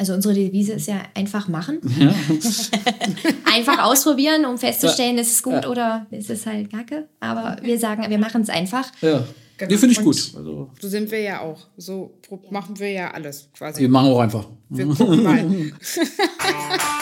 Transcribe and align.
Also 0.00 0.14
unsere 0.14 0.32
Devise 0.32 0.72
ist 0.72 0.88
ja 0.88 1.02
einfach 1.14 1.46
machen. 1.46 1.78
einfach 3.44 3.84
ausprobieren, 3.84 4.46
um 4.46 4.56
festzustellen, 4.56 5.18
ist 5.18 5.30
es 5.34 5.42
gut 5.42 5.66
oder 5.66 6.06
ist 6.10 6.30
es 6.30 6.46
halt 6.46 6.72
Kacke. 6.72 7.06
Aber 7.20 7.58
wir 7.60 7.78
sagen, 7.78 8.08
wir 8.08 8.16
machen 8.16 8.40
es 8.40 8.48
einfach. 8.48 8.90
Ja. 9.02 9.22
Genau. 9.58 9.68
Die 9.68 9.76
finde 9.76 9.92
ich 9.92 10.00
gut. 10.02 10.32
Also, 10.34 10.70
So 10.80 10.88
sind 10.88 11.10
wir 11.10 11.20
ja 11.20 11.40
auch. 11.42 11.66
So 11.76 12.14
machen 12.48 12.78
wir 12.78 12.90
ja 12.90 13.10
alles 13.10 13.50
quasi. 13.54 13.82
wir 13.82 13.90
machen 13.90 14.10
auch 14.10 14.20
einfach. 14.20 14.46
Wir 14.70 14.86
gucken 14.86 15.22
mal. 15.22 15.44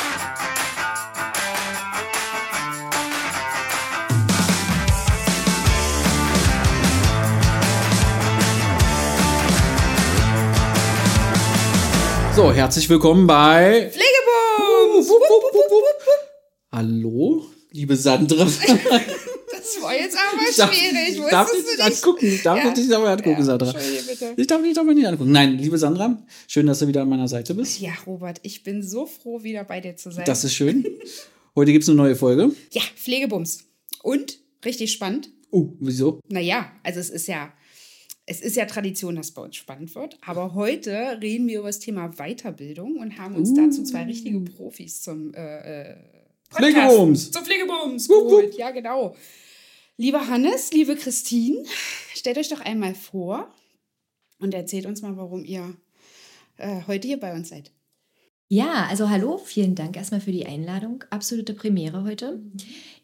So, 12.38 12.52
herzlich 12.52 12.88
willkommen 12.88 13.26
bei. 13.26 13.90
Pflegebums! 13.90 15.10
Hallo, 16.70 17.44
liebe 17.72 17.96
Sandra. 17.96 18.46
Das 19.50 19.82
war 19.82 19.92
jetzt 19.92 20.16
aber 20.16 20.70
schwierig. 20.72 21.18
Ich 21.18 21.30
darf 21.30 21.50
dich 21.50 21.64
du 21.64 21.70
nicht 21.72 21.80
angucken. 21.82 22.26
Ich 22.26 22.42
darf 22.44 22.58
Ja. 22.62 22.70
dich 22.70 22.78
nicht 22.78 22.92
dabei 22.92 23.10
angucken, 23.10 23.38
Ja, 23.40 23.44
Sandra. 23.44 23.72
Bitte. 23.72 24.34
Ich 24.36 24.46
darf 24.46 24.62
dich 24.62 24.72
dabei 24.74 24.94
nicht 24.94 25.06
angucken. 25.08 25.32
Nein, 25.32 25.58
liebe 25.58 25.76
Sandra, 25.78 26.22
schön, 26.46 26.66
dass 26.68 26.78
du 26.78 26.86
wieder 26.86 27.02
an 27.02 27.08
meiner 27.08 27.26
Seite 27.26 27.54
bist. 27.56 27.80
Ja, 27.80 27.90
Robert, 28.06 28.38
ich 28.44 28.62
bin 28.62 28.84
so 28.84 29.06
froh, 29.06 29.42
wieder 29.42 29.64
bei 29.64 29.80
dir 29.80 29.96
zu 29.96 30.12
sein. 30.12 30.24
Das 30.24 30.44
ist 30.44 30.54
schön. 30.54 30.86
Heute 31.56 31.72
gibt 31.72 31.82
es 31.82 31.88
eine 31.88 31.96
neue 31.96 32.14
Folge. 32.14 32.52
ja, 32.70 32.82
Pflegebums. 32.94 33.64
Und, 34.04 34.38
richtig 34.64 34.92
spannend, 34.92 35.28
Oh, 35.50 35.70
wieso? 35.80 36.20
naja, 36.28 36.70
also 36.84 37.00
es 37.00 37.10
ist 37.10 37.26
ja, 37.26 37.52
es 38.28 38.42
ist 38.42 38.56
ja 38.56 38.66
Tradition, 38.66 39.16
dass 39.16 39.30
bei 39.30 39.42
uns 39.42 39.56
spannend 39.56 39.94
wird. 39.94 40.18
Aber 40.20 40.54
heute 40.54 41.18
reden 41.22 41.46
wir 41.48 41.60
über 41.60 41.68
das 41.68 41.78
Thema 41.78 42.12
Weiterbildung 42.16 42.96
und 42.98 43.18
haben 43.18 43.34
uns 43.36 43.54
dazu 43.54 43.82
zwei 43.82 44.04
richtige 44.04 44.38
Profis 44.40 45.00
zum 45.00 45.32
äh, 45.32 45.92
äh, 45.92 45.96
Podcast- 46.50 46.74
Pflegebums. 46.74 47.30
Zum 47.30 47.44
Pflegebums 47.44 48.08
Wupp, 48.08 48.30
wupp. 48.30 48.58
Ja, 48.58 48.70
genau. 48.70 49.16
Lieber 49.96 50.28
Hannes, 50.28 50.72
liebe 50.72 50.94
Christine, 50.94 51.64
stellt 52.14 52.38
euch 52.38 52.50
doch 52.50 52.60
einmal 52.60 52.94
vor 52.94 53.52
und 54.38 54.52
erzählt 54.54 54.86
uns 54.86 55.02
mal, 55.02 55.16
warum 55.16 55.44
ihr 55.44 55.74
äh, 56.58 56.82
heute 56.86 57.08
hier 57.08 57.18
bei 57.18 57.32
uns 57.34 57.48
seid. 57.48 57.72
Ja, 58.48 58.86
also 58.88 59.10
hallo, 59.10 59.38
vielen 59.38 59.74
Dank 59.74 59.96
erstmal 59.96 60.20
für 60.20 60.32
die 60.32 60.46
Einladung. 60.46 61.04
Absolute 61.10 61.54
Premiere 61.54 62.04
heute. 62.04 62.40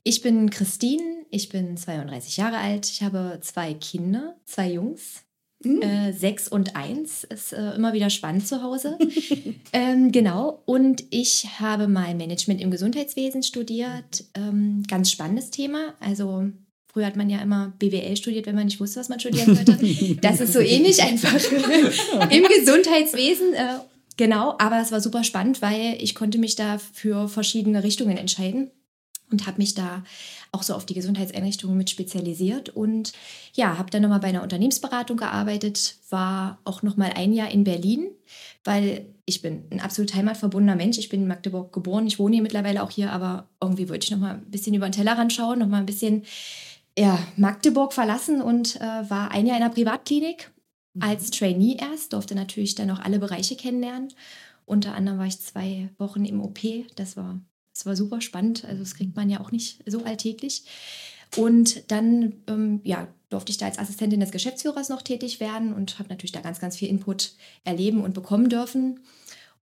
Ich 0.06 0.20
bin 0.20 0.50
Christine, 0.50 1.24
ich 1.30 1.48
bin 1.48 1.78
32 1.78 2.36
Jahre 2.36 2.58
alt, 2.58 2.86
ich 2.90 3.02
habe 3.02 3.38
zwei 3.40 3.72
Kinder, 3.72 4.36
zwei 4.44 4.70
Jungs. 4.70 5.22
Äh, 5.64 6.12
sechs 6.12 6.46
und 6.46 6.76
eins 6.76 7.24
ist 7.24 7.54
äh, 7.54 7.70
immer 7.70 7.94
wieder 7.94 8.10
spannend 8.10 8.46
zu 8.46 8.62
Hause. 8.62 8.98
ähm, 9.72 10.12
genau. 10.12 10.62
Und 10.66 11.04
ich 11.08 11.58
habe 11.58 11.88
mal 11.88 12.14
Management 12.14 12.60
im 12.60 12.70
Gesundheitswesen 12.70 13.42
studiert. 13.42 14.24
Ähm, 14.34 14.82
ganz 14.86 15.10
spannendes 15.10 15.50
Thema. 15.50 15.94
Also 16.00 16.50
früher 16.92 17.06
hat 17.06 17.16
man 17.16 17.30
ja 17.30 17.38
immer 17.38 17.72
BWL 17.78 18.14
studiert, 18.18 18.44
wenn 18.44 18.56
man 18.56 18.66
nicht 18.66 18.78
wusste, 18.78 19.00
was 19.00 19.08
man 19.08 19.20
studieren 19.20 19.54
sollte. 19.54 19.78
Das 20.20 20.42
ist 20.42 20.52
so 20.52 20.60
ähnlich 20.60 21.02
einfach 21.02 21.32
im 22.30 22.44
Gesundheitswesen. 22.44 23.54
Äh, 23.54 23.78
genau. 24.18 24.56
Aber 24.58 24.82
es 24.82 24.92
war 24.92 25.00
super 25.00 25.24
spannend, 25.24 25.62
weil 25.62 25.96
ich 25.98 26.14
konnte 26.14 26.36
mich 26.36 26.56
da 26.56 26.76
für 26.76 27.26
verschiedene 27.26 27.82
Richtungen 27.82 28.18
entscheiden 28.18 28.70
und 29.34 29.46
habe 29.46 29.58
mich 29.58 29.74
da 29.74 30.04
auch 30.52 30.62
so 30.62 30.74
auf 30.74 30.86
die 30.86 30.94
Gesundheitseinrichtungen 30.94 31.76
mit 31.76 31.90
spezialisiert 31.90 32.68
und 32.68 33.12
ja, 33.54 33.76
habe 33.76 33.90
dann 33.90 34.02
nochmal 34.02 34.20
bei 34.20 34.28
einer 34.28 34.44
Unternehmensberatung 34.44 35.16
gearbeitet, 35.16 35.96
war 36.08 36.58
auch 36.64 36.82
nochmal 36.82 37.12
ein 37.16 37.32
Jahr 37.32 37.50
in 37.50 37.64
Berlin, 37.64 38.10
weil 38.62 39.06
ich 39.26 39.42
bin 39.42 39.64
ein 39.70 39.80
absolut 39.80 40.14
heimatverbundener 40.14 40.76
Mensch. 40.76 40.98
Ich 40.98 41.08
bin 41.08 41.22
in 41.22 41.28
Magdeburg 41.28 41.72
geboren, 41.72 42.06
ich 42.06 42.20
wohne 42.20 42.36
hier 42.36 42.42
mittlerweile 42.42 42.82
auch 42.82 42.90
hier, 42.90 43.10
aber 43.10 43.48
irgendwie 43.60 43.88
wollte 43.88 44.04
ich 44.04 44.10
nochmal 44.12 44.36
ein 44.36 44.50
bisschen 44.50 44.74
über 44.74 44.88
den 44.88 44.92
Tellerrand 44.92 45.32
schauen, 45.32 45.58
nochmal 45.58 45.80
ein 45.80 45.86
bisschen 45.86 46.22
ja, 46.96 47.18
Magdeburg 47.36 47.92
verlassen 47.92 48.40
und 48.40 48.76
äh, 48.76 49.10
war 49.10 49.32
ein 49.32 49.46
Jahr 49.46 49.56
in 49.56 49.64
einer 49.64 49.74
Privatklinik 49.74 50.52
als 51.00 51.30
Trainee 51.30 51.76
erst, 51.80 52.12
durfte 52.12 52.36
natürlich 52.36 52.76
dann 52.76 52.92
auch 52.92 53.00
alle 53.00 53.18
Bereiche 53.18 53.56
kennenlernen. 53.56 54.12
Unter 54.64 54.94
anderem 54.94 55.18
war 55.18 55.26
ich 55.26 55.40
zwei 55.40 55.90
Wochen 55.98 56.24
im 56.24 56.40
OP, 56.40 56.60
das 56.94 57.16
war 57.16 57.40
das 57.74 57.86
war 57.86 57.96
super 57.96 58.20
spannend. 58.20 58.64
Also 58.64 58.82
das 58.82 58.94
kriegt 58.94 59.16
man 59.16 59.28
ja 59.28 59.40
auch 59.40 59.50
nicht 59.50 59.82
so 59.86 60.04
alltäglich. 60.04 60.62
Und 61.36 61.90
dann 61.90 62.34
ähm, 62.46 62.80
ja, 62.84 63.08
durfte 63.30 63.50
ich 63.50 63.58
da 63.58 63.66
als 63.66 63.78
Assistentin 63.78 64.20
des 64.20 64.30
Geschäftsführers 64.30 64.88
noch 64.88 65.02
tätig 65.02 65.40
werden 65.40 65.72
und 65.74 65.98
habe 65.98 66.08
natürlich 66.08 66.30
da 66.32 66.40
ganz, 66.40 66.60
ganz 66.60 66.76
viel 66.76 66.88
Input 66.88 67.32
erleben 67.64 68.02
und 68.02 68.14
bekommen 68.14 68.48
dürfen. 68.48 69.00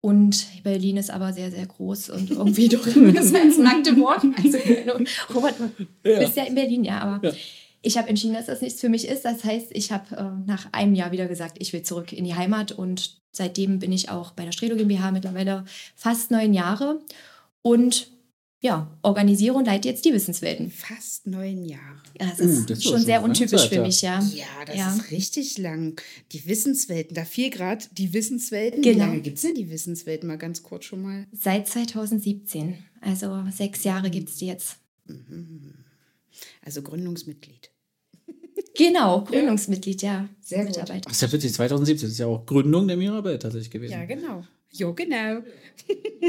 Und 0.00 0.46
Berlin 0.64 0.96
ist 0.96 1.10
aber 1.10 1.32
sehr, 1.32 1.50
sehr 1.50 1.66
groß 1.66 2.10
und 2.10 2.30
irgendwie 2.30 2.68
doch 2.68 2.82
größer 2.82 3.40
als 3.40 3.58
Magdeburg. 3.58 4.24
Also, 4.42 4.58
Robert, 5.32 5.54
du 5.60 5.86
bist 6.02 6.36
ja 6.36 6.44
in 6.44 6.54
Berlin, 6.54 6.84
ja, 6.84 7.00
aber 7.00 7.28
Ja. 7.28 7.34
ich 7.82 7.98
habe 7.98 8.08
entschieden, 8.08 8.34
dass 8.34 8.46
das 8.46 8.62
nichts 8.62 8.80
für 8.80 8.88
mich 8.88 9.06
ist. 9.06 9.24
Das 9.24 9.44
heißt, 9.44 9.68
ich 9.70 9.92
habe 9.92 10.16
äh, 10.16 10.48
nach 10.48 10.72
einem 10.72 10.94
Jahr 10.94 11.12
wieder 11.12 11.28
gesagt, 11.28 11.58
ich 11.60 11.72
will 11.72 11.82
zurück 11.82 12.12
in 12.12 12.24
die 12.24 12.34
Heimat 12.34 12.72
und 12.72 13.20
seitdem 13.30 13.78
bin 13.78 13.92
ich 13.92 14.08
auch 14.08 14.32
bei 14.32 14.44
der 14.44 14.52
Strelo 14.52 14.74
GmbH 14.74 15.12
mittlerweile 15.12 15.64
fast 15.94 16.30
neun 16.30 16.54
Jahre 16.54 16.98
und 17.62 18.10
ja, 18.62 18.94
organisiere 19.02 19.54
und 19.54 19.64
leite 19.64 19.88
jetzt 19.88 20.04
die 20.04 20.12
Wissenswelten. 20.12 20.70
Fast 20.70 21.26
neun 21.26 21.64
Jahre. 21.64 22.02
Ja, 22.20 22.26
Das 22.28 22.40
Uh, 22.40 22.44
ist 22.44 22.68
das 22.70 22.78
ist 22.80 22.84
schon 22.84 23.00
sehr 23.00 23.22
untypisch 23.22 23.62
Zeit, 23.62 23.68
für 23.70 23.80
mich, 23.80 24.02
ja. 24.02 24.20
Ja, 24.34 24.44
das 24.66 24.76
Ja. 24.76 24.94
ist 24.94 25.10
richtig 25.10 25.56
lang. 25.56 25.98
Die 26.32 26.44
Wissenswelten, 26.46 27.14
da 27.14 27.24
fiel 27.24 27.48
gerade 27.48 27.86
die 27.92 28.12
Wissenswelten. 28.12 28.84
Wie 28.84 28.92
Genau. 28.92 29.06
lange 29.06 29.20
gibt 29.22 29.36
es 29.36 29.42
denn 29.42 29.54
die 29.54 29.70
Wissenswelten? 29.70 30.26
Mal 30.28 30.36
ganz 30.36 30.62
kurz 30.62 30.84
schon 30.84 31.00
mal. 31.00 31.26
Seit 31.32 31.68
2017. 31.68 32.76
Also 33.00 33.42
sechs 33.50 33.82
Jahre 33.84 34.10
gibt 34.10 34.28
es 34.28 34.36
die 34.36 34.46
jetzt. 34.48 34.76
Also 36.62 36.82
Gründungsmitglied. 36.82 37.70
Genau, 38.76 39.24
Gründungsmitglied, 39.24 40.02
ja. 40.02 40.28
Sehr 40.42 40.58
gut. 40.66 40.76
Mitarbeiter. 40.76 41.06
Ach, 41.08 41.12
ist 41.12 41.22
ja 41.22 41.32
witzig, 41.32 41.54
2017 41.54 42.06
das 42.08 42.12
ist 42.12 42.18
ja 42.18 42.26
auch 42.26 42.44
Gründung 42.44 42.86
der 42.88 42.98
Mirabelle 42.98 43.38
tatsächlich 43.38 43.70
gewesen. 43.70 43.92
Ja, 43.92 44.04
genau. 44.04 44.44
Jo, 44.70 44.92
genau. 44.94 45.40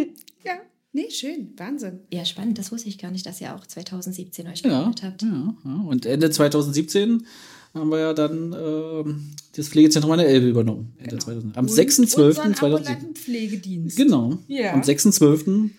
ja, 0.94 1.02
nee, 1.02 1.10
schön. 1.10 1.54
Wahnsinn. 1.58 2.00
Ja, 2.12 2.26
spannend. 2.26 2.58
Das 2.58 2.72
wusste 2.72 2.90
ich 2.90 2.98
gar 2.98 3.12
nicht, 3.12 3.26
dass 3.26 3.40
ihr 3.42 3.56
auch 3.56 3.66
2017 3.66 4.48
euch 4.48 4.62
Ja, 4.62 4.70
gegründet 4.78 5.04
habt. 5.04 5.22
ja, 5.22 5.54
ja. 5.66 5.82
Und 5.88 6.06
Ende 6.06 6.30
2017 6.30 7.26
haben 7.74 7.90
wir 7.90 8.00
ja 8.00 8.14
dann 8.14 8.54
ähm, 8.54 9.32
das 9.56 9.70
Pflegezentrum 9.70 10.12
an 10.12 10.20
der 10.20 10.28
Elbe 10.28 10.48
übernommen. 10.50 10.94
Ende 11.00 11.18
2000. 11.20 11.58
Am 11.58 11.66
Genau. 11.68 11.74
Und 11.74 11.80
unseren 11.80 12.54
6.12.2017. 12.54 12.64
ambulanten 12.64 13.16
Pflegedienst. 13.16 13.96
Genau. 13.98 14.38
Ja. 14.48 14.74
Am 14.74 14.82
6.12. 14.82 15.70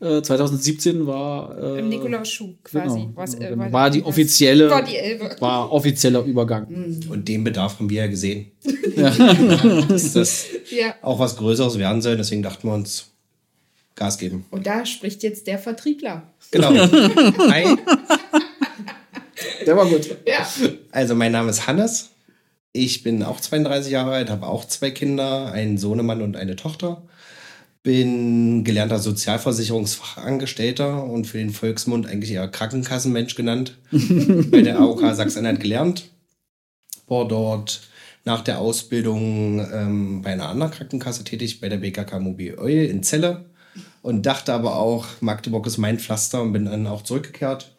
äh, 0.00 0.22
2017 0.22 1.06
war, 1.06 1.56
äh, 1.58 1.78
Im 1.80 1.88
Nikolaus-Schuh 1.88 2.54
quasi. 2.62 3.00
genau, 3.00 3.12
Was, 3.14 3.34
äh, 3.34 3.48
genau, 3.48 3.72
war 3.72 3.88
die 3.90 4.02
offizielle, 4.04 4.68
War 4.70 4.82
die 4.84 4.96
Elbe. 4.96 5.34
war 5.40 5.72
offizieller 5.72 6.22
Übergang. 6.24 6.66
Und 7.10 7.26
den 7.26 7.42
Bedarf 7.44 7.78
haben 7.78 7.88
wir 7.90 8.02
ja 8.02 8.06
gesehen. 8.08 8.52
Ja. 8.96 9.10
Dass 9.88 10.12
das 10.14 10.46
Ja. 10.70 10.94
auch 11.02 11.18
was 11.20 11.36
Größeres 11.36 11.78
werden 11.78 12.02
soll. 12.02 12.16
Deswegen 12.16 12.42
dachten 12.42 12.66
wir 12.68 12.74
uns, 12.74 13.06
Gas 13.98 14.18
geben. 14.18 14.46
Und 14.50 14.66
da 14.66 14.86
spricht 14.86 15.22
jetzt 15.22 15.46
der 15.46 15.58
Vertriebler. 15.58 16.22
Genau. 16.50 16.70
Hi, 16.70 17.76
Der 19.66 19.76
war 19.76 19.86
gut. 19.86 20.16
Ja. 20.26 20.46
also 20.92 21.14
mein 21.14 21.32
Name 21.32 21.50
ist 21.50 21.66
Hannes. 21.66 22.10
Ich 22.72 23.02
bin 23.02 23.22
auch 23.22 23.40
32 23.40 23.92
Jahre 23.92 24.12
alt, 24.12 24.30
habe 24.30 24.46
auch 24.46 24.64
zwei 24.66 24.90
Kinder, 24.90 25.52
einen 25.52 25.78
Sohnemann 25.78 26.22
und 26.22 26.36
eine 26.36 26.56
Tochter. 26.56 27.02
Bin 27.82 28.64
gelernter 28.64 28.98
Sozialversicherungsfachangestellter 28.98 31.04
und 31.04 31.26
für 31.26 31.38
den 31.38 31.50
Volksmund 31.50 32.06
eigentlich 32.06 32.32
eher 32.32 32.48
Krankenkassenmensch 32.48 33.34
genannt. 33.34 33.78
Bei 33.90 34.62
der 34.62 34.78
AOK 34.78 35.00
Sachsen-Anhalt 35.14 35.60
gelernt. 35.60 36.10
War 37.06 37.26
dort 37.26 37.80
nach 38.24 38.42
der 38.42 38.58
Ausbildung 38.58 39.66
ähm, 39.72 40.22
bei 40.22 40.32
einer 40.32 40.48
anderen 40.48 40.70
Krankenkasse 40.70 41.24
tätig, 41.24 41.60
bei 41.60 41.70
der 41.70 41.78
BKK 41.78 42.20
Mobil 42.20 42.58
Oil 42.58 42.84
in 42.84 43.02
Celle. 43.02 43.46
Und 44.02 44.26
dachte 44.26 44.52
aber 44.52 44.76
auch, 44.76 45.06
Magdeburg 45.20 45.66
ist 45.66 45.78
mein 45.78 45.98
Pflaster 45.98 46.42
und 46.42 46.52
bin 46.52 46.66
dann 46.66 46.86
auch 46.86 47.02
zurückgekehrt. 47.02 47.72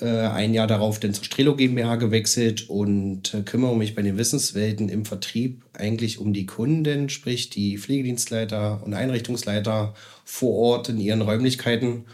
Äh, 0.00 0.06
ein 0.06 0.54
Jahr 0.54 0.66
darauf 0.66 1.00
dann 1.00 1.12
zur 1.12 1.24
Strelo 1.24 1.54
GmbH 1.54 1.96
gewechselt 1.96 2.68
und 2.70 3.34
äh, 3.34 3.42
kümmere 3.42 3.76
mich 3.76 3.94
bei 3.94 4.02
den 4.02 4.16
Wissenswelten 4.16 4.88
im 4.88 5.04
Vertrieb 5.04 5.64
eigentlich 5.74 6.18
um 6.18 6.32
die 6.32 6.46
Kunden, 6.46 7.08
sprich 7.08 7.50
die 7.50 7.76
Pflegedienstleiter 7.76 8.82
und 8.84 8.94
Einrichtungsleiter 8.94 9.94
vor 10.24 10.54
Ort 10.54 10.88
in 10.88 10.98
ihren 10.98 11.20
Räumlichkeiten, 11.20 12.06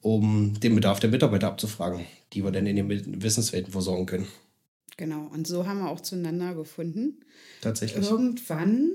um 0.00 0.58
den 0.60 0.74
Bedarf 0.74 0.98
der 1.00 1.10
Mitarbeiter 1.10 1.48
abzufragen, 1.48 2.06
die 2.32 2.42
wir 2.42 2.52
dann 2.52 2.66
in 2.66 2.76
den 2.76 3.22
Wissenswelten 3.22 3.72
versorgen 3.72 4.06
können. 4.06 4.28
Genau, 4.96 5.30
und 5.34 5.46
so 5.46 5.66
haben 5.66 5.80
wir 5.80 5.90
auch 5.90 6.00
zueinander 6.00 6.54
gefunden. 6.54 7.20
Tatsächlich. 7.60 8.08
Irgendwann, 8.08 8.92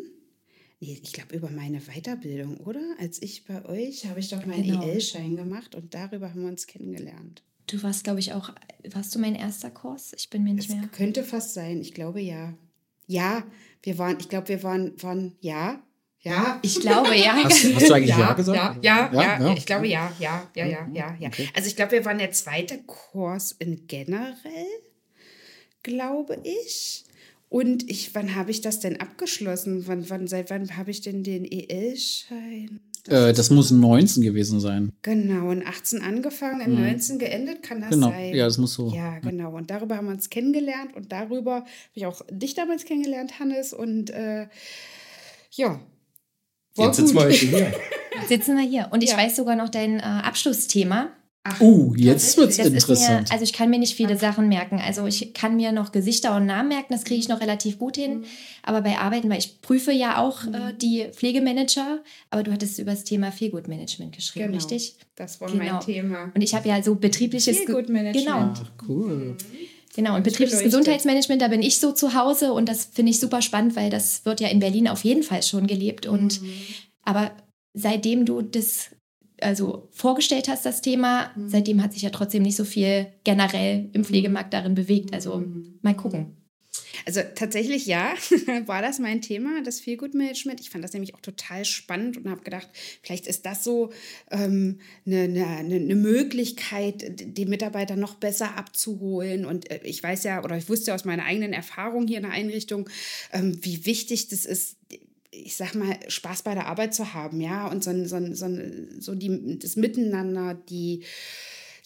ich 0.84 1.14
glaube 1.14 1.36
über 1.36 1.50
meine 1.50 1.80
Weiterbildung, 1.82 2.58
oder? 2.58 2.82
Als 3.00 3.22
ich 3.22 3.46
bei 3.46 3.64
euch, 3.66 4.06
habe 4.08 4.20
ich 4.20 4.30
doch 4.30 4.46
meinen 4.46 4.64
Genau. 4.64 4.84
EL-Schein 4.84 5.36
gemacht 5.36 5.76
und 5.76 5.94
darüber 5.94 6.30
haben 6.32 6.42
wir 6.42 6.50
uns 6.50 6.66
kennengelernt. 6.68 7.44
Du 7.68 7.82
warst, 7.84 8.04
glaube 8.04 8.20
ich, 8.20 8.34
auch, 8.34 8.52
warst 8.92 9.14
du 9.16 9.20
mein 9.20 9.36
erster 9.36 9.70
Kurs? 9.70 10.12
Ich 10.18 10.30
bin 10.30 10.44
mir 10.44 10.54
nicht 10.54 10.70
Es 10.70 10.76
mehr. 10.76 10.88
könnte 10.88 11.24
fast 11.24 11.54
sein, 11.54 11.80
ich 11.80 11.94
glaube 11.94 12.20
ja. 12.22 12.54
Ja, 13.08 13.44
wir 13.84 13.98
waren, 13.98 14.18
ich 14.20 14.28
glaube, 14.30 14.48
wir 14.50 14.64
waren, 14.64 14.94
waren 15.02 15.36
ja. 15.40 15.82
Ja, 16.24 16.60
Ich 16.62 16.80
glaube, 16.80 17.16
ja. 17.16 17.34
Hast, 17.44 17.64
hast 17.74 17.90
du 17.90 17.94
eigentlich 17.94 18.10
Ja, 18.12 18.20
ja, 18.20 18.34
gesagt? 18.34 18.84
Ja, 18.84 19.10
ja, 19.10 19.12
ja, 19.14 19.22
Ja, 19.40 19.48
ja. 19.48 19.54
ich 19.56 19.66
glaube 19.66 19.88
ja, 19.88 20.12
ja, 20.20 20.48
ja, 20.56 20.66
ja, 20.68 20.88
ja, 20.94 21.16
ja. 21.20 21.28
Okay. 21.30 21.50
Also 21.56 21.68
ich 21.68 21.76
glaube, 21.76 21.94
wir 21.94 22.06
waren 22.06 22.20
der 22.20 22.32
zweite 22.32 22.78
Kurs 22.84 23.54
in 23.54 23.88
generell, 23.88 24.36
glaube 25.84 26.40
ich. 26.44 27.06
Und 27.52 27.90
ich, 27.92 28.16
wann 28.16 28.34
habe 28.36 28.50
ich 28.50 28.62
das 28.62 28.80
denn 28.80 29.02
abgeschlossen? 29.02 29.86
Wann, 29.86 30.10
wann, 30.10 30.26
seit 30.26 30.50
wann 30.50 30.78
habe 30.78 30.90
ich 30.90 31.02
denn 31.02 31.22
den 31.22 31.44
EL-Schein? 31.44 32.80
Äh, 33.10 33.34
das 33.34 33.50
muss 33.50 33.72
19 33.72 34.24
gewesen 34.24 34.62
sein. 34.62 34.94
Genau, 35.02 35.52
in 35.52 35.68
18 35.68 36.02
angefangen, 36.02 36.62
in 36.62 36.76
19 36.82 37.20
geendet, 37.20 37.62
kann 37.62 37.82
das 37.82 37.90
Genau. 37.90 38.08
sein? 38.08 38.34
Ja, 38.34 38.46
das 38.46 38.58
muss 38.58 38.74
so. 38.76 38.94
Ja, 38.96 39.20
genau. 39.20 39.58
Und 39.58 39.70
darüber 39.70 39.98
haben 39.98 40.06
wir 40.06 40.14
uns 40.14 40.30
kennengelernt 40.30 40.96
und 40.96 41.12
darüber 41.12 41.56
habe 41.56 41.66
ich 41.94 42.06
auch 42.06 42.22
dich 42.32 42.54
damals 42.54 42.86
kennengelernt, 42.86 43.38
Hannes. 43.38 43.74
Und 43.74 44.12
äh, 44.12 44.48
ja. 45.52 45.82
war 46.76 46.86
Jetzt 46.86 46.96
sitzen 46.98 47.16
wir 47.16 47.22
heute 47.24 47.34
hier. 47.36 47.74
Sitzen 48.30 48.56
wir 48.56 48.64
hier. 48.64 48.88
Und 48.92 49.04
ich 49.04 49.10
Ja. 49.10 49.18
weiß 49.18 49.36
sogar 49.36 49.58
noch 49.58 49.68
dein 49.70 50.00
äh, 50.00 50.04
Abschlussthema. 50.04 51.10
Uh, 51.60 51.96
jetzt 51.96 52.38
wird's 52.38 52.58
Das 52.58 52.68
ist 52.68 52.72
mir, 52.72 52.78
interessant. 52.78 53.32
also 53.32 53.44
ich 53.44 53.52
kann 53.52 53.72
mir 53.72 53.80
nicht 53.80 53.96
viele 53.96 54.16
Sachen 54.16 54.48
merken. 54.48 54.80
Also 54.80 55.08
ich 55.08 55.34
kann 55.34 55.56
mir 55.56 55.72
noch 55.72 55.92
Gesichter 55.92 56.36
und 56.36 56.46
Namen 56.46 56.70
merken, 56.70 56.94
das 56.94 57.04
kriege 57.04 57.20
ich 57.20 57.30
noch 57.30 57.42
relativ 57.42 57.80
gut 57.80 57.98
hin. 57.98 58.20
Mhm. 58.20 58.24
Aber 58.62 58.82
bei 58.84 59.00
Arbeiten, 59.00 59.28
weil 59.28 59.40
ich 59.40 59.60
prüfe 59.62 59.92
ja 59.92 60.20
auch 60.22 60.44
äh, 60.46 60.74
die 60.80 61.08
Pflegemanager, 61.12 62.04
aber 62.30 62.44
du 62.44 62.52
hattest 62.52 62.78
über 62.78 62.92
das 62.92 63.06
Thema 63.06 63.32
Feelgood-Management 63.32 64.16
geschrieben, 64.16 64.46
Genau. 64.52 64.58
richtig? 64.58 64.98
Das 65.16 65.42
war 65.42 65.50
Genau. 65.52 65.64
mein 65.64 65.80
Thema. 65.80 66.32
Und 66.36 66.42
ich 66.44 66.54
habe 66.54 66.70
ja 66.70 66.84
so 66.84 66.94
betriebliches 66.94 67.58
Ge- 67.58 67.66
Feelgood-Management. 67.66 68.24
Genau, 68.28 68.54
Ach, 68.56 68.88
cool. 68.88 69.36
genau. 69.96 70.16
Und 70.18 70.24
betriebliches. 70.24 70.62
Gesundheitsmanagement, 70.62 71.42
da 71.42 71.48
bin 71.48 71.64
ich 71.64 71.80
so 71.80 71.92
zu 71.92 72.14
Hause 72.14 72.54
und 72.54 72.70
das 72.70 72.86
finde 72.86 73.10
ich 73.10 73.20
super 73.20 73.42
spannend, 73.42 73.76
weil 73.76 73.90
das 73.90 74.26
wird 74.26 74.42
ja 74.42 74.48
in 74.50 74.60
Berlin 74.60 74.88
auf 74.88 75.04
jeden 75.04 75.24
Fall 75.24 75.42
schon 75.42 75.66
gelebt. 75.66 76.06
Und 76.06 76.40
aber 77.04 77.32
seitdem 77.74 78.26
du 78.26 78.44
das 78.44 78.92
also 79.42 79.88
vorgestellt 79.92 80.48
hast, 80.48 80.66
das 80.66 80.82
Thema, 80.82 81.32
seitdem 81.48 81.84
hat 81.84 81.94
sich 81.94 82.04
ja 82.04 82.10
trotzdem 82.10 82.44
nicht 82.44 82.56
so 82.56 82.66
viel 82.66 83.08
generell 83.24 83.90
im 83.94 84.04
Pflegemarkt 84.04 84.54
darin 84.54 84.76
bewegt. 84.76 85.14
Also 85.14 85.44
mal 85.82 85.96
gucken. 85.96 86.38
Also 87.06 87.22
tatsächlich 87.36 87.86
ja, 87.86 88.14
war 88.66 88.82
das 88.82 89.00
mein 89.00 89.22
Thema, 89.22 89.62
das 89.64 89.80
Feelgood-Management. 89.80 90.60
Ich 90.60 90.70
fand 90.70 90.84
das 90.84 90.94
nämlich 90.94 91.16
auch 91.16 91.22
total 91.22 91.66
spannend 91.66 92.18
und 92.18 92.30
habe 92.30 92.42
gedacht, 92.42 92.70
vielleicht 93.02 93.28
ist 93.28 93.46
das 93.46 93.64
so 93.64 93.92
ähm, 94.30 94.80
eine, 95.06 95.24
eine, 95.24 95.76
eine 95.76 95.96
Möglichkeit, 95.96 97.38
die 97.38 97.46
Mitarbeiter 97.46 97.96
noch 97.96 98.16
besser 98.16 98.58
abzuholen. 98.58 99.46
Und 99.46 99.70
äh, 99.70 99.82
ich 99.84 100.02
weiß 100.02 100.24
ja, 100.24 100.44
oder 100.44 100.58
ich 100.58 100.70
wusste 100.70 100.94
aus 100.94 101.06
meiner 101.06 101.26
eigenen 101.26 101.54
Erfahrung 101.54 102.08
hier 102.08 102.18
in 102.18 102.24
der 102.24 102.34
Einrichtung, 102.34 102.90
ähm, 103.34 103.58
wie 103.62 103.86
wichtig 103.86 104.30
das 104.30 104.46
ist, 104.46 104.78
ich 105.32 105.56
sag 105.56 105.76
mal, 105.76 105.98
Spaß 106.08 106.44
bei 106.44 106.54
der 106.54 106.68
Arbeit 106.68 106.94
zu 106.94 107.14
haben, 107.14 107.40
ja, 107.40 107.68
und 107.68 107.84
so, 107.84 107.92
so, 108.06 108.34
so, 108.34 108.48
so 109.00 109.16
die, 109.16 109.58
das 109.60 109.78
Miteinander, 109.78 110.54
die, 110.54 111.06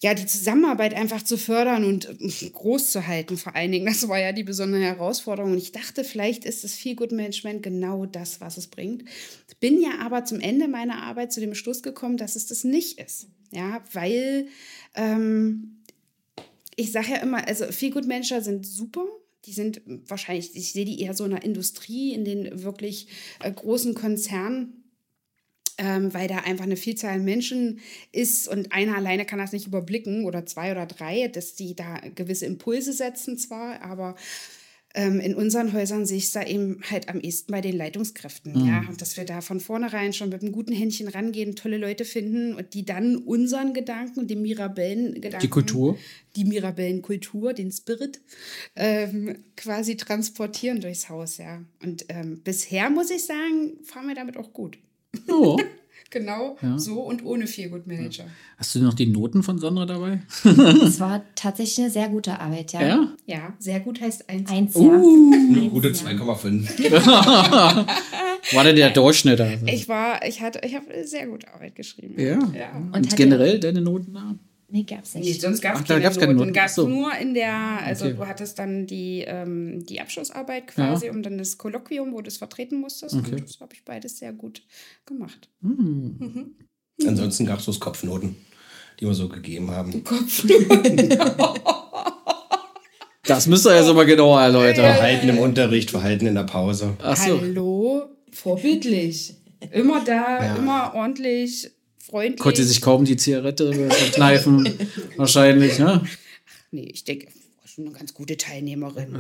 ja, 0.02 0.14
die 0.14 0.26
Zusammenarbeit 0.26 0.94
einfach 0.94 1.24
zu 1.24 1.38
fördern 1.38 1.84
und 1.86 2.08
groß 2.54 2.92
zu 2.92 3.08
halten, 3.08 3.38
vor 3.38 3.56
allen 3.56 3.72
Dingen. 3.72 3.86
Das 3.86 4.08
war 4.08 4.20
ja 4.20 4.34
die 4.34 4.44
besondere 4.44 4.84
Herausforderung. 4.84 5.54
Und 5.54 5.58
ich 5.58 5.72
dachte, 5.72 6.04
vielleicht 6.04 6.44
ist 6.44 6.64
das 6.64 6.74
Feel-Good-Management 6.74 7.64
genau 7.64 8.06
das, 8.06 8.42
was 8.42 8.58
es 8.58 8.68
bringt. 8.68 9.06
Bin 9.60 9.82
ja 9.82 10.00
aber 10.02 10.26
zum 10.26 10.42
Ende 10.42 10.68
meiner 10.68 11.04
Arbeit 11.04 11.32
zu 11.32 11.40
dem 11.40 11.56
Schluss 11.56 11.82
gekommen, 11.82 12.18
dass 12.18 12.36
es 12.36 12.46
das 12.46 12.64
nicht 12.64 13.00
ist. 13.00 13.28
Ja, 13.52 13.84
weil 13.94 14.48
ähm, 14.96 15.84
ich 16.76 16.92
sage 16.92 17.12
ja 17.12 17.18
immer, 17.18 17.48
also 17.48 17.66
Feel-Good-Manager 17.66 18.42
sind 18.42 18.66
super. 18.66 19.08
Die 19.46 19.54
sind 19.54 19.82
wahrscheinlich, 19.86 20.56
ich 20.56 20.74
sehe 20.74 20.86
die 20.86 21.02
eher 21.02 21.14
so 21.14 21.26
in 21.26 21.32
der 21.32 21.44
Industrie, 21.44 22.14
in 22.14 22.26
den 22.26 22.64
wirklich 22.64 23.08
äh, 23.42 23.52
großen 23.52 23.94
Konzernen 23.94 24.86
ähm, 25.78 26.14
weil 26.14 26.28
da 26.28 26.38
einfach 26.38 26.64
eine 26.64 26.78
Vielzahl 26.78 27.16
an 27.16 27.26
Menschen 27.26 27.80
ist 28.12 28.48
und 28.48 28.72
einer 28.72 28.96
alleine 28.96 29.26
kann 29.26 29.40
das 29.40 29.52
nicht 29.52 29.68
überblicken 29.68 30.26
oder 30.26 30.46
zwei 30.46 30.72
oder 30.72 30.86
drei, 30.86 31.28
dass 31.28 31.56
die 31.56 31.76
da 31.76 32.00
gewisse 32.16 32.46
Impulse 32.46 32.94
setzen 32.94 33.38
zwar, 33.38 33.82
aber 33.82 34.16
ähm, 34.96 35.20
in 35.20 35.36
unseren 35.36 35.74
Häusern 35.74 36.06
sehe 36.06 36.18
ich 36.18 36.26
es 36.26 36.32
da 36.32 36.42
eben 36.44 36.80
halt 36.90 37.10
am 37.10 37.20
ehesten 37.20 37.52
bei 37.52 37.62
den 37.62 37.78
Leitungskräften, 37.78 38.66
ja, 38.66 38.84
und 38.90 39.02
dass 39.02 39.18
wir 39.18 39.26
da 39.26 39.42
von 39.42 39.60
vornherein 39.60 40.14
schon 40.14 40.30
mit 40.30 40.42
einem 40.42 40.52
guten 40.52 40.72
Händchen 40.74 41.08
rangehen, 41.08 41.56
tolle 41.56 41.78
Leute 41.78 42.06
finden 42.06 42.56
und 42.56 42.74
die 42.74 42.86
dann 42.86 43.18
unseren 43.18 43.74
Gedanken, 43.74 44.28
den 44.28 44.42
Mirabellen-Gedanken, 44.42 45.42
Die 45.42 45.50
Kultur. 45.50 45.98
die 46.36 46.46
Mirabellenkultur, 46.46 47.54
den 47.54 47.72
Spirit, 47.72 48.22
ähm, 48.76 49.38
quasi 49.56 49.98
transportieren 49.98 50.82
durchs 50.82 51.10
Haus, 51.10 51.38
ja. 51.38 51.62
Und 51.84 52.06
ähm, 52.10 52.42
bisher 52.44 52.90
muss 52.90 53.12
ich 53.12 53.26
sagen, 53.26 53.74
fahren 53.84 54.08
wir 54.08 54.16
damit 54.16 54.38
auch 54.38 54.52
gut. 54.54 54.78
Ja. 55.28 55.56
Genau 56.16 56.56
Ja. 56.62 56.80
so 56.80 57.02
und 57.02 57.26
ohne 57.26 57.46
Feelgood 57.46 57.88
Manager. 57.88 58.24
Hast 58.58 58.74
du 58.74 58.80
noch 58.80 58.94
die 58.94 59.06
Noten 59.08 59.44
von 59.44 59.60
Sandra 59.60 59.86
dabei? 59.86 60.22
Es 60.86 61.02
war 61.02 61.24
tatsächlich 61.36 61.78
eine 61.80 61.90
sehr 61.92 62.08
gute 62.08 62.40
Arbeit, 62.40 62.72
ja. 62.72 62.82
Ja? 62.82 63.08
Ja, 63.26 63.54
sehr 63.60 63.82
gut 63.82 64.00
heißt 64.00 64.30
eins. 64.30 64.50
Eins, 64.50 64.76
ja. 64.76 64.82
Eine 64.94 65.70
gute 65.70 65.90
2,5. 65.90 66.66
War 68.54 68.64
denn 68.64 68.76
der 68.78 68.92
Durchschnitt? 68.92 69.42
Also? 69.42 69.66
Ich 69.66 69.90
war, 69.90 70.26
ich 70.26 70.40
hatte, 70.42 70.62
ich 70.64 70.74
habe 70.74 70.90
eine 70.90 71.06
sehr 71.06 71.28
gute 71.28 71.54
Arbeit 71.54 71.76
geschrieben. 71.76 72.14
Ja. 72.18 72.40
ja. 72.58 72.72
Und 72.78 72.96
Und 72.96 73.16
generell 73.18 73.60
deine 73.60 73.82
Noten 73.82 74.14
da? 74.14 74.36
Nee, 74.68 74.84
gab's 74.84 75.14
Nee, 75.14 75.22
nicht. 75.22 75.42
sonst 75.42 75.62
gab 75.62 75.76
es 75.80 75.84
keine 75.88 76.02
gab's 76.02 76.16
keine 76.18 76.34
Noten. 76.34 76.48
Noten. 76.48 76.54
Gab 76.54 76.66
es 76.66 76.72
Ach 76.72 76.76
so. 76.76 76.88
nur 76.88 77.16
in 77.16 77.34
der, 77.36 77.54
also 77.84 78.06
Okay. 78.06 78.16
du 78.16 78.28
hattest 78.28 78.58
dann 78.60 78.88
die, 78.88 79.24
ähm, 79.28 79.86
die 79.86 80.02
Abschlussarbeit 80.02 80.68
quasi 80.68 81.10
und 81.10 81.24
dann 81.24 81.38
das 81.38 81.58
Kolloquium, 81.58 82.14
wo 82.14 82.22
du 82.22 82.28
es 82.28 82.38
vertreten 82.38 82.80
musstest. 82.80 83.14
Okay. 83.16 83.32
Und 83.36 83.44
das 83.44 83.60
habe 83.60 83.74
ich 83.76 83.84
beides 83.86 84.18
sehr 84.18 84.34
gut 84.34 84.64
gemacht. 85.06 85.50
Hm. 85.62 86.56
Ansonsten 87.06 87.46
gab 87.46 87.60
es 87.60 87.66
bloß 87.66 87.80
Kopfnoten, 87.80 88.36
die 89.00 89.06
wir 89.06 89.14
so 89.14 89.30
gegeben 89.30 89.70
haben. 89.72 90.04
Das 93.28 93.48
müsst 93.48 93.66
ihr 93.66 93.76
jetzt 93.76 93.88
aber 93.88 94.06
genauer 94.06 94.40
erläutern. 94.40 94.94
Verhalten 94.94 95.30
im 95.30 95.40
Unterricht, 95.40 95.90
Verhalten 95.90 96.28
in 96.28 96.36
der 96.36 96.44
Pause. 96.44 96.96
Ach 97.02 97.18
so. 97.18 97.42
Hallo, 97.42 98.04
vorbildlich. 98.32 99.36
Immer 99.72 100.04
da, 100.06 100.44
Ja. 100.46 100.56
immer 100.58 100.94
ordentlich, 100.94 101.72
freundlich. 102.06 102.40
Konnte 102.40 102.64
sich 102.64 102.82
kaum 102.82 103.06
die 103.06 103.18
Zigarette 103.18 103.74
verkneifen. 103.74 104.70
Wahrscheinlich, 105.18 105.80
ne? 105.80 106.04
Nee, 106.72 106.90
ich 106.94 107.04
denke, 107.04 107.28
schon 107.66 107.88
eine 107.88 107.96
ganz 107.98 108.14
gute 108.14 108.38
Teilnehmerin. 108.38 109.14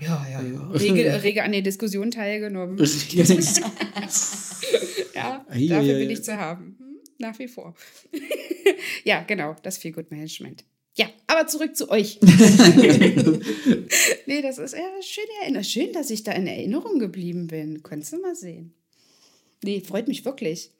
Ja, 0.00 0.26
ja, 0.30 0.42
ja. 0.42 0.70
Rege, 0.74 1.22
rege 1.22 1.42
an 1.42 1.52
der 1.52 1.62
Diskussion 1.62 2.10
teilgenommen. 2.10 2.78
Ja, 5.14 5.44
dafür 5.46 5.98
bin 5.98 6.10
ich 6.10 6.24
zu 6.24 6.36
haben. 6.36 6.76
Hm, 6.78 6.96
Nach 7.18 7.38
wie 7.38 7.46
vor. 7.46 7.74
ja, 9.04 9.22
genau, 9.22 9.54
das 9.62 9.76
Feel 9.78 9.92
Good 9.92 10.10
Management. 10.10 10.64
Ja, 10.94 11.06
aber 11.26 11.46
zurück 11.46 11.76
zu 11.76 11.90
euch. 11.90 12.18
nee, 14.26 14.42
das 14.42 14.58
ist 14.58 14.74
ja 14.74 14.80
schön, 15.02 15.64
schön, 15.64 15.92
dass 15.92 16.10
ich 16.10 16.22
da 16.24 16.32
in 16.32 16.46
Erinnerung 16.46 16.98
geblieben 16.98 17.46
bin. 17.46 17.82
Könntest 17.82 18.14
du 18.14 18.20
mal 18.20 18.34
sehen. 18.34 18.72
Nee, 19.62 19.80
freut 19.80 20.08
mich 20.08 20.24
wirklich. 20.24 20.70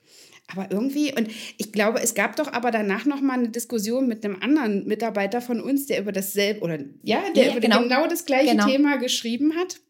Aber 0.49 0.70
irgendwie, 0.70 1.14
und 1.16 1.28
ich 1.56 1.72
glaube, 1.72 2.00
es 2.02 2.14
gab 2.14 2.37
doch 2.37 2.52
aber 2.52 2.70
danach 2.70 3.06
noch 3.06 3.20
mal 3.20 3.34
eine 3.38 3.49
Diskussion 3.49 4.06
mit 4.06 4.25
einem 4.25 4.37
anderen 4.42 4.87
Mitarbeiter 4.87 5.40
von 5.40 5.61
uns, 5.61 5.87
der 5.87 6.00
über 6.00 6.12
dasselbe, 6.12 6.61
oder 6.61 6.78
ja, 7.02 7.22
der 7.34 7.46
Ja, 7.46 7.50
über 7.52 7.61
genau. 7.61 7.82
genau. 7.82 8.06
das 8.06 8.26
gleiche 8.26 8.50
Genau. 8.50 8.66
Thema 8.66 8.96
geschrieben 8.99 9.54
hat. 9.56 9.80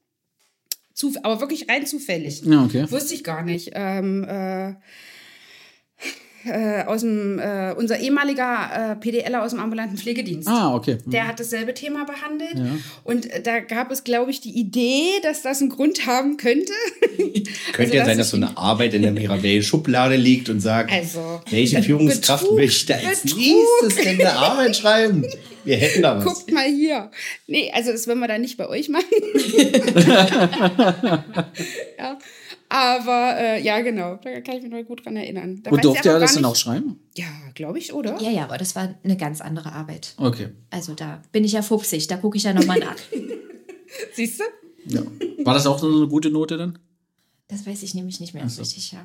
Zuf 0.94 1.16
aber 1.22 1.40
wirklich 1.40 1.68
rein 1.68 1.86
zufällig. 1.86 2.42
Ja, 2.44 2.62
okay. 2.64 2.86
Wusste 2.90 3.14
ich 3.14 3.24
gar 3.24 3.42
nicht. 3.42 3.70
Ähm, 3.74 4.24
äh, 4.24 4.74
äh, 6.44 6.84
aus 6.84 7.00
dem, 7.00 7.38
äh, 7.38 7.72
unser 7.76 7.98
ehemaliger 7.98 8.92
äh, 8.92 8.96
PDLer 8.96 9.42
aus 9.42 9.50
dem 9.50 9.60
ambulanten 9.60 9.96
Pflegedienst. 9.96 10.48
Ah, 10.48 10.74
okay. 10.74 10.98
Der 11.06 11.26
hat 11.26 11.40
dasselbe 11.40 11.74
Thema 11.74 12.04
behandelt. 12.04 12.56
Ja. 12.56 12.78
Und 13.04 13.30
äh, 13.30 13.42
da 13.42 13.60
gab 13.60 13.90
es, 13.90 14.04
glaube 14.04 14.30
ich, 14.30 14.40
die 14.40 14.58
Idee, 14.58 15.04
dass 15.22 15.42
das 15.42 15.60
einen 15.60 15.70
Grund 15.70 16.06
haben 16.06 16.36
könnte. 16.36 16.72
Könnte 17.72 17.96
ja 17.96 18.00
dass 18.00 18.08
sein, 18.08 18.18
dass 18.18 18.30
so 18.30 18.36
eine 18.36 18.56
Arbeit 18.56 18.94
in 18.94 19.02
der 19.02 19.12
Mirabelle-Schublade 19.12 20.16
liegt 20.16 20.48
und 20.48 20.60
sagt, 20.60 20.92
Also, 20.92 21.40
welche 21.50 21.82
Führungskraft 21.82 22.44
Betrug, 22.44 22.58
möchte 22.58 22.96
als 22.96 23.22
Betrug. 23.22 23.38
nächstes 23.38 24.04
denn 24.04 24.20
eine 24.20 24.36
Arbeit 24.36 24.76
schreiben? 24.76 25.24
Wir 25.64 25.76
hätten 25.76 26.02
da 26.02 26.16
was. 26.16 26.24
Guckt 26.24 26.50
mal 26.50 26.66
hier. 26.66 27.12
Nee, 27.46 27.70
also 27.72 27.92
das 27.92 28.08
wollen 28.08 28.18
wir 28.18 28.26
dann 28.26 28.40
nicht 28.40 28.56
bei 28.56 28.68
euch 28.68 28.88
machen. 28.88 29.04
ja. 31.98 32.18
Aber 32.72 33.36
äh, 33.38 33.62
ja, 33.62 33.80
genau, 33.82 34.16
da 34.16 34.40
kann 34.40 34.56
ich 34.56 34.62
mich 34.62 34.72
noch 34.72 34.82
gut 34.84 35.04
dran 35.04 35.14
erinnern. 35.14 35.60
Da 35.62 35.70
Und 35.70 35.84
durfte 35.84 36.08
er 36.08 36.18
das 36.18 36.30
gar 36.32 36.36
dann 36.36 36.44
auch 36.46 36.52
nicht- 36.54 36.60
schreiben? 36.62 37.00
Ja, 37.14 37.26
glaube 37.54 37.78
ich, 37.78 37.92
oder? 37.92 38.18
Ja, 38.18 38.30
ja, 38.30 38.44
aber 38.44 38.56
das 38.56 38.74
war 38.74 38.94
eine 39.04 39.16
ganz 39.18 39.42
andere 39.42 39.72
Arbeit. 39.72 40.14
Okay. 40.16 40.48
Also 40.70 40.94
da 40.94 41.20
bin 41.32 41.44
ich 41.44 41.52
ja 41.52 41.60
50, 41.60 42.06
da 42.06 42.16
gucke 42.16 42.38
ich 42.38 42.44
ja 42.44 42.54
nochmal 42.54 42.78
nach. 42.78 42.96
Siehst 44.14 44.40
du? 44.40 44.44
Ja. 44.86 45.02
War 45.44 45.52
das 45.52 45.66
auch 45.66 45.78
so 45.78 45.94
eine 45.94 46.08
gute 46.08 46.30
Note 46.30 46.56
dann? 46.56 46.78
Das 47.48 47.66
weiß 47.66 47.82
ich 47.82 47.94
nämlich 47.94 48.20
nicht 48.20 48.32
mehr 48.32 48.48
so 48.48 48.62
richtig, 48.62 48.92
ja. 48.92 49.04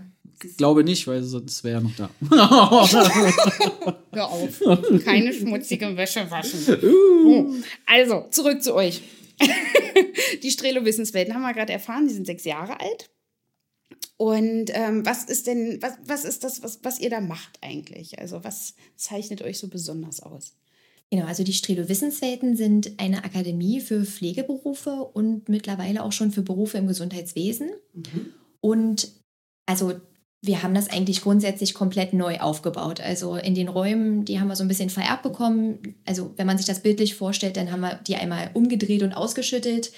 Glaube 0.58 0.86
nicht, 0.86 1.06
weil 1.06 1.22
sonst 1.24 1.66
wäre 1.66 1.80
er 1.80 1.82
noch 1.82 1.96
da. 1.98 2.10
Hör 4.14 4.28
auf. 4.30 4.62
Keine 5.04 5.34
schmutzige 5.34 5.98
Wäsche 5.98 6.32
waschen. 6.32 6.60
Oh. 7.26 7.48
Also, 7.86 8.28
zurück 8.32 8.64
zu 8.64 8.76
euch. 8.76 9.02
die 10.42 10.52
Strelo-Wissenswelten 10.52 11.34
haben 11.34 11.42
wir 11.42 11.54
gerade 11.54 11.74
erfahren, 11.74 12.08
die 12.08 12.14
sind 12.14 12.26
sechs 12.28 12.46
Jahre 12.46 12.80
alt. 12.80 13.10
Und 14.18 14.72
ähm, 14.74 15.06
was 15.06 15.26
ist 15.26 15.48
denn, 15.48 15.80
was, 15.82 15.94
was 16.06 16.26
ist 16.26 16.44
das, 16.44 16.64
was, 16.64 16.80
was 16.84 17.00
ihr 17.00 17.10
da 17.10 17.22
macht 17.22 17.60
eigentlich? 17.62 18.20
Also, 18.20 18.44
was 18.44 18.74
zeichnet 18.96 19.42
euch 19.42 19.60
so 19.60 19.68
besonders 19.68 20.22
aus? 20.22 20.54
Genau, 21.10 21.26
also 21.26 21.44
die 21.44 21.54
Strelo 21.54 21.88
Wissenswelten 21.88 22.58
sind 22.58 23.00
eine 23.00 23.24
Akademie 23.24 23.80
für 23.80 24.04
Pflegeberufe 24.04 24.92
und 25.14 25.48
mittlerweile 25.48 26.04
auch 26.04 26.12
schon 26.12 26.32
für 26.32 26.42
Berufe 26.42 26.78
im 26.78 26.88
Gesundheitswesen. 26.88 27.70
Und 28.60 29.10
also 29.66 29.94
wir 30.42 30.64
haben 30.64 30.74
das 30.74 30.90
eigentlich 30.90 31.22
grundsätzlich 31.22 31.74
komplett 31.74 32.14
neu 32.14 32.40
aufgebaut. 32.40 33.00
Also 33.00 33.36
in 33.36 33.56
den 33.56 33.70
Räumen, 33.70 34.26
die 34.26 34.40
haben 34.40 34.50
wir 34.50 34.56
so 34.56 34.64
ein 34.64 34.68
bisschen 34.68 34.90
vererbt 34.90 35.24
bekommen. 35.24 35.96
Also 36.06 36.34
wenn 36.36 36.48
man 36.48 36.58
sich 36.58 36.68
das 36.68 36.84
bildlich 36.84 37.16
vorstellt, 37.16 37.58
dann 37.58 37.72
haben 37.72 37.82
wir 37.82 38.00
die 38.06 38.16
einmal 38.16 38.52
umgedreht 38.54 39.02
und 39.02 39.14
ausgeschüttet. 39.14 39.92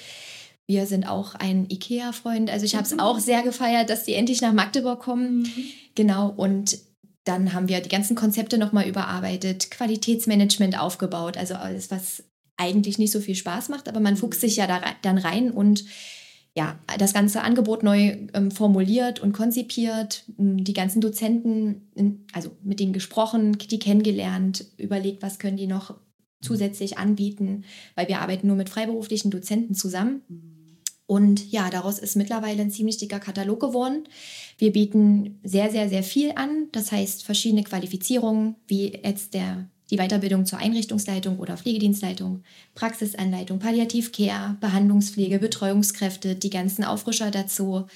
Wir 0.69 0.85
sind 0.85 1.09
auch 1.09 1.33
ein 1.33 1.67
IKEA-Freund. 1.67 2.51
Also 2.51 2.63
ich 2.63 2.75
habe 2.75 2.83
es 2.83 2.99
auch 2.99 3.17
sehr 3.17 3.41
gefeiert, 3.41 3.89
dass 3.89 4.03
die 4.03 4.13
endlich 4.13 4.39
nach 4.39 4.53
Magdeburg 4.53 4.99
kommen. 4.99 5.51
Genau. 5.95 6.29
Und 6.29 6.77
dann 7.23 7.53
haben 7.53 7.67
wir 7.67 7.81
die 7.81 7.89
ganzen 7.89 8.15
Konzepte 8.15 8.59
nochmal 8.59 8.87
überarbeitet, 8.87 9.71
Qualitätsmanagement 9.71 10.79
aufgebaut. 10.79 11.37
Also 11.37 11.55
alles, 11.55 11.89
was 11.89 12.23
eigentlich 12.55 12.99
nicht 12.99 13.11
so 13.11 13.19
viel 13.19 13.33
Spaß 13.33 13.69
macht, 13.69 13.89
aber 13.89 13.99
man 13.99 14.15
fuchst 14.15 14.41
sich 14.41 14.57
ja 14.57 14.67
da 14.67 14.79
dann 15.01 15.17
rein 15.17 15.49
und 15.49 15.85
ja, 16.55 16.77
das 16.99 17.15
ganze 17.15 17.41
Angebot 17.41 17.81
neu 17.81 18.27
ähm, 18.35 18.51
formuliert 18.51 19.19
und 19.19 19.33
konzipiert, 19.33 20.23
m, 20.37 20.63
die 20.63 20.73
ganzen 20.73 21.01
Dozenten, 21.01 21.89
in, 21.95 22.27
also 22.31 22.51
mit 22.61 22.79
denen 22.79 22.93
gesprochen, 22.93 23.57
die 23.57 23.79
kennengelernt, 23.79 24.65
überlegt, 24.77 25.23
was 25.23 25.39
können 25.39 25.57
die 25.57 25.67
noch 25.67 25.95
zusätzlich 26.41 26.99
anbieten, 26.99 27.63
weil 27.95 28.07
wir 28.07 28.21
arbeiten 28.21 28.45
nur 28.45 28.55
mit 28.55 28.69
freiberuflichen 28.69 29.31
Dozenten 29.31 29.73
zusammen. 29.73 30.21
Und 31.09 31.51
ja, 31.51 31.71
daraus 31.71 31.97
ist 31.97 32.15
mittlerweile 32.15 32.61
ein 32.61 32.69
ziemlich 32.69 32.97
dicker 32.97 33.19
Katalog 33.19 33.59
geworden. 33.59 34.03
Wir 34.59 34.71
bieten 34.71 35.39
sehr, 35.43 35.71
sehr, 35.71 35.89
sehr 35.89 36.03
viel 36.03 36.33
an. 36.35 36.67
Das 36.71 36.91
heißt, 36.91 37.25
verschiedene 37.25 37.63
Qualifizierungen, 37.63 38.57
wie 38.67 38.93
jetzt 39.03 39.33
der, 39.33 39.67
die 39.89 39.97
Weiterbildung 39.97 40.45
zur 40.45 40.59
Einrichtungsleitung 40.59 41.39
oder 41.39 41.57
Pflegedienstleitung, 41.57 42.43
Praxisanleitung, 42.75 43.57
Palliativcare, 43.57 44.57
Behandlungspflege, 44.61 45.39
Betreuungskräfte, 45.39 46.35
die 46.35 46.51
ganzen 46.51 46.83
Auffrischer 46.83 47.31
dazu, 47.31 47.87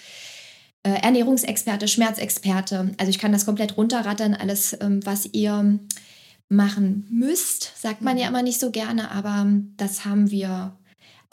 äh, 0.82 0.90
Ernährungsexperte, 1.04 1.88
Schmerzexperte. 1.88 2.96
Also 2.98 3.12
ich 3.12 3.20
kann 3.20 3.32
das 3.32 3.46
komplett 3.46 3.78
runterrattern, 3.78 4.34
alles, 4.34 4.76
ähm, 4.82 5.06
was 5.06 5.30
ihr 5.34 5.78
machen 6.50 7.06
müsst, 7.12 7.74
sagt 7.80 8.02
man 8.02 8.18
ja 8.18 8.28
immer 8.28 8.42
nicht 8.42 8.60
so 8.60 8.72
gerne, 8.72 9.12
aber 9.12 9.46
das 9.78 10.04
haben 10.04 10.32
wir 10.32 10.76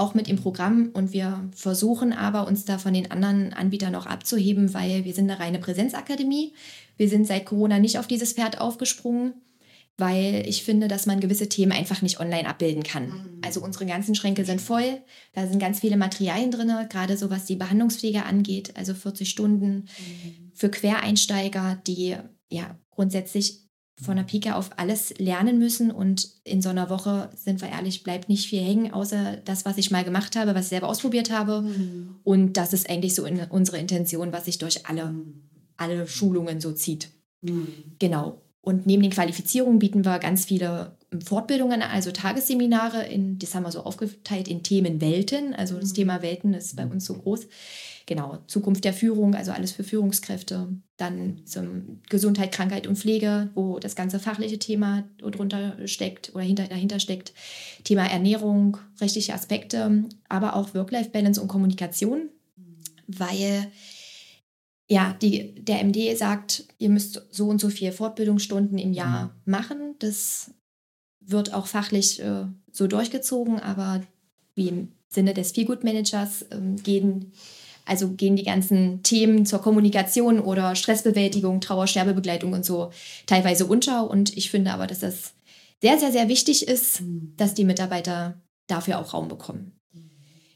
auch 0.00 0.14
mit 0.14 0.28
im 0.28 0.36
Programm 0.36 0.90
und 0.92 1.12
wir 1.12 1.48
versuchen 1.54 2.12
aber, 2.12 2.46
uns 2.46 2.64
da 2.64 2.78
von 2.78 2.94
den 2.94 3.10
anderen 3.10 3.52
Anbietern 3.52 3.94
auch 3.94 4.06
abzuheben, 4.06 4.74
weil 4.74 5.04
wir 5.04 5.14
sind 5.14 5.30
eine 5.30 5.38
reine 5.38 5.58
Präsenzakademie. 5.58 6.54
Wir 6.96 7.08
sind 7.08 7.26
seit 7.26 7.46
Corona 7.46 7.78
nicht 7.78 7.98
auf 7.98 8.06
dieses 8.06 8.32
Pferd 8.32 8.60
aufgesprungen, 8.60 9.34
weil 9.98 10.44
ich 10.46 10.64
finde, 10.64 10.88
dass 10.88 11.06
man 11.06 11.20
gewisse 11.20 11.48
Themen 11.48 11.72
einfach 11.72 12.02
nicht 12.02 12.18
online 12.18 12.48
abbilden 12.48 12.82
kann. 12.82 13.38
Also 13.42 13.62
unsere 13.62 13.86
ganzen 13.86 14.14
Schränke 14.14 14.44
sind 14.44 14.60
voll, 14.60 15.02
da 15.34 15.46
sind 15.46 15.60
ganz 15.60 15.80
viele 15.80 15.96
Materialien 15.96 16.50
drin, 16.50 16.72
gerade 16.88 17.16
so 17.16 17.30
was 17.30 17.44
die 17.44 17.56
Behandlungspflege 17.56 18.24
angeht, 18.24 18.72
also 18.76 18.94
40 18.94 19.28
Stunden 19.28 19.86
für 20.54 20.70
Quereinsteiger, 20.70 21.80
die 21.86 22.16
ja 22.48 22.78
grundsätzlich 22.90 23.69
von 24.02 24.16
der 24.16 24.24
Pike 24.24 24.54
auf 24.56 24.70
alles 24.76 25.14
lernen 25.18 25.58
müssen 25.58 25.90
und 25.90 26.28
in 26.44 26.62
so 26.62 26.68
einer 26.68 26.88
Woche, 26.90 27.30
sind 27.36 27.60
wir 27.60 27.68
ehrlich, 27.68 28.02
bleibt 28.02 28.28
nicht 28.28 28.48
viel 28.48 28.62
hängen, 28.62 28.92
außer 28.92 29.36
das, 29.44 29.64
was 29.64 29.78
ich 29.78 29.90
mal 29.90 30.04
gemacht 30.04 30.36
habe, 30.36 30.54
was 30.54 30.64
ich 30.64 30.70
selber 30.70 30.88
ausprobiert 30.88 31.30
habe. 31.30 31.64
Und 32.24 32.56
das 32.56 32.72
ist 32.72 32.88
eigentlich 32.88 33.14
so 33.14 33.24
in 33.24 33.40
unsere 33.50 33.78
Intention, 33.78 34.32
was 34.32 34.46
sich 34.46 34.58
durch 34.58 34.86
alle, 34.86 35.14
alle 35.76 36.06
Schulungen 36.06 36.60
so 36.60 36.72
zieht. 36.72 37.10
Genau. 37.98 38.40
Und 38.62 38.86
neben 38.86 39.02
den 39.02 39.10
Qualifizierungen 39.10 39.78
bieten 39.78 40.04
wir 40.04 40.18
ganz 40.18 40.44
viele 40.44 40.96
Fortbildungen, 41.24 41.82
also 41.82 42.10
Tagesseminare, 42.12 43.06
in, 43.06 43.38
das 43.38 43.54
haben 43.54 43.64
wir 43.64 43.72
so 43.72 43.80
aufgeteilt 43.80 44.48
in 44.48 44.62
Themenwelten. 44.62 45.54
Also 45.54 45.78
das 45.78 45.92
Thema 45.92 46.22
Welten 46.22 46.54
ist 46.54 46.76
bei 46.76 46.86
uns 46.86 47.04
so 47.04 47.14
groß. 47.14 47.46
Genau, 48.10 48.38
Zukunft 48.48 48.82
der 48.82 48.92
Führung, 48.92 49.36
also 49.36 49.52
alles 49.52 49.70
für 49.70 49.84
Führungskräfte. 49.84 50.66
Dann 50.96 51.46
zum 51.46 52.00
Gesundheit, 52.08 52.50
Krankheit 52.50 52.88
und 52.88 52.98
Pflege, 52.98 53.50
wo 53.54 53.78
das 53.78 53.94
ganze 53.94 54.18
fachliche 54.18 54.58
Thema 54.58 55.04
drunter 55.18 55.86
steckt 55.86 56.34
oder 56.34 56.42
hinter, 56.42 56.66
dahinter 56.66 56.98
steckt. 56.98 57.32
Thema 57.84 58.10
Ernährung, 58.10 58.78
rechtliche 59.00 59.32
Aspekte, 59.32 60.06
aber 60.28 60.56
auch 60.56 60.74
Work-Life-Balance 60.74 61.40
und 61.40 61.46
Kommunikation, 61.46 62.30
weil 63.06 63.70
ja, 64.88 65.16
die, 65.22 65.54
der 65.64 65.78
MD 65.84 66.18
sagt, 66.18 66.64
ihr 66.78 66.90
müsst 66.90 67.28
so 67.30 67.46
und 67.46 67.60
so 67.60 67.68
viele 67.68 67.92
Fortbildungsstunden 67.92 68.76
im 68.76 68.92
Jahr 68.92 69.36
machen. 69.44 69.94
Das 70.00 70.52
wird 71.20 71.54
auch 71.54 71.68
fachlich 71.68 72.20
äh, 72.20 72.46
so 72.72 72.88
durchgezogen, 72.88 73.60
aber 73.60 74.02
wie 74.56 74.66
im 74.66 74.88
Sinne 75.06 75.32
des 75.32 75.52
Feelgood-Managers 75.52 76.46
ähm, 76.50 76.74
gehen, 76.74 77.30
also 77.90 78.12
gehen 78.12 78.36
die 78.36 78.44
ganzen 78.44 79.02
Themen 79.02 79.44
zur 79.44 79.60
Kommunikation 79.60 80.38
oder 80.38 80.76
Stressbewältigung, 80.76 81.60
Trauer, 81.60 81.88
Sterbebegleitung 81.88 82.52
und 82.52 82.64
so 82.64 82.90
teilweise 83.26 83.66
unter. 83.66 84.08
Und 84.08 84.36
ich 84.36 84.48
finde 84.48 84.72
aber, 84.72 84.86
dass 84.86 85.00
das 85.00 85.32
sehr, 85.82 85.98
sehr, 85.98 86.12
sehr 86.12 86.28
wichtig 86.28 86.68
ist, 86.68 87.02
dass 87.36 87.54
die 87.54 87.64
Mitarbeiter 87.64 88.40
dafür 88.68 89.00
auch 89.00 89.12
Raum 89.12 89.26
bekommen. 89.26 89.72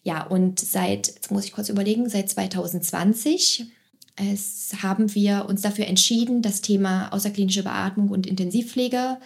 Ja, 0.04 0.22
und 0.24 0.60
seit, 0.60 1.08
jetzt 1.08 1.32
muss 1.32 1.44
ich 1.44 1.52
kurz 1.52 1.68
überlegen, 1.68 2.08
seit 2.08 2.30
2020 2.30 3.66
es 4.16 4.72
haben 4.80 5.12
wir 5.16 5.46
uns 5.48 5.62
dafür 5.62 5.88
entschieden, 5.88 6.40
das 6.40 6.60
Thema 6.60 7.08
außerklinische 7.12 7.64
Beatmung 7.64 8.10
und 8.10 8.28
Intensivpflege 8.28 9.18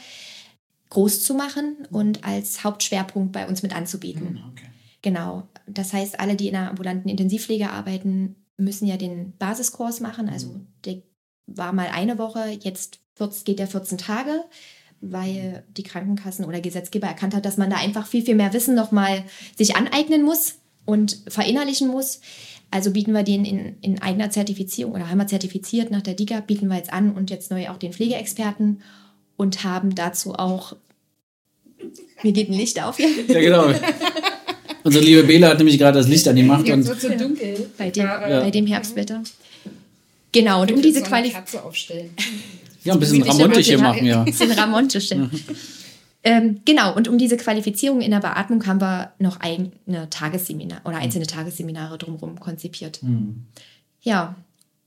groß 0.89 1.23
zu 1.23 1.35
machen 1.35 1.77
und 1.91 2.25
als 2.25 2.65
Hauptschwerpunkt 2.65 3.33
bei 3.33 3.47
uns 3.47 3.63
mit 3.63 3.77
anzubieten. 3.77 4.41
Genau. 5.03 5.49
Das 5.67 5.93
heißt, 5.93 6.19
alle, 6.21 6.37
die 6.37 6.49
in 6.49 6.55
der 6.55 6.71
ambulanten 6.71 7.09
Intensivpflege 7.09 7.71
arbeiten, 7.71 8.37
müssen 8.57 8.87
ja 8.87 8.97
den 8.97 9.37
Basiskurs 9.39 10.01
machen. 10.01 10.29
Also 10.29 10.61
der 10.85 11.03
war 11.47 11.73
mal 11.73 11.89
eine 11.89 12.19
Woche, 12.19 12.59
jetzt 12.61 13.01
14 13.15 13.45
geht 13.45 13.59
der 13.59 13.69
14 13.69 13.99
Tage, 13.99 14.45
weil 15.01 15.65
die 15.77 15.83
Krankenkassen 15.85 16.45
oder 16.45 16.61
Gesetzgeber 16.61 17.07
erkannt 17.07 17.35
hat, 17.35 17.45
dass 17.45 17.57
man 17.57 17.71
da 17.71 17.77
einfach 17.77 18.07
viel, 18.07 18.25
viel 18.25 18.35
mehr 18.35 18.53
Wissen 18.53 18.75
nochmal 18.75 19.25
sich 19.57 19.77
aneignen 19.77 20.23
muss 20.23 20.57
und 20.85 21.19
verinnerlichen 21.29 21.89
muss. 21.89 22.21
Also 22.71 22.91
bieten 22.91 23.13
wir 23.13 23.23
den 23.23 23.45
in, 23.45 23.77
in 23.81 24.03
eigener 24.03 24.31
Zertifizierung 24.31 24.93
oder 24.93 25.09
haben 25.09 25.19
wir 25.19 25.27
zertifiziert 25.27 25.91
nach 25.91 26.03
der 26.03 26.15
DIGA, 26.15 26.41
bieten 26.41 26.69
wir 26.69 26.77
jetzt 26.77 26.93
an 26.93 27.13
und 27.13 27.31
jetzt 27.31 27.51
neu 27.51 27.71
auch 27.71 27.79
den 27.79 27.93
Pflegeexperten 27.93 28.83
und 29.37 29.65
haben 29.65 29.95
dazu 29.95 30.35
auch. 30.35 30.77
Mir 32.23 32.33
geht 32.33 32.51
ein 32.51 32.55
Licht 32.55 32.83
auf 32.83 32.97
hier. 32.97 33.09
Ja, 33.29 33.41
genau. 33.41 33.73
Unsere 34.89 35.05
liebe 35.05 35.23
Bela 35.25 35.49
hat 35.49 35.59
nämlich 35.59 35.79
gerade 35.79 35.99
das 35.99 36.09
Licht 36.09 36.27
angemacht 36.27 36.69
und 36.69 36.83
so 36.83 36.95
dunkel. 36.95 37.69
Bei 37.77 37.91
dem, 37.91 38.05
Ja. 38.05 38.41
bei 38.41 38.51
dem 38.51 38.67
Herbstwetter. 38.67 39.23
Genau, 40.33 40.63
und 40.63 40.73
um 40.73 40.81
diese 40.81 41.05
so 41.47 41.59
aufstellen. 41.59 42.11
ja, 42.85 42.95
ein 42.95 43.01
bisschen 43.01 43.23
Ramonte 43.23 43.61
hier 43.61 43.79
machen, 43.79 44.07
ja. 44.07 44.23
Bisschen 44.25 44.51
Ramonte 44.53 45.01
stellen. 45.01 45.31
Ähm, 46.25 46.61
genau, 46.65 46.95
und 46.97 47.07
um 47.07 47.19
diese 47.19 47.37
Qualifizierung 47.37 48.01
in 48.01 48.11
der 48.11 48.21
Beatmung 48.21 48.67
haben 48.67 48.81
wir 48.81 49.13
noch 49.19 49.41
eigene 49.41 50.09
Tagesseminar 50.11 50.81
oder 50.85 50.97
einzelne 50.97 51.27
Tagesseminare 51.27 51.97
drumherum 51.99 52.41
konzipiert. 52.41 53.01
Ja, 54.03 54.37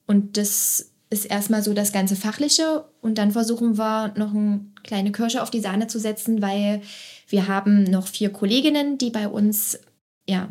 und 0.08 0.38
das 0.38 0.90
ist 1.10 1.26
erstmal 1.26 1.62
so 1.62 1.74
das 1.74 1.92
ganze 1.92 2.16
Fachliche 2.16 2.86
und 3.02 3.18
dann 3.18 3.32
versuchen 3.32 3.78
wir 3.78 4.14
noch 4.18 4.34
eine 4.34 4.62
kleine 4.84 5.12
Kirsche 5.12 5.44
auf 5.44 5.52
die 5.52 5.60
Sahne 5.60 5.88
zu 5.88 6.00
setzen, 6.00 6.42
weil 6.42 6.82
wir 7.30 7.48
haben 7.48 7.84
noch 7.84 8.08
vier 8.08 8.30
Kolleginnen, 8.30 8.98
die 8.98 9.10
bei 9.10 9.28
uns 9.28 9.80
ja 10.32 10.50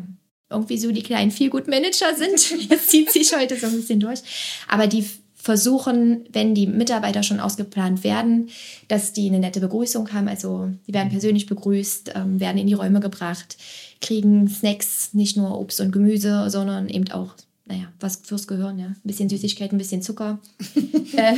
irgendwie 0.49 0.77
so 0.77 0.91
die 0.91 1.03
kleinen 1.03 1.31
Feelgood-Manager 1.31 2.15
sind. 2.15 2.69
Das 2.69 2.87
zieht 2.87 3.11
sich 3.11 3.35
heute 3.35 3.57
so 3.57 3.67
ein 3.67 3.75
bisschen 3.75 3.99
durch. 3.99 4.19
Aber 4.67 4.87
die 4.87 5.05
versuchen, 5.41 6.25
wenn 6.31 6.53
die 6.53 6.67
Mitarbeiter 6.67 7.23
schon 7.23 7.39
ausgeplant 7.39 8.03
werden, 8.03 8.49
dass 8.87 9.11
die 9.11 9.27
eine 9.27 9.39
nette 9.39 9.59
Begrüßung 9.59 10.13
haben. 10.13 10.27
Also 10.27 10.69
die 10.87 10.93
werden 10.93 11.09
persönlich 11.09 11.47
begrüßt, 11.47 12.11
ähm, 12.15 12.39
werden 12.39 12.59
in 12.59 12.67
die 12.67 12.73
Räume 12.73 12.99
gebracht, 12.99 13.57
kriegen 14.01 14.47
Snacks, 14.47 15.13
nicht 15.13 15.37
nur 15.37 15.59
Obst 15.59 15.81
und 15.81 15.91
Gemüse, 15.91 16.47
sondern 16.49 16.89
eben 16.89 17.09
auch, 17.11 17.33
naja, 17.65 17.91
was 17.99 18.17
fürs 18.17 18.47
Gehirn, 18.47 18.77
ja. 18.77 18.87
Ein 18.87 19.01
bisschen 19.03 19.29
Süßigkeit, 19.29 19.71
ein 19.71 19.79
bisschen 19.79 20.03
Zucker. 20.03 20.39
äh, 21.15 21.33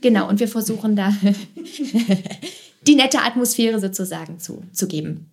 genau, 0.00 0.28
und 0.28 0.40
wir 0.40 0.48
versuchen 0.48 0.96
da 0.96 1.14
die 2.86 2.94
nette 2.96 3.20
Atmosphäre 3.20 3.78
sozusagen 3.78 4.40
zu, 4.40 4.64
zu 4.72 4.88
geben. 4.88 5.30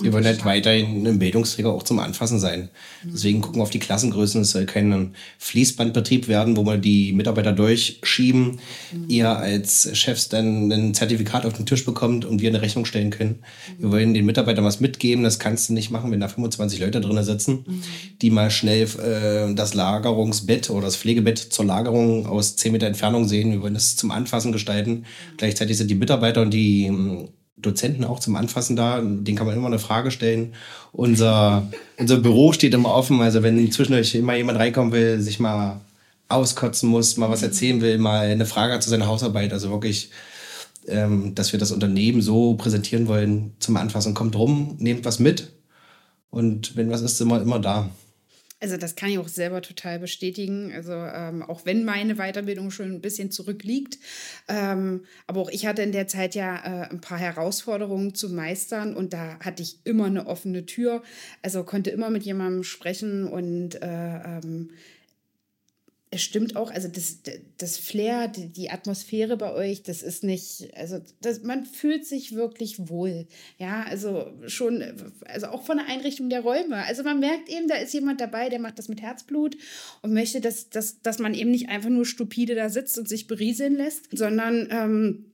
Wir 0.00 0.12
wollen 0.12 0.24
halt 0.24 0.44
weiterhin 0.44 1.04
ein 1.08 1.18
Bildungsträger 1.18 1.72
auch 1.72 1.82
zum 1.82 1.98
Anfassen 1.98 2.38
sein. 2.38 2.68
Deswegen 3.02 3.40
gucken 3.40 3.58
wir 3.58 3.64
auf 3.64 3.70
die 3.70 3.80
Klassengrößen. 3.80 4.42
Es 4.42 4.52
soll 4.52 4.64
kein 4.64 5.14
Fließbandbetrieb 5.38 6.28
werden, 6.28 6.56
wo 6.56 6.62
wir 6.62 6.76
die 6.76 7.12
Mitarbeiter 7.12 7.50
durchschieben. 7.50 8.60
Ihr 9.08 9.28
als 9.28 9.90
Chefs 9.98 10.28
dann 10.28 10.70
ein 10.70 10.94
Zertifikat 10.94 11.44
auf 11.44 11.54
den 11.54 11.66
Tisch 11.66 11.84
bekommt 11.84 12.24
und 12.24 12.40
wir 12.40 12.48
eine 12.48 12.62
Rechnung 12.62 12.84
stellen 12.84 13.10
können. 13.10 13.40
Wir 13.76 13.90
wollen 13.90 14.14
den 14.14 14.24
Mitarbeitern 14.24 14.64
was 14.64 14.78
mitgeben. 14.78 15.24
Das 15.24 15.40
kannst 15.40 15.68
du 15.68 15.72
nicht 15.72 15.90
machen, 15.90 16.12
wenn 16.12 16.20
da 16.20 16.28
25 16.28 16.78
Leute 16.78 17.00
drin 17.00 17.20
sitzen, 17.24 17.64
die 18.22 18.30
mal 18.30 18.52
schnell 18.52 18.84
äh, 18.84 19.52
das 19.52 19.74
Lagerungsbett 19.74 20.70
oder 20.70 20.86
das 20.86 20.96
Pflegebett 20.96 21.38
zur 21.38 21.64
Lagerung 21.64 22.26
aus 22.26 22.54
10 22.54 22.70
Meter 22.70 22.86
Entfernung 22.86 23.26
sehen. 23.26 23.50
Wir 23.50 23.62
wollen 23.62 23.74
das 23.74 23.96
zum 23.96 24.12
Anfassen 24.12 24.52
gestalten. 24.52 25.06
Gleichzeitig 25.38 25.76
sind 25.76 25.90
die 25.90 25.96
Mitarbeiter 25.96 26.42
und 26.42 26.54
die 26.54 26.88
Dozenten 27.62 28.04
auch 28.04 28.20
zum 28.20 28.36
Anfassen 28.36 28.76
da. 28.76 29.00
Den 29.00 29.36
kann 29.36 29.46
man 29.46 29.56
immer 29.56 29.66
eine 29.66 29.78
Frage 29.78 30.10
stellen. 30.10 30.54
Unser, 30.92 31.68
unser 31.98 32.18
Büro 32.18 32.52
steht 32.52 32.74
immer 32.74 32.94
offen. 32.94 33.20
Also 33.20 33.42
wenn 33.42 33.70
zwischendurch 33.70 34.14
immer 34.14 34.34
jemand 34.34 34.58
reinkommen 34.58 34.92
will, 34.92 35.20
sich 35.20 35.40
mal 35.40 35.80
auskotzen 36.28 36.88
muss, 36.88 37.16
mal 37.16 37.30
was 37.30 37.42
erzählen 37.42 37.80
will, 37.80 37.98
mal 37.98 38.26
eine 38.26 38.46
Frage 38.46 38.74
hat 38.74 38.82
zu 38.82 38.90
seiner 38.90 39.06
Hausarbeit. 39.06 39.52
Also 39.52 39.70
wirklich, 39.70 40.10
ähm, 40.86 41.34
dass 41.34 41.52
wir 41.52 41.58
das 41.58 41.72
Unternehmen 41.72 42.22
so 42.22 42.54
präsentieren 42.54 43.08
wollen 43.08 43.54
zum 43.58 43.76
Anfassen. 43.76 44.14
Kommt 44.14 44.36
rum, 44.36 44.76
nehmt 44.78 45.04
was 45.04 45.18
mit. 45.18 45.52
Und 46.30 46.76
wenn 46.76 46.90
was 46.90 47.00
ist, 47.02 47.18
sind 47.18 47.28
wir 47.28 47.40
immer 47.40 47.58
da. 47.58 47.90
Also 48.60 48.76
das 48.76 48.96
kann 48.96 49.10
ich 49.10 49.18
auch 49.18 49.28
selber 49.28 49.62
total 49.62 49.98
bestätigen. 50.00 50.72
Also 50.74 50.92
ähm, 50.92 51.42
auch 51.42 51.64
wenn 51.64 51.84
meine 51.84 52.16
Weiterbildung 52.16 52.70
schon 52.70 52.92
ein 52.92 53.00
bisschen 53.00 53.30
zurückliegt, 53.30 53.98
ähm, 54.48 55.04
aber 55.26 55.42
auch 55.42 55.50
ich 55.50 55.66
hatte 55.66 55.82
in 55.82 55.92
der 55.92 56.08
Zeit 56.08 56.34
ja 56.34 56.56
äh, 56.56 56.90
ein 56.90 57.00
paar 57.00 57.18
Herausforderungen 57.18 58.14
zu 58.14 58.30
meistern 58.30 58.94
und 58.94 59.12
da 59.12 59.38
hatte 59.40 59.62
ich 59.62 59.78
immer 59.84 60.06
eine 60.06 60.26
offene 60.26 60.66
Tür. 60.66 61.02
Also 61.42 61.62
konnte 61.62 61.90
immer 61.90 62.10
mit 62.10 62.24
jemandem 62.24 62.64
sprechen 62.64 63.28
und 63.28 63.80
äh, 63.80 64.38
ähm, 64.38 64.70
es 66.10 66.22
stimmt 66.22 66.56
auch, 66.56 66.70
also 66.70 66.88
das, 66.88 67.18
das 67.58 67.76
Flair, 67.76 68.28
die, 68.28 68.48
die 68.48 68.70
Atmosphäre 68.70 69.36
bei 69.36 69.52
euch, 69.52 69.82
das 69.82 70.02
ist 70.02 70.24
nicht, 70.24 70.70
also 70.74 71.00
das, 71.20 71.42
man 71.42 71.66
fühlt 71.66 72.06
sich 72.06 72.34
wirklich 72.34 72.88
wohl. 72.88 73.26
Ja, 73.58 73.82
also 73.82 74.32
schon, 74.46 74.82
also 75.26 75.48
auch 75.48 75.62
von 75.62 75.76
der 75.76 75.86
Einrichtung 75.86 76.30
der 76.30 76.40
Räume. 76.40 76.76
Also 76.84 77.02
man 77.02 77.20
merkt 77.20 77.50
eben, 77.50 77.68
da 77.68 77.74
ist 77.74 77.92
jemand 77.92 78.20
dabei, 78.20 78.48
der 78.48 78.58
macht 78.58 78.78
das 78.78 78.88
mit 78.88 79.02
Herzblut 79.02 79.56
und 80.00 80.14
möchte, 80.14 80.40
dass, 80.40 80.70
dass, 80.70 81.02
dass 81.02 81.18
man 81.18 81.34
eben 81.34 81.50
nicht 81.50 81.68
einfach 81.68 81.90
nur 81.90 82.06
stupide 82.06 82.54
da 82.54 82.70
sitzt 82.70 82.98
und 82.98 83.08
sich 83.08 83.26
berieseln 83.26 83.74
lässt, 83.74 84.08
sondern 84.16 84.68
ähm, 84.70 85.32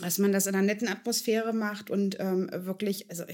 dass 0.00 0.18
man 0.18 0.32
das 0.32 0.46
in 0.46 0.54
einer 0.54 0.66
netten 0.66 0.88
Atmosphäre 0.88 1.52
macht 1.52 1.90
und 1.90 2.16
ähm, 2.18 2.50
wirklich, 2.52 3.08
also 3.10 3.24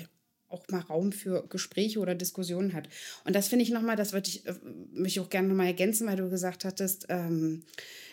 auch 0.54 0.64
mal 0.68 0.80
Raum 0.80 1.12
für 1.12 1.46
Gespräche 1.49 1.99
oder 1.99 2.14
Diskussionen 2.14 2.73
hat. 2.73 2.88
Und 3.25 3.34
das 3.34 3.49
finde 3.49 3.64
ich 3.64 3.70
nochmal, 3.70 3.96
das 3.96 4.12
würde 4.12 4.28
ich, 4.28 4.46
äh, 4.46 4.54
mich 4.92 5.20
auch 5.20 5.28
gerne 5.28 5.49
nochmal 5.49 5.66
ergänzen, 5.66 6.06
weil 6.06 6.16
du 6.16 6.30
gesagt 6.30 6.64
hattest, 6.64 7.06
ähm, 7.08 7.62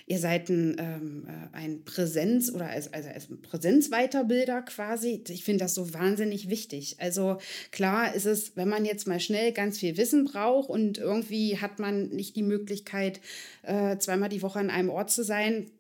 ihr 0.08 0.20
seid 0.20 0.50
ein, 0.50 0.76
ähm, 0.80 1.28
äh, 1.28 1.56
ein 1.56 1.86
Präsenz- 1.86 2.52
oder 2.52 2.68
als, 2.68 2.92
also 2.92 3.10
als 3.10 3.28
Präsenzweiterbilder 3.42 4.62
quasi. 4.64 5.24
Ich 5.30 5.44
finde 5.44 5.64
das 5.64 5.76
so 5.76 5.94
wahnsinnig 5.94 6.50
wichtig. 6.50 6.98
Also 7.00 7.38
klar 7.72 8.14
ist 8.14 8.26
es, 8.26 8.58
wenn 8.58 8.68
man 8.68 8.84
jetzt 8.84 9.08
mal 9.08 9.20
schnell 9.20 9.54
ganz 9.54 9.80
viel 9.80 9.98
Wissen 9.98 10.26
braucht 10.26 10.70
und 10.70 10.98
irgendwie 10.98 11.58
hat 11.58 11.80
man 11.80 12.10
nicht 12.10 12.36
die 12.36 12.44
Möglichkeit, 12.44 13.22
äh, 13.64 13.98
zweimal 13.98 14.30
die 14.30 14.42
Woche 14.42 14.60
an 14.60 14.70
einem 14.70 14.90
Ort 14.90 15.12
zu 15.12 15.24
sein, 15.24 15.72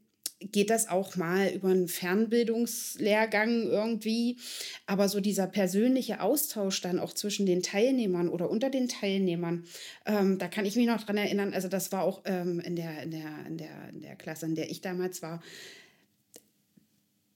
geht 0.42 0.70
das 0.70 0.90
auch 0.90 1.16
mal 1.16 1.50
über 1.50 1.70
einen 1.70 1.88
Fernbildungslehrgang 1.88 3.64
irgendwie. 3.68 4.38
Aber 4.86 5.08
so 5.10 5.20
dieser 5.20 5.48
persönliche 5.48 6.22
Austausch 6.22 6.82
dann 6.82 7.00
auch 7.00 7.14
zwischen 7.14 7.46
den 7.46 7.62
Teilnehmern 7.62 8.30
oder 8.30 8.50
unter 8.50 8.70
den 8.70 8.88
Teilnehmern, 8.88 9.66
ähm, 10.06 10.38
da 10.38 10.48
kann 10.48 10.66
ich 10.66 10.76
mich 10.76 10.88
noch 10.88 11.04
dran 11.04 11.18
erinnern, 11.18 11.54
also 11.54 11.68
das 11.68 11.92
war 11.92 12.04
auch 12.04 12.22
ähm, 12.26 12.60
in, 12.60 12.76
der, 12.76 13.04
in, 13.04 13.12
der, 13.12 13.46
in, 13.48 13.58
der, 13.58 13.90
in 13.92 14.02
der 14.02 14.16
Klasse, 14.16 14.46
in 14.46 14.56
der 14.56 14.72
ich 14.72 14.82
damals 14.82 15.22
war. 15.22 15.42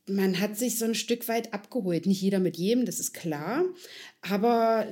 Man 0.08 0.40
hat 0.40 0.56
sich 0.56 0.78
so 0.78 0.86
ein 0.86 0.94
Stück 0.94 1.28
weit 1.28 1.54
abgeholt. 1.54 2.06
Nicht 2.06 2.22
jeder 2.22 2.40
mit 2.40 2.58
jedem, 2.58 2.86
das 2.86 3.00
ist 3.00 3.14
klar. 3.14 3.64
Aber 4.22 4.88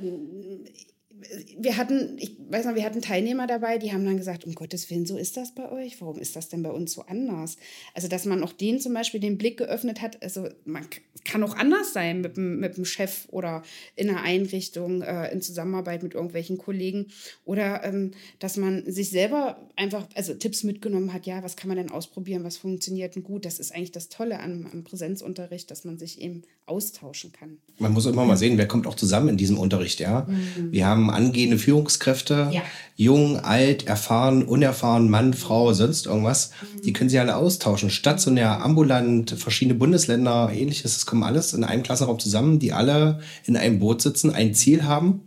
wir 1.58 1.76
hatten, 1.76 2.16
ich 2.18 2.36
weiß 2.48 2.66
noch, 2.66 2.74
wir 2.74 2.84
hatten 2.84 3.00
Teilnehmer 3.00 3.46
dabei, 3.46 3.78
die 3.78 3.92
haben 3.92 4.04
dann 4.04 4.16
gesagt, 4.16 4.44
um 4.44 4.54
Gottes 4.54 4.90
Willen, 4.90 5.06
so 5.06 5.16
ist 5.16 5.36
das 5.36 5.54
bei 5.54 5.70
euch. 5.70 6.00
Warum 6.00 6.18
ist 6.18 6.36
das 6.36 6.48
denn 6.48 6.62
bei 6.62 6.70
uns 6.70 6.92
so 6.92 7.02
anders? 7.02 7.56
Also, 7.94 8.08
dass 8.08 8.24
man 8.24 8.42
auch 8.42 8.52
denen 8.52 8.80
zum 8.80 8.94
Beispiel 8.94 9.20
den 9.20 9.38
Blick 9.38 9.56
geöffnet 9.56 10.02
hat, 10.02 10.22
also 10.22 10.48
man 10.64 10.86
kann 11.24 11.42
auch 11.42 11.56
anders 11.56 11.92
sein 11.92 12.20
mit 12.20 12.36
dem, 12.36 12.60
mit 12.60 12.76
dem 12.76 12.84
Chef 12.84 13.26
oder 13.30 13.62
in 13.96 14.10
einer 14.10 14.22
Einrichtung, 14.22 15.02
äh, 15.02 15.32
in 15.32 15.40
Zusammenarbeit 15.40 16.02
mit 16.02 16.14
irgendwelchen 16.14 16.58
Kollegen. 16.58 17.06
Oder 17.44 17.84
ähm, 17.84 18.12
dass 18.38 18.56
man 18.56 18.90
sich 18.90 19.10
selber 19.10 19.68
einfach, 19.76 20.06
also 20.14 20.34
Tipps 20.34 20.64
mitgenommen 20.64 21.12
hat, 21.12 21.26
ja, 21.26 21.42
was 21.42 21.56
kann 21.56 21.68
man 21.68 21.76
denn 21.76 21.90
ausprobieren, 21.90 22.44
was 22.44 22.56
funktioniert 22.56 23.14
denn 23.14 23.22
gut. 23.22 23.44
Das 23.44 23.58
ist 23.58 23.74
eigentlich 23.74 23.92
das 23.92 24.08
Tolle 24.08 24.40
am, 24.40 24.66
am 24.70 24.84
Präsenzunterricht, 24.84 25.70
dass 25.70 25.84
man 25.84 25.98
sich 25.98 26.20
eben 26.20 26.42
austauschen 26.66 27.32
kann. 27.32 27.58
Man 27.78 27.92
muss 27.92 28.06
immer 28.06 28.24
mal 28.24 28.36
sehen, 28.36 28.56
wer 28.56 28.68
kommt 28.68 28.86
auch 28.86 28.94
zusammen 28.94 29.30
in 29.30 29.36
diesem 29.36 29.58
Unterricht, 29.58 30.00
ja. 30.00 30.26
Mhm. 30.28 30.72
Wir 30.72 30.86
haben 30.86 31.03
angehende 31.10 31.58
Führungskräfte, 31.58 32.50
ja. 32.52 32.62
jung, 32.96 33.38
alt, 33.38 33.86
erfahren, 33.86 34.42
unerfahren, 34.42 35.10
Mann, 35.10 35.34
Frau, 35.34 35.72
sonst 35.72 36.06
irgendwas. 36.06 36.50
Mhm. 36.50 36.82
Die 36.82 36.92
können 36.92 37.10
sich 37.10 37.20
alle 37.20 37.36
austauschen. 37.36 37.90
Stationär, 37.90 38.62
ambulant, 38.62 39.30
verschiedene 39.30 39.78
Bundesländer, 39.78 40.50
ähnliches. 40.52 40.96
Es 40.96 41.06
kommen 41.06 41.22
alles 41.22 41.52
in 41.52 41.64
einem 41.64 41.82
Klassenraum 41.82 42.18
zusammen, 42.18 42.58
die 42.58 42.72
alle 42.72 43.20
in 43.44 43.56
einem 43.56 43.78
Boot 43.78 44.02
sitzen, 44.02 44.34
ein 44.34 44.54
Ziel 44.54 44.84
haben 44.84 45.20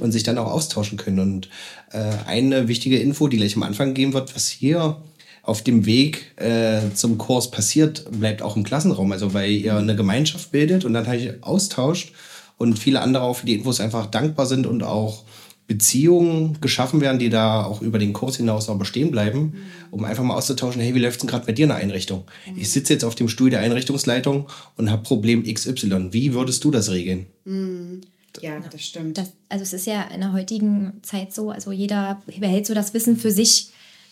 und 0.00 0.12
sich 0.12 0.22
dann 0.22 0.38
auch 0.38 0.50
austauschen 0.50 0.98
können. 0.98 1.18
Und 1.18 1.48
äh, 1.92 2.10
eine 2.26 2.68
wichtige 2.68 2.98
Info, 2.98 3.28
die 3.28 3.36
gleich 3.36 3.56
am 3.56 3.62
Anfang 3.62 3.88
gegeben 3.88 4.12
wird, 4.12 4.34
was 4.34 4.48
hier 4.48 4.96
auf 5.42 5.62
dem 5.62 5.84
Weg 5.84 6.32
äh, 6.40 6.80
zum 6.94 7.18
Kurs 7.18 7.50
passiert, 7.50 8.04
bleibt 8.10 8.40
auch 8.40 8.56
im 8.56 8.64
Klassenraum. 8.64 9.12
Also 9.12 9.34
weil 9.34 9.50
ihr 9.50 9.76
eine 9.76 9.94
Gemeinschaft 9.94 10.52
bildet 10.52 10.84
und 10.84 10.94
dann 10.94 11.06
halt 11.06 11.42
austauscht 11.42 12.12
und 12.56 12.78
viele 12.78 13.00
andere 13.00 13.24
auch 13.24 13.34
für 13.34 13.46
die 13.46 13.54
Infos 13.54 13.80
einfach 13.80 14.06
dankbar 14.06 14.46
sind 14.46 14.66
und 14.66 14.82
auch 14.82 15.24
Beziehungen 15.66 16.60
geschaffen 16.60 17.00
werden, 17.00 17.18
die 17.18 17.30
da 17.30 17.64
auch 17.64 17.80
über 17.80 17.98
den 17.98 18.12
Kurs 18.12 18.36
hinaus 18.36 18.68
noch 18.68 18.78
bestehen 18.78 19.10
bleiben, 19.10 19.40
mhm. 19.40 19.54
um 19.90 20.04
einfach 20.04 20.22
mal 20.22 20.36
auszutauschen, 20.36 20.82
hey, 20.82 20.94
wie 20.94 20.98
läuft 20.98 21.16
es 21.16 21.20
denn 21.20 21.30
gerade 21.30 21.46
bei 21.46 21.52
dir 21.52 21.64
in 21.64 21.70
der 21.70 21.78
Einrichtung? 21.78 22.24
Mhm. 22.46 22.58
Ich 22.58 22.70
sitze 22.70 22.92
jetzt 22.92 23.04
auf 23.04 23.14
dem 23.14 23.28
Stuhl 23.28 23.48
der 23.48 23.60
Einrichtungsleitung 23.60 24.46
und 24.76 24.90
habe 24.90 25.02
Problem 25.02 25.42
XY. 25.42 26.12
Wie 26.12 26.34
würdest 26.34 26.64
du 26.64 26.70
das 26.70 26.90
regeln? 26.90 27.26
Mhm. 27.44 28.02
Ja, 28.42 28.58
das 28.70 28.82
stimmt. 28.82 29.16
Das, 29.16 29.32
also 29.48 29.62
es 29.62 29.72
ist 29.72 29.86
ja 29.86 30.02
in 30.02 30.20
der 30.20 30.32
heutigen 30.32 30.94
Zeit 31.02 31.32
so, 31.32 31.50
also 31.50 31.72
jeder 31.72 32.20
behält 32.38 32.66
so 32.66 32.74
das 32.74 32.92
Wissen 32.92 33.16
für 33.16 33.30
sich, 33.30 33.70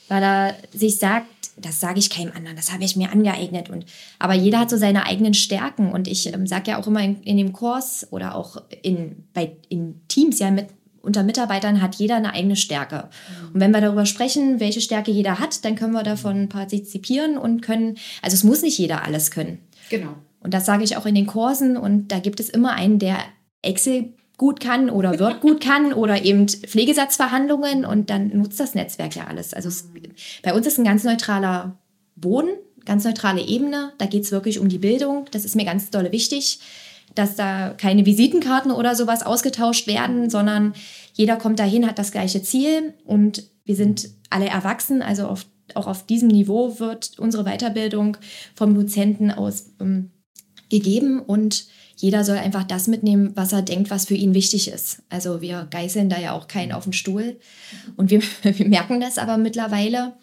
weil 0.08 0.22
er 0.22 0.56
sich 0.72 0.98
sagt, 0.98 1.26
das 1.56 1.80
sage 1.80 1.98
ich 1.98 2.10
keinem 2.10 2.32
anderen, 2.34 2.56
das 2.56 2.72
habe 2.72 2.84
ich 2.84 2.96
mir 2.96 3.10
angeeignet. 3.10 3.70
Und, 3.70 3.84
aber 4.18 4.34
jeder 4.34 4.60
hat 4.60 4.70
so 4.70 4.76
seine 4.76 5.06
eigenen 5.06 5.34
Stärken. 5.34 5.92
Und 5.92 6.08
ich 6.08 6.32
ähm, 6.32 6.46
sage 6.46 6.72
ja 6.72 6.78
auch 6.78 6.86
immer 6.86 7.02
in, 7.02 7.22
in, 7.22 7.36
dem 7.36 7.52
Kurs 7.52 8.06
oder 8.10 8.34
auch 8.34 8.62
in, 8.82 9.24
bei, 9.34 9.56
in 9.68 10.00
Teams, 10.08 10.38
ja, 10.38 10.50
mit, 10.50 10.68
unter 11.02 11.22
Mitarbeitern 11.24 11.82
hat 11.82 11.96
jeder 11.96 12.16
eine 12.16 12.32
eigene 12.32 12.56
Stärke. 12.56 13.08
Und 13.52 13.60
wenn 13.60 13.72
wir 13.72 13.80
darüber 13.80 14.06
sprechen, 14.06 14.60
welche 14.60 14.80
Stärke 14.80 15.10
jeder 15.10 15.40
hat, 15.40 15.64
dann 15.64 15.74
können 15.74 15.92
wir 15.92 16.04
davon 16.04 16.48
partizipieren 16.48 17.36
und 17.36 17.60
können, 17.60 17.98
also 18.22 18.34
es 18.34 18.44
muss 18.44 18.62
nicht 18.62 18.78
jeder 18.78 19.02
alles 19.04 19.30
können. 19.30 19.58
Genau. 19.90 20.14
Und 20.40 20.54
das 20.54 20.64
sage 20.64 20.84
ich 20.84 20.96
auch 20.96 21.06
in 21.06 21.14
den 21.14 21.26
Kursen. 21.26 21.76
Und 21.76 22.08
da 22.08 22.20
gibt 22.20 22.40
es 22.40 22.48
immer 22.48 22.74
einen, 22.74 22.98
der 22.98 23.18
Excel 23.62 24.14
gut 24.42 24.58
kann 24.58 24.90
oder 24.90 25.20
Word 25.20 25.40
gut 25.40 25.60
kann 25.60 25.92
oder 25.92 26.24
eben 26.24 26.48
Pflegesatzverhandlungen 26.48 27.84
und 27.84 28.10
dann 28.10 28.36
nutzt 28.36 28.58
das 28.58 28.74
Netzwerk 28.74 29.14
ja 29.14 29.28
alles. 29.28 29.54
Also 29.54 29.68
es, 29.68 29.88
bei 30.42 30.52
uns 30.52 30.66
ist 30.66 30.78
ein 30.78 30.84
ganz 30.84 31.04
neutraler 31.04 31.78
Boden, 32.16 32.48
ganz 32.84 33.04
neutrale 33.04 33.40
Ebene. 33.40 33.92
Da 33.98 34.06
geht 34.06 34.24
es 34.24 34.32
wirklich 34.32 34.58
um 34.58 34.68
die 34.68 34.78
Bildung. 34.78 35.26
Das 35.30 35.44
ist 35.44 35.54
mir 35.54 35.64
ganz 35.64 35.90
dolle 35.90 36.10
wichtig, 36.10 36.58
dass 37.14 37.36
da 37.36 37.72
keine 37.78 38.04
Visitenkarten 38.04 38.72
oder 38.72 38.96
sowas 38.96 39.22
ausgetauscht 39.22 39.86
werden, 39.86 40.28
sondern 40.28 40.74
jeder 41.12 41.36
kommt 41.36 41.60
dahin, 41.60 41.86
hat 41.86 42.00
das 42.00 42.10
gleiche 42.10 42.42
Ziel 42.42 42.94
und 43.04 43.44
wir 43.64 43.76
sind 43.76 44.08
alle 44.28 44.48
erwachsen, 44.48 45.02
also 45.02 45.28
auf 45.28 45.46
auch 45.74 45.86
auf 45.86 46.04
diesem 46.04 46.28
Niveau 46.28 46.80
wird 46.80 47.12
unsere 47.18 47.44
Weiterbildung 47.44 48.16
vom 48.56 48.74
Dozenten 48.74 49.30
aus 49.30 49.70
ähm, 49.80 50.10
gegeben 50.68 51.20
und 51.20 51.66
jeder 52.02 52.24
soll 52.24 52.36
einfach 52.36 52.64
das 52.64 52.88
mitnehmen, 52.88 53.30
was 53.36 53.52
er 53.52 53.62
denkt, 53.62 53.88
was 53.88 54.06
für 54.06 54.16
ihn 54.16 54.34
wichtig 54.34 54.66
ist. 54.66 55.02
Also 55.08 55.40
wir 55.40 55.68
geißeln 55.70 56.08
da 56.08 56.18
ja 56.18 56.32
auch 56.32 56.48
keinen 56.48 56.72
auf 56.72 56.82
den 56.82 56.92
Stuhl. 56.92 57.38
Und 57.96 58.10
wir, 58.10 58.20
wir 58.42 58.66
merken 58.66 59.00
das 59.00 59.18
aber 59.18 59.36
mittlerweile, 59.36 60.14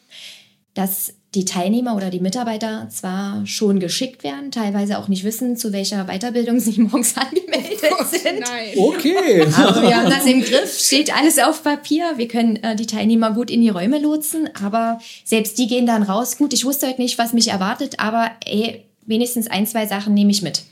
dass 0.73 1.13
die 1.35 1.45
Teilnehmer 1.45 1.95
oder 1.95 2.09
die 2.09 2.19
Mitarbeiter 2.19 2.89
zwar 2.89 3.45
schon 3.45 3.79
geschickt 3.79 4.25
werden, 4.25 4.51
teilweise 4.51 4.97
auch 4.97 5.07
nicht 5.07 5.23
wissen, 5.23 5.55
zu 5.55 5.71
welcher 5.71 6.03
Weiterbildung 6.07 6.59
sie 6.59 6.81
morgens 6.81 7.15
angemeldet 7.15 7.79
Oh 7.97 8.03
sind. 8.03 8.41
Nein. 8.41 8.73
Okay. 8.75 9.47
Aber 9.55 9.81
wir 9.81 9.95
haben 9.95 10.09
das 10.09 10.25
im 10.25 10.41
Griff, 10.41 10.77
steht 10.77 11.15
alles 11.15 11.39
auf 11.39 11.63
Papier. 11.63 12.17
Wir 12.17 12.27
können 12.27 12.57
äh, 12.57 12.75
die 12.75 12.87
Teilnehmer 12.87 13.31
gut 13.31 13.49
in 13.49 13.61
die 13.61 13.69
Räume 13.69 13.99
lotsen, 13.99 14.49
aber 14.61 14.99
selbst 15.23 15.57
die 15.57 15.67
gehen 15.67 15.85
dann 15.85 16.03
raus. 16.03 16.37
Gut, 16.37 16.51
ich 16.51 16.65
wusste 16.65 16.87
heute 16.89 16.99
nicht, 17.01 17.17
was 17.17 17.31
mich 17.31 17.47
erwartet, 17.47 18.01
aber 18.01 18.31
ey, 18.45 18.83
wenigstens 19.05 19.47
ein, 19.47 19.65
zwei 19.65 19.87
Sachen 19.87 20.13
nehme 20.13 20.31
ich 20.31 20.41
mit. 20.41 20.63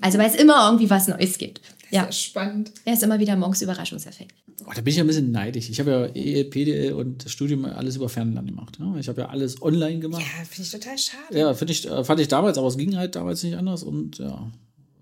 Also 0.00 0.18
weil 0.18 0.28
es 0.30 0.36
immer 0.36 0.66
irgendwie 0.66 0.90
was 0.90 1.08
Neues 1.08 1.38
gibt. 1.38 1.60
Ja, 1.90 2.04
ist 2.04 2.20
spannend. 2.20 2.72
er 2.84 2.94
ist 2.94 3.02
immer 3.02 3.18
wieder 3.18 3.36
morgens 3.36 3.62
Überraschungseffekt. 3.62 4.34
Oh, 4.64 4.70
da 4.74 4.80
bin 4.80 4.88
ich 4.88 4.96
ja 4.96 5.04
ein 5.04 5.06
bisschen 5.06 5.30
neidisch. 5.30 5.68
Ich 5.68 5.78
habe 5.78 5.90
ja 5.90 6.06
EL, 6.06 6.44
PDL 6.44 6.92
und 6.94 7.24
das 7.24 7.32
Studium 7.32 7.64
alles 7.66 7.96
über 7.96 8.08
Fernlernen 8.08 8.46
gemacht. 8.46 8.80
Ne? 8.80 8.96
Ich 8.98 9.08
habe 9.08 9.20
ja 9.20 9.28
alles 9.28 9.60
online 9.62 10.00
gemacht. 10.00 10.22
Ja, 10.22 10.44
finde 10.44 10.62
ich 10.62 10.70
total 10.70 10.98
schade. 10.98 11.38
Ja, 11.38 11.50
ich, 11.50 11.86
äh, 11.86 12.04
fand 12.04 12.20
ich 12.20 12.28
damals, 12.28 12.58
aber 12.58 12.68
es 12.68 12.76
ging 12.76 12.96
halt 12.96 13.14
damals 13.14 13.42
nicht 13.42 13.56
anders 13.56 13.82
und 13.82 14.18
ja, 14.18 14.50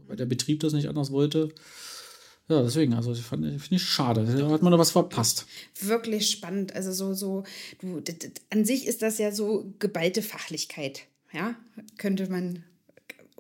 weil 0.07 0.17
der 0.17 0.27
Betrieb 0.27 0.61
das 0.61 0.73
nicht 0.73 0.89
anders 0.89 1.11
wollte. 1.13 1.51
Ja, 2.49 2.63
deswegen, 2.63 2.93
also 2.93 3.13
ich 3.13 3.23
fand 3.23 3.45
finde 3.45 3.77
ich 3.77 3.83
schade. 3.83 4.25
Da 4.25 4.51
hat 4.51 4.63
man 4.63 4.71
da 4.71 4.79
was 4.79 4.91
verpasst. 4.91 5.47
Wirklich 5.81 6.31
spannend. 6.31 6.75
Also 6.75 6.93
so, 6.93 7.15
so, 7.15 7.45
du, 7.81 8.03
an 8.51 8.65
sich 8.67 8.87
ist 8.87 9.01
das 9.01 9.17
ja 9.17 9.33
so 9.33 9.73
geballte 9.79 10.21
Fachlichkeit. 10.21 11.03
Ja, 11.33 11.55
könnte 11.97 12.29
man, 12.31 12.63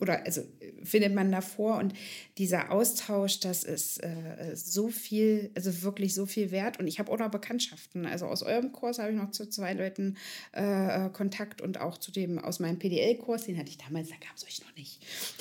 oder 0.04 0.24
also 0.26 0.42
findet 0.82 1.14
man 1.14 1.32
davor 1.32 1.78
und 1.78 1.94
dieser 2.36 2.70
Austausch, 2.70 3.40
das 3.40 3.64
ist 3.64 4.02
äh, 4.02 4.54
so 4.54 4.88
viel, 4.88 5.50
also 5.54 5.82
wirklich 5.82 6.14
so 6.14 6.26
viel 6.26 6.50
wert. 6.50 6.78
Und 6.78 6.86
ich 6.86 6.98
habe 6.98 7.10
auch 7.10 7.18
noch 7.18 7.30
Bekanntschaften. 7.30 8.04
Also 8.04 8.26
aus 8.26 8.42
eurem 8.42 8.70
Kurs 8.72 8.98
habe 8.98 9.10
ich 9.10 9.16
noch 9.16 9.30
zu 9.30 9.48
zwei 9.48 9.72
Leuten 9.72 10.16
äh, 10.52 11.08
Kontakt 11.10 11.62
und 11.62 11.80
auch 11.80 11.96
zu 11.96 12.12
dem 12.12 12.38
aus 12.38 12.60
meinem 12.60 12.78
PDL-Kurs, 12.78 13.46
den 13.46 13.58
hatte 13.58 13.70
ich 13.70 13.78
damals, 13.78 14.10
da 14.10 14.16
gab 14.16 14.36
es 14.36 14.44
euch 14.44 14.60
noch 14.60 14.76
nicht. 14.76 15.00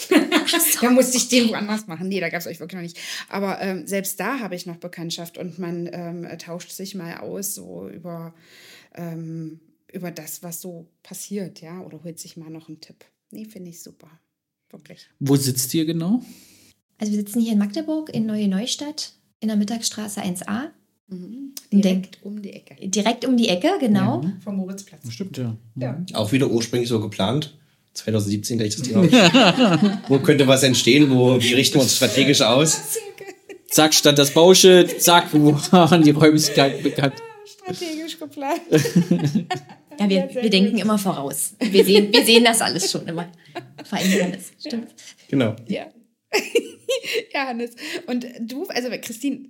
da 0.81 0.89
musste 0.89 1.17
ich 1.17 1.27
den 1.27 1.49
woanders 1.49 1.87
machen. 1.87 2.07
Nee, 2.07 2.21
da 2.21 2.29
gab 2.29 2.39
es 2.39 2.47
euch 2.47 2.59
wirklich 2.59 2.75
noch 2.75 2.83
nicht. 2.83 2.99
Aber 3.27 3.59
ähm, 3.61 3.85
selbst 3.85 4.19
da 4.19 4.39
habe 4.39 4.55
ich 4.55 4.65
noch 4.65 4.77
Bekanntschaft 4.77 5.37
und 5.37 5.59
man 5.59 5.89
ähm, 5.91 6.27
tauscht 6.39 6.71
sich 6.71 6.95
mal 6.95 7.17
aus, 7.17 7.53
so 7.53 7.89
über, 7.89 8.33
ähm, 8.95 9.59
über 9.91 10.11
das, 10.11 10.41
was 10.41 10.61
so 10.61 10.87
passiert, 11.03 11.59
ja, 11.59 11.81
oder 11.81 12.03
holt 12.03 12.17
sich 12.17 12.37
mal 12.37 12.49
noch 12.49 12.69
einen 12.69 12.79
Tipp. 12.79 13.03
Nee, 13.31 13.45
finde 13.45 13.71
ich 13.71 13.81
super. 13.81 14.09
Wirklich. 14.73 15.07
Wo 15.19 15.35
sitzt 15.35 15.73
ihr 15.75 15.85
genau? 15.85 16.21
Also 16.97 17.13
wir 17.13 17.19
sitzen 17.19 17.41
hier 17.41 17.53
in 17.53 17.59
Magdeburg 17.59 18.09
in 18.09 18.25
Neue 18.25 18.47
Neustadt 18.47 19.13
in 19.39 19.47
der 19.47 19.57
Mittagsstraße 19.57 20.21
1a. 20.21 20.69
Direkt 21.71 22.17
um 22.23 22.41
die 22.41 22.53
Ecke. 22.53 22.75
Direkt 22.87 23.25
um 23.25 23.37
die 23.37 23.49
Ecke, 23.49 23.73
genau. 23.79 24.23
Vom 24.43 24.57
Moritzplatz. 24.57 25.11
Stimmt, 25.11 25.37
ja. 25.37 25.55
Ja. 25.75 26.03
Auch 26.13 26.31
wieder 26.31 26.49
ursprünglich 26.49 26.89
so 26.89 26.99
geplant. 26.99 27.55
2017 27.93 28.57
gleich 28.57 28.75
das 28.75 28.87
Thema. 28.87 29.03
wo 30.07 30.17
könnte 30.19 30.47
was 30.47 30.63
entstehen? 30.63 31.11
Wo, 31.11 31.39
wie 31.39 31.53
richten 31.53 31.75
wir 31.75 31.81
uns 31.83 31.95
strategisch 31.95 32.41
aus? 32.41 32.97
Zack, 33.67 33.93
stand 33.93 34.17
das 34.17 34.31
Bauschild, 34.31 35.01
zack, 35.01 35.29
wo 35.33 35.53
waren 35.71 36.03
die 36.03 36.11
Räumlichkeiten 36.11 36.81
bekannt. 36.81 37.13
Strategisch 37.45 38.19
geplant. 38.19 38.61
Ja, 39.99 40.09
wir, 40.09 40.29
wir 40.33 40.49
denken 40.49 40.77
immer 40.77 40.97
voraus. 40.97 41.53
Wir 41.59 41.85
sehen, 41.85 42.11
wir 42.11 42.25
sehen 42.25 42.43
das 42.43 42.61
alles 42.61 42.91
schon 42.91 43.07
immer. 43.07 43.27
Verändern 43.83 44.33
das. 44.33 44.51
Stimmt. 44.59 44.93
Genau. 45.29 45.55
Ja. 45.67 45.87
ja, 47.33 47.47
Hannes. 47.47 47.75
Und 48.07 48.25
du, 48.39 48.65
also 48.65 48.89
Christine, 49.01 49.49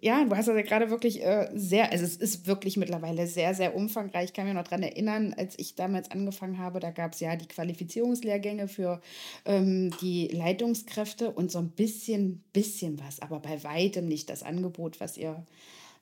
ja, 0.00 0.24
du 0.24 0.36
hast 0.36 0.48
das 0.48 0.56
ja 0.56 0.62
gerade 0.62 0.90
wirklich 0.90 1.24
äh, 1.24 1.48
sehr, 1.54 1.90
also 1.90 2.04
es 2.04 2.16
ist 2.16 2.46
wirklich 2.46 2.76
mittlerweile 2.76 3.26
sehr, 3.26 3.54
sehr 3.54 3.74
umfangreich. 3.74 4.26
Ich 4.26 4.32
kann 4.32 4.46
mich 4.46 4.54
noch 4.54 4.64
daran 4.64 4.82
erinnern, 4.82 5.34
als 5.36 5.54
ich 5.58 5.74
damals 5.74 6.10
angefangen 6.10 6.58
habe, 6.58 6.80
da 6.80 6.90
gab 6.90 7.14
es 7.14 7.20
ja 7.20 7.36
die 7.36 7.48
Qualifizierungslehrgänge 7.48 8.68
für 8.68 9.00
ähm, 9.44 9.94
die 10.02 10.28
Leitungskräfte 10.28 11.30
und 11.30 11.50
so 11.50 11.58
ein 11.58 11.70
bisschen, 11.70 12.44
bisschen 12.52 13.00
was, 13.00 13.20
aber 13.20 13.40
bei 13.40 13.62
weitem 13.64 14.06
nicht 14.06 14.28
das 14.30 14.42
Angebot, 14.42 15.00
was 15.00 15.16
ihr 15.16 15.44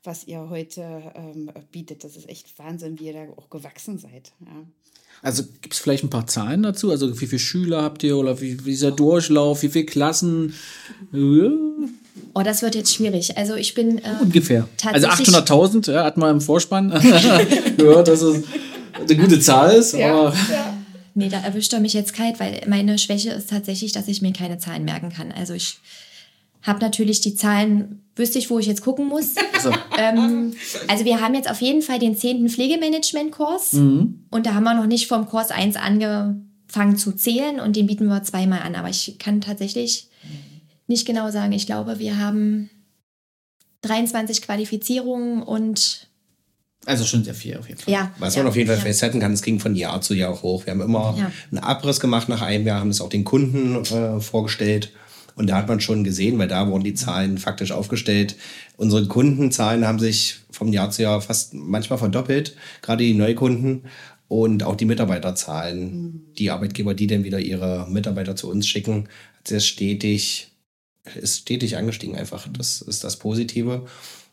was 0.03 0.25
ihr 0.25 0.49
heute 0.51 1.12
ähm, 1.17 1.51
bietet. 1.73 2.05
Das 2.05 2.17
ist 2.17 2.29
echt 2.29 2.57
Wahnsinn, 2.61 3.01
wie 3.01 3.07
ihr 3.07 3.12
da 3.12 3.29
auch 3.37 3.51
gewachsen 3.51 3.99
seid. 3.99 4.33
Ja. 4.39 4.65
Also 5.22 5.42
gibt 5.62 5.74
es 5.74 5.81
vielleicht 5.81 6.05
ein 6.05 6.11
paar 6.11 6.26
Zahlen 6.26 6.62
dazu? 6.62 6.90
Also 6.90 7.20
wie 7.20 7.26
viele 7.26 7.38
Schüler 7.40 7.83
habt 7.83 8.02
ihr 8.05 8.16
oder 8.16 8.40
wie, 8.40 8.64
wie 8.64 8.72
ist 8.72 8.83
der 8.83 8.90
Durchlauf, 8.92 9.62
wie 9.62 9.68
viele 9.68 9.87
Klassen? 9.87 10.55
Ja, 11.12 11.50
Oh, 12.33 12.42
das 12.42 12.62
wird 12.62 12.74
jetzt 12.74 12.94
schwierig. 12.94 13.37
Also 13.37 13.55
ich 13.55 13.74
bin 13.74 13.98
äh, 13.98 14.02
ungefähr. 14.22 14.68
Also 14.85 15.07
Tatsächlich- 15.07 15.35
800.000, 15.37 15.92
ja, 15.92 16.05
hat 16.05 16.16
man 16.16 16.37
im 16.37 16.40
Vorspann 16.40 16.90
gehört, 17.76 18.09
dass 18.09 18.20
es 18.22 18.44
eine 18.98 19.16
gute 19.16 19.40
Zahl 19.40 19.74
ist. 19.74 19.94
Aber 19.94 20.35
Nee, 21.14 21.31
da 21.31 21.40
erwischt 21.40 21.72
er 21.72 21.81
mich 21.81 21.94
jetzt 21.94 22.12
kalt, 22.12 22.38
weil 22.40 22.61
meine 22.68 22.98
Schwäche 22.98 23.31
ist 23.31 23.48
tatsächlich, 23.48 23.92
dass 23.92 24.07
ich 24.07 24.20
mir 24.20 24.35
keine 24.35 24.59
Zahlen 24.59 24.85
merken 24.85 25.09
kann. 25.11 25.33
Also 25.33 25.55
ich 25.55 25.79
habe 26.66 26.81
natürlich 26.81 27.20
die 27.20 27.35
Zahlen, 27.35 28.02
wüsste 28.16 28.38
ich, 28.38 28.50
wo 28.50 28.59
ich 28.59 28.66
jetzt 28.66 28.83
gucken 28.83 29.07
muss. 29.09 29.35
also, 29.55 29.72
ähm, 29.98 30.55
also 30.88 31.05
wir 31.05 31.20
haben 31.20 31.35
jetzt 31.35 31.50
auf 31.50 31.61
jeden 31.61 31.83
Fall 31.83 31.98
den 31.98 32.16
10. 32.16 32.48
Pflegemanagement-Kurs 32.48 33.74
und 34.31 34.46
da 34.46 34.55
haben 34.55 34.64
wir 34.64 34.74
noch 34.74 34.87
nicht 34.87 35.07
vom 35.07 35.26
Kurs 35.26 35.50
1 35.50 35.76
angefangen 35.76 36.96
zu 36.96 37.12
zählen 37.12 37.61
und 37.61 37.76
den 37.76 37.87
bieten 37.87 38.07
wir 38.07 38.22
zweimal 38.22 38.61
an. 38.62 38.74
Aber 38.74 38.88
ich 38.88 39.16
kann 39.18 39.40
tatsächlich 39.40 40.09
nicht 40.87 41.07
genau 41.07 41.31
sagen. 41.31 41.52
Ich 41.52 41.66
glaube, 41.66 41.98
wir 41.98 42.18
haben 42.18 42.70
23 43.83 44.42
Qualifizierungen 44.42 45.42
und 45.42 46.09
also 46.87 47.05
schon 47.05 47.24
sehr 47.24 47.35
viel 47.35 47.57
auf 47.57 47.68
jeden 47.68 47.81
Fall. 47.81 47.92
ja. 47.92 48.12
Was 48.18 48.37
ja, 48.37 48.42
man 48.42 48.50
auf 48.50 48.57
jeden 48.57 48.68
Fall 48.68 48.76
ja. 48.76 48.83
festhalten 48.83 49.18
kann, 49.18 49.33
es 49.33 49.42
ging 49.42 49.59
von 49.59 49.74
Jahr 49.74 50.00
zu 50.02 50.14
Jahr 50.14 50.40
hoch. 50.40 50.66
Wir 50.66 50.70
haben 50.72 50.81
immer 50.81 51.16
Ja. 51.18 51.33
einen 51.50 51.59
Abriss 51.59 51.98
gemacht 51.98 52.29
nach 52.29 52.42
einem 52.42 52.64
Jahr, 52.64 52.79
haben 52.79 52.90
es 52.90 53.00
auch 53.00 53.09
den 53.09 53.24
Kunden 53.24 53.85
äh, 53.85 54.20
vorgestellt. 54.20 54.92
Und 55.37 55.49
da 55.49 55.57
hat 55.57 55.68
man 55.68 55.81
schon 55.81 56.03
gesehen, 56.03 56.38
weil 56.38 56.49
da 56.49 56.66
wurden 56.66 56.83
die 56.83 56.94
Zahlen 56.94 57.37
faktisch 57.37 57.70
aufgestellt. 57.70 58.37
Unsere 58.79 59.07
Kundenzahlen 59.07 59.87
haben 59.87 59.99
sich 59.99 60.38
vom 60.51 60.72
Jahr 60.72 60.90
zu 60.90 61.03
Jahr 61.03 61.20
fast 61.20 61.53
manchmal 61.53 61.99
verdoppelt, 61.99 62.57
gerade 62.81 63.05
die 63.05 63.14
Neukunden 63.14 63.83
und 64.29 64.62
auch 64.62 64.77
die 64.77 64.87
Mitarbeiterzahlen. 64.87 66.25
Die 66.38 66.51
Arbeitgeber, 66.51 66.94
die 66.94 67.07
dann 67.07 67.25
wieder 67.25 67.38
ihre 67.38 67.87
Mitarbeiter 67.88 68.35
zu 68.35 68.51
uns 68.51 68.66
schicken, 68.66 69.09
hat 69.38 69.49
sehr 69.49 69.61
stetig, 69.61 70.53
ist 71.14 71.42
stetig 71.42 71.77
angestiegen 71.77 72.16
einfach. 72.16 72.49
Das 72.51 72.81
ist 72.81 73.05
das 73.05 73.18
Positive. 73.18 73.85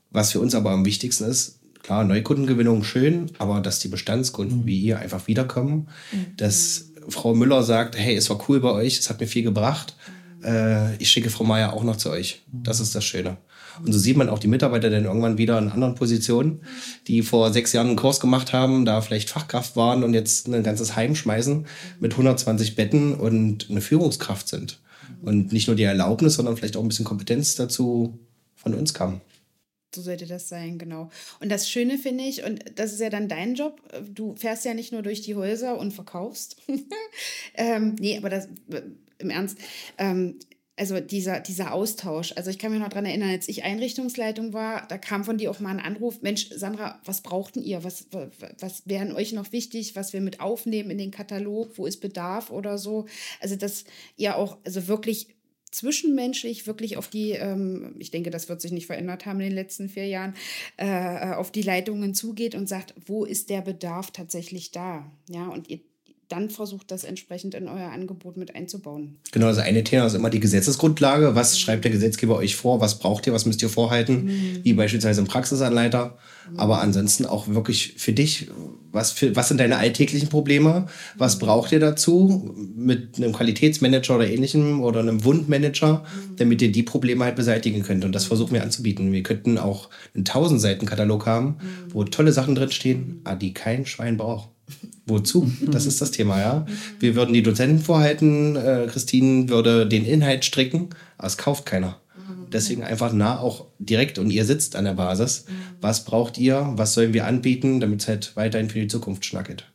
Was 0.09 0.31
für 0.31 0.39
uns 0.39 0.55
aber 0.55 0.71
am 0.71 0.85
wichtigsten 0.85 1.25
ist, 1.25 1.59
klar, 1.81 2.05
Neukundengewinnung 2.05 2.83
schön, 2.83 3.29
aber 3.39 3.59
dass 3.59 3.79
die 3.79 3.89
Bestandskunden 3.89 4.65
wie 4.65 4.79
ihr 4.79 4.99
einfach 4.99 5.27
wiederkommen, 5.27 5.89
dass 6.37 6.91
Frau 7.09 7.35
Müller 7.35 7.63
sagt, 7.63 7.97
hey, 7.97 8.15
es 8.15 8.29
war 8.29 8.41
cool 8.47 8.61
bei 8.61 8.71
euch, 8.71 8.99
es 8.99 9.09
hat 9.09 9.19
mir 9.19 9.27
viel 9.27 9.43
gebracht, 9.43 9.95
äh, 10.43 10.95
ich 10.97 11.09
schicke 11.09 11.29
Frau 11.29 11.43
Meier 11.43 11.73
auch 11.73 11.83
noch 11.83 11.97
zu 11.97 12.09
euch. 12.09 12.43
Das 12.51 12.79
ist 12.79 12.95
das 12.95 13.03
Schöne. 13.03 13.37
Und 13.83 13.91
so 13.91 13.99
sieht 13.99 14.17
man 14.17 14.29
auch 14.29 14.39
die 14.39 14.47
Mitarbeiter 14.47 14.89
dann 14.89 15.05
irgendwann 15.05 15.37
wieder 15.37 15.57
in 15.57 15.69
anderen 15.69 15.95
Positionen, 15.95 16.61
die 17.07 17.23
vor 17.23 17.51
sechs 17.51 17.73
Jahren 17.73 17.87
einen 17.87 17.95
Kurs 17.95 18.19
gemacht 18.19 18.53
haben, 18.53 18.85
da 18.85 19.01
vielleicht 19.01 19.29
Fachkraft 19.29 19.75
waren 19.75 20.03
und 20.03 20.13
jetzt 20.13 20.47
ein 20.47 20.63
ganzes 20.63 20.95
Heim 20.95 21.15
schmeißen 21.15 21.65
mit 21.99 22.11
120 22.11 22.75
Betten 22.75 23.15
und 23.15 23.69
eine 23.69 23.81
Führungskraft 23.81 24.47
sind. 24.47 24.79
Und 25.21 25.51
nicht 25.51 25.67
nur 25.67 25.75
die 25.75 25.83
Erlaubnis, 25.83 26.35
sondern 26.35 26.57
vielleicht 26.57 26.77
auch 26.77 26.81
ein 26.81 26.87
bisschen 26.87 27.05
Kompetenz 27.05 27.55
dazu 27.55 28.19
von 28.55 28.73
uns 28.73 28.93
kam. 28.93 29.21
So 29.95 30.01
sollte 30.01 30.25
das 30.25 30.49
sein, 30.49 30.79
genau. 30.79 31.09
Und 31.39 31.51
das 31.51 31.69
Schöne 31.69 31.97
finde 31.99 32.23
ich, 32.23 32.43
und 32.43 32.63
das 32.75 32.93
ist 32.93 32.99
ja 32.99 33.09
dann 33.09 33.27
dein 33.27 33.53
Job, 33.53 33.79
du 34.11 34.35
fährst 34.35 34.65
ja 34.65 34.73
nicht 34.73 34.91
nur 34.91 35.03
durch 35.03 35.21
die 35.21 35.35
Häuser 35.35 35.77
und 35.77 35.91
verkaufst. 35.91 36.57
ähm, 37.53 37.95
nee, 37.99 38.17
aber 38.17 38.29
das 38.29 38.47
im 39.23 39.29
Ernst. 39.29 39.57
Ähm, 39.97 40.39
also 40.75 40.99
dieser, 40.99 41.39
dieser 41.39 41.73
Austausch. 41.73 42.33
Also 42.35 42.49
ich 42.49 42.57
kann 42.57 42.71
mich 42.71 42.81
noch 42.81 42.89
daran 42.89 43.05
erinnern, 43.05 43.29
als 43.29 43.47
ich 43.47 43.63
Einrichtungsleitung 43.63 44.53
war, 44.53 44.87
da 44.87 44.97
kam 44.97 45.23
von 45.23 45.37
dir 45.37 45.51
auch 45.51 45.59
mal 45.59 45.69
ein 45.69 45.79
Anruf, 45.79 46.21
Mensch, 46.21 46.49
Sandra, 46.49 46.99
was 47.05 47.21
brauchten 47.21 47.61
ihr? 47.61 47.83
Was, 47.83 48.07
was, 48.11 48.29
was 48.59 48.87
wären 48.87 49.13
euch 49.13 49.33
noch 49.33 49.51
wichtig, 49.51 49.95
was 49.95 50.13
wir 50.13 50.21
mit 50.21 50.39
aufnehmen 50.39 50.89
in 50.89 50.97
den 50.97 51.11
Katalog? 51.11 51.77
Wo 51.77 51.85
ist 51.85 52.01
Bedarf 52.01 52.49
oder 52.49 52.77
so? 52.77 53.05
Also 53.39 53.55
dass 53.55 53.85
ihr 54.17 54.35
auch 54.35 54.57
also 54.63 54.87
wirklich 54.87 55.27
zwischenmenschlich 55.69 56.67
wirklich 56.67 56.97
auf 56.97 57.07
die, 57.07 57.31
ähm, 57.31 57.95
ich 57.99 58.11
denke, 58.11 58.29
das 58.29 58.49
wird 58.49 58.61
sich 58.61 58.71
nicht 58.71 58.85
verändert 58.87 59.25
haben 59.25 59.39
in 59.39 59.49
den 59.49 59.55
letzten 59.55 59.89
vier 59.89 60.07
Jahren, 60.07 60.35
äh, 60.77 61.33
auf 61.33 61.51
die 61.51 61.63
Leitungen 61.63 62.13
zugeht 62.13 62.55
und 62.55 62.69
sagt, 62.69 62.93
wo 63.05 63.25
ist 63.25 63.49
der 63.49 63.61
Bedarf 63.61 64.11
tatsächlich 64.11 64.71
da? 64.71 65.11
Ja, 65.29 65.47
und 65.47 65.69
ihr 65.69 65.79
dann 66.33 66.49
versucht, 66.49 66.89
das 66.89 67.03
entsprechend 67.03 67.53
in 67.53 67.67
euer 67.67 67.91
Angebot 67.91 68.37
mit 68.37 68.55
einzubauen. 68.55 69.17
Genau, 69.31 69.47
das 69.47 69.59
eine 69.59 69.83
Thema 69.83 70.07
ist 70.07 70.15
immer 70.15 70.31
die 70.31 70.39
Gesetzesgrundlage. 70.39 71.35
Was 71.35 71.59
schreibt 71.59 71.83
der 71.83 71.91
Gesetzgeber 71.91 72.37
euch 72.37 72.55
vor? 72.55 72.81
Was 72.81 72.97
braucht 72.97 73.27
ihr? 73.27 73.33
Was 73.33 73.45
müsst 73.45 73.61
ihr 73.61 73.69
vorhalten? 73.69 74.29
Wie 74.63 74.73
beispielsweise 74.73 75.21
ein 75.21 75.27
Praxisanleiter. 75.27 76.17
Aber 76.57 76.81
ansonsten 76.81 77.27
auch 77.27 77.47
wirklich 77.47 77.93
für 77.97 78.13
dich, 78.13 78.47
was, 78.91 79.11
für, 79.11 79.35
was 79.35 79.47
sind 79.47 79.59
deine 79.59 79.77
alltäglichen 79.77 80.29
Probleme? 80.29 80.87
Was 81.17 81.37
braucht 81.37 81.71
ihr 81.71 81.79
dazu 81.79 82.53
mit 82.75 83.17
einem 83.17 83.31
Qualitätsmanager 83.31 84.15
oder 84.15 84.27
ähnlichem 84.27 84.81
oder 84.81 85.01
einem 85.01 85.23
Wundmanager, 85.23 86.03
damit 86.37 86.63
ihr 86.63 86.71
die 86.71 86.83
Probleme 86.83 87.25
halt 87.25 87.35
beseitigen 87.35 87.83
könnt? 87.83 88.05
Und 88.05 88.13
das 88.13 88.25
versuchen 88.25 88.53
wir 88.53 88.63
anzubieten. 88.63 89.11
Wir 89.11 89.23
könnten 89.23 89.59
auch 89.59 89.89
einen 90.15 90.25
1000 90.25 90.59
Seiten 90.59 90.85
Katalog 90.87 91.27
haben, 91.27 91.57
wo 91.89 92.03
tolle 92.03 92.31
Sachen 92.31 92.55
drinstehen, 92.55 93.23
die 93.39 93.53
kein 93.53 93.85
Schwein 93.85 94.17
braucht. 94.17 94.49
Wozu? 95.05 95.51
Das 95.69 95.85
ist 95.85 96.01
das 96.01 96.11
Thema, 96.11 96.39
ja. 96.39 96.65
Wir 96.99 97.15
würden 97.15 97.33
die 97.33 97.43
Dozenten 97.43 97.79
vorhalten, 97.79 98.55
äh, 98.55 98.87
Christine 98.89 99.49
würde 99.49 99.85
den 99.87 100.05
Inhalt 100.05 100.45
stricken, 100.45 100.89
aber 101.17 101.27
es 101.27 101.37
kauft 101.37 101.65
keiner. 101.65 101.99
Deswegen 102.53 102.83
einfach 102.83 103.11
nah 103.11 103.39
auch 103.39 103.65
direkt 103.79 104.19
und 104.19 104.29
ihr 104.29 104.45
sitzt 104.45 104.75
an 104.75 104.85
der 104.85 104.93
Basis. 104.93 105.45
Was 105.81 106.05
braucht 106.05 106.37
ihr? 106.37 106.71
Was 106.75 106.93
sollen 106.93 107.13
wir 107.13 107.25
anbieten, 107.25 107.79
damit 107.79 108.01
es 108.01 108.07
halt 108.07 108.35
weiterhin 108.35 108.69
für 108.69 108.79
die 108.79 108.87
Zukunft 108.87 109.25
schnackelt? 109.25 109.65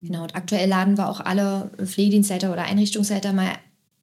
Genau, 0.00 0.22
und 0.22 0.34
aktuell 0.34 0.68
laden 0.68 0.96
wir 0.96 1.08
auch 1.08 1.20
alle 1.20 1.70
Pflegedienstleiter 1.84 2.52
oder 2.52 2.62
Einrichtungsleiter 2.62 3.32
mal 3.32 3.50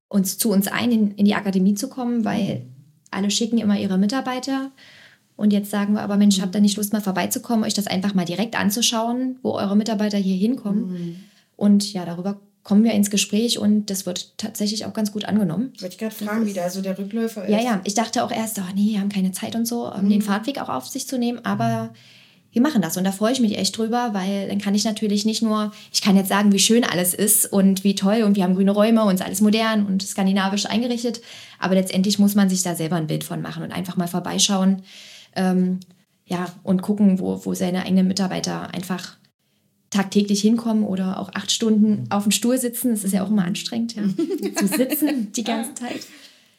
uns 0.10 0.38
zu 0.38 0.52
uns 0.52 0.68
ein, 0.68 0.92
in, 0.92 1.12
in 1.12 1.26
die 1.26 1.36
Akademie 1.36 1.74
zu 1.74 1.90
kommen, 1.90 2.24
weil 2.24 2.66
alle 3.12 3.32
schicken 3.32 3.58
immer 3.58 3.80
ihre 3.80 3.98
Mitarbeiter. 3.98 4.72
Und 5.38 5.54
jetzt 5.54 5.72
sagen 5.72 5.94
wir 5.94 6.02
aber, 6.02 6.18
Mensch, 6.18 6.42
habt 6.42 6.56
ihr 6.56 6.62
nicht 6.62 6.76
Lust, 6.76 6.92
mal 6.92 7.02
vorbeizukommen, 7.02 7.64
euch 7.64 7.76
das 7.76 7.88
einfach 7.88 8.14
mal 8.14 8.26
direkt 8.26 8.60
anzuschauen, 8.60 9.38
wo 9.44 9.52
eure 9.52 9.78
Mitarbeiter 9.78 10.18
hier 10.18 10.36
hinkommen? 10.36 11.24
Und 11.56 11.94
ja, 11.94 12.06
darüber 12.06 12.40
kommen 12.64 12.84
wir 12.84 12.92
ins 12.92 13.10
Gespräch 13.10 13.60
und 13.60 13.90
das 13.90 14.06
wird 14.06 14.38
tatsächlich 14.38 14.86
auch 14.86 14.92
ganz 14.92 15.14
gut 15.14 15.24
angenommen. 15.24 15.72
Wollte 15.80 15.94
ich 15.94 15.98
gerade 15.98 16.14
fragen, 16.14 16.46
wie 16.46 16.54
da 16.54 16.70
so 16.70 16.82
der 16.82 17.00
Rückläufer 17.00 17.46
ist. 17.46 17.52
Ja, 17.52 17.62
ja, 17.62 17.82
ich 17.86 17.94
dachte 17.94 18.26
auch 18.26 18.32
erst, 18.32 18.60
oh 18.60 18.74
nee, 18.76 18.98
haben 19.00 19.08
keine 19.08 19.32
Zeit 19.32 19.56
und 19.56 19.66
so, 19.66 19.90
um 19.90 20.10
den 20.10 20.22
Fahrtweg 20.22 20.60
auch 20.60 20.68
auf 20.68 20.86
sich 20.86 21.08
zu 21.08 21.18
nehmen, 21.18 21.40
aber 21.46 21.94
wir 22.52 22.62
machen 22.62 22.82
das 22.82 22.98
und 22.98 23.06
da 23.06 23.14
freue 23.14 23.32
ich 23.32 23.40
mich 23.40 23.58
echt 23.58 23.78
drüber, 23.78 24.10
weil 24.14 24.50
dann 24.50 24.60
kann 24.60 24.76
ich 24.76 24.84
natürlich 24.84 25.24
nicht 25.24 25.42
nur, 25.42 25.72
ich 25.94 26.02
kann 26.02 26.18
jetzt 26.18 26.28
sagen, 26.28 26.52
wie 26.52 26.60
schön 26.60 26.84
alles 26.84 27.14
ist 27.14 27.46
und 27.46 27.86
wie 27.86 27.96
toll 27.96 28.24
und 28.24 28.36
wir 28.36 28.44
haben 28.44 28.56
grüne 28.56 28.72
Räume 28.72 29.06
und 29.06 29.16
ist 29.16 29.26
alles 29.26 29.40
modern 29.42 29.86
und 29.86 30.02
skandinavisch 30.02 30.66
eingerichtet, 30.66 31.22
aber 31.60 31.76
letztendlich 31.76 32.20
muss 32.20 32.36
man 32.36 32.50
sich 32.50 32.64
da 32.64 32.76
selber 32.76 32.98
ein 32.98 33.08
Bild 33.08 33.24
von 33.24 33.42
machen 33.42 33.64
und 33.64 33.72
einfach 33.72 33.96
mal 33.96 34.08
vorbeischauen, 34.08 34.82
ähm, 35.38 35.80
ja, 36.26 36.48
und 36.64 36.82
gucken, 36.82 37.20
wo, 37.20 37.46
wo 37.46 37.54
seine 37.54 37.86
eigenen 37.86 38.08
Mitarbeiter 38.08 38.74
einfach 38.74 39.18
tagtäglich 39.90 40.42
hinkommen 40.42 40.84
oder 40.84 41.20
auch 41.20 41.30
acht 41.34 41.52
Stunden 41.52 42.06
auf 42.10 42.24
dem 42.24 42.32
Stuhl 42.32 42.58
sitzen. 42.58 42.92
Das 42.92 43.06
ist 43.06 43.14
ja 43.14 43.24
auch 43.24 43.30
immer 43.30 43.46
anstrengend, 43.46 43.96
ja. 43.96 44.04
zu 44.56 44.68
sitzen 44.68 45.32
die 45.32 45.44
ganze 45.44 45.74
Zeit. 45.76 46.02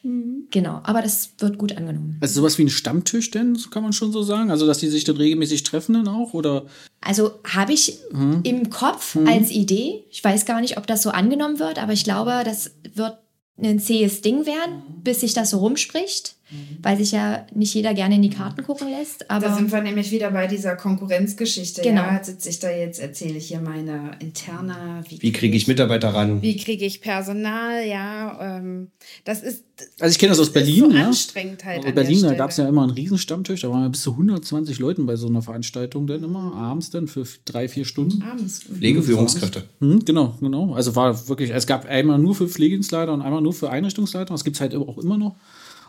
Genau, 0.01 0.79
aber 0.83 1.01
das 1.01 1.31
wird 1.39 1.57
gut 1.57 1.75
angenommen. 1.75 2.17
Also 2.21 2.39
sowas 2.39 2.57
wie 2.57 2.63
ein 2.63 2.69
Stammtisch 2.69 3.31
denn, 3.31 3.57
kann 3.69 3.83
man 3.83 3.91
schon 3.91 4.13
so 4.13 4.23
sagen? 4.23 4.49
Also 4.49 4.65
dass 4.65 4.77
die 4.77 4.87
sich 4.87 5.03
dann 5.03 5.17
regelmäßig 5.17 5.63
treffen 5.63 5.93
dann 5.93 6.07
auch? 6.07 6.33
Oder? 6.33 6.65
Also 7.01 7.31
habe 7.45 7.73
ich 7.73 7.97
im 8.43 8.69
Kopf 8.69 9.17
als 9.25 9.51
Idee. 9.51 10.05
Ich 10.09 10.23
weiß 10.23 10.45
gar 10.45 10.61
nicht, 10.61 10.77
ob 10.77 10.87
das 10.87 11.01
so 11.01 11.09
angenommen 11.09 11.59
wird, 11.59 11.79
aber 11.79 11.91
ich 11.91 12.05
glaube, 12.05 12.41
das 12.45 12.71
wird 12.93 13.17
ein 13.61 13.79
zähes 13.79 14.21
Ding 14.21 14.45
werden, 14.45 14.81
bis 15.03 15.19
sich 15.19 15.33
das 15.33 15.49
so 15.49 15.57
rumspricht, 15.57 16.35
weil 16.81 16.97
sich 16.97 17.11
ja 17.11 17.45
nicht 17.53 17.73
jeder 17.73 17.93
gerne 17.93 18.15
in 18.15 18.23
die 18.23 18.29
Karten 18.29 18.63
gucken 18.63 18.89
lässt. 18.89 19.29
Aber 19.29 19.47
Da 19.47 19.55
sind 19.55 19.71
wir 19.71 19.81
nämlich 19.81 20.11
wieder 20.11 20.31
bei 20.31 20.47
dieser 20.47 20.75
Konkurrenzgeschichte. 20.75 21.81
Genau. 21.81 22.01
Ja, 22.01 22.23
sitze 22.23 22.49
ich 22.49 22.59
da 22.59 22.71
jetzt, 22.71 22.99
erzähle 22.99 23.37
ich 23.37 23.47
hier 23.47 23.61
meine 23.61 24.11
Interna. 24.19 25.03
Wie 25.07 25.31
kriege 25.31 25.55
ich 25.55 25.67
Mitarbeiter 25.67 26.09
ran? 26.09 26.41
Wie 26.41 26.57
kriege 26.57 26.85
ich 26.85 27.01
Personal? 27.01 27.85
Ja, 27.85 28.57
ähm, 28.57 28.89
das 29.25 29.43
ist. 29.43 29.63
Also 29.99 30.11
ich 30.11 30.19
kenne 30.19 30.31
das 30.31 30.39
aus 30.39 30.47
ist 30.47 30.53
Berlin. 30.53 30.91
so 30.91 30.91
ja. 30.91 31.05
anstrengend 31.07 31.63
halt. 31.63 31.79
An 31.79 31.85
der 31.85 31.91
Berlin, 31.91 32.23
da 32.23 32.33
gab 32.33 32.49
es 32.49 32.57
ja 32.57 32.67
immer 32.67 32.83
einen 32.83 32.91
Riesenstammtisch, 32.91 33.61
da 33.61 33.69
waren 33.69 33.83
ja 33.83 33.87
bis 33.87 34.01
zu 34.01 34.11
120 34.11 34.79
Leuten 34.79 35.05
bei 35.05 35.15
so 35.15 35.27
einer 35.27 35.41
Veranstaltung 35.41 36.07
dann 36.07 36.23
immer, 36.23 36.53
abends 36.55 36.89
dann 36.89 37.07
für 37.07 37.23
drei, 37.45 37.69
vier 37.69 37.85
Stunden. 37.85 38.21
Abends. 38.23 38.63
Pflegeführungskräfte. 38.63 39.63
Hm, 39.79 40.03
genau, 40.03 40.35
genau. 40.41 40.73
Also 40.73 40.95
war 40.95 41.29
wirklich, 41.29 41.51
es 41.51 41.67
gab 41.67 41.85
einmal 41.85 42.19
nur 42.19 42.35
für 42.35 42.49
Pflegedienstleiter 42.49 43.13
und 43.13 43.21
einmal 43.21 43.41
nur 43.41 43.53
für 43.53 43.69
Einrichtungsleiter. 43.69 44.33
Das 44.33 44.43
gibt 44.43 44.57
es 44.57 44.61
halt 44.61 44.75
auch 44.75 44.97
immer 44.97 45.17
noch. 45.17 45.35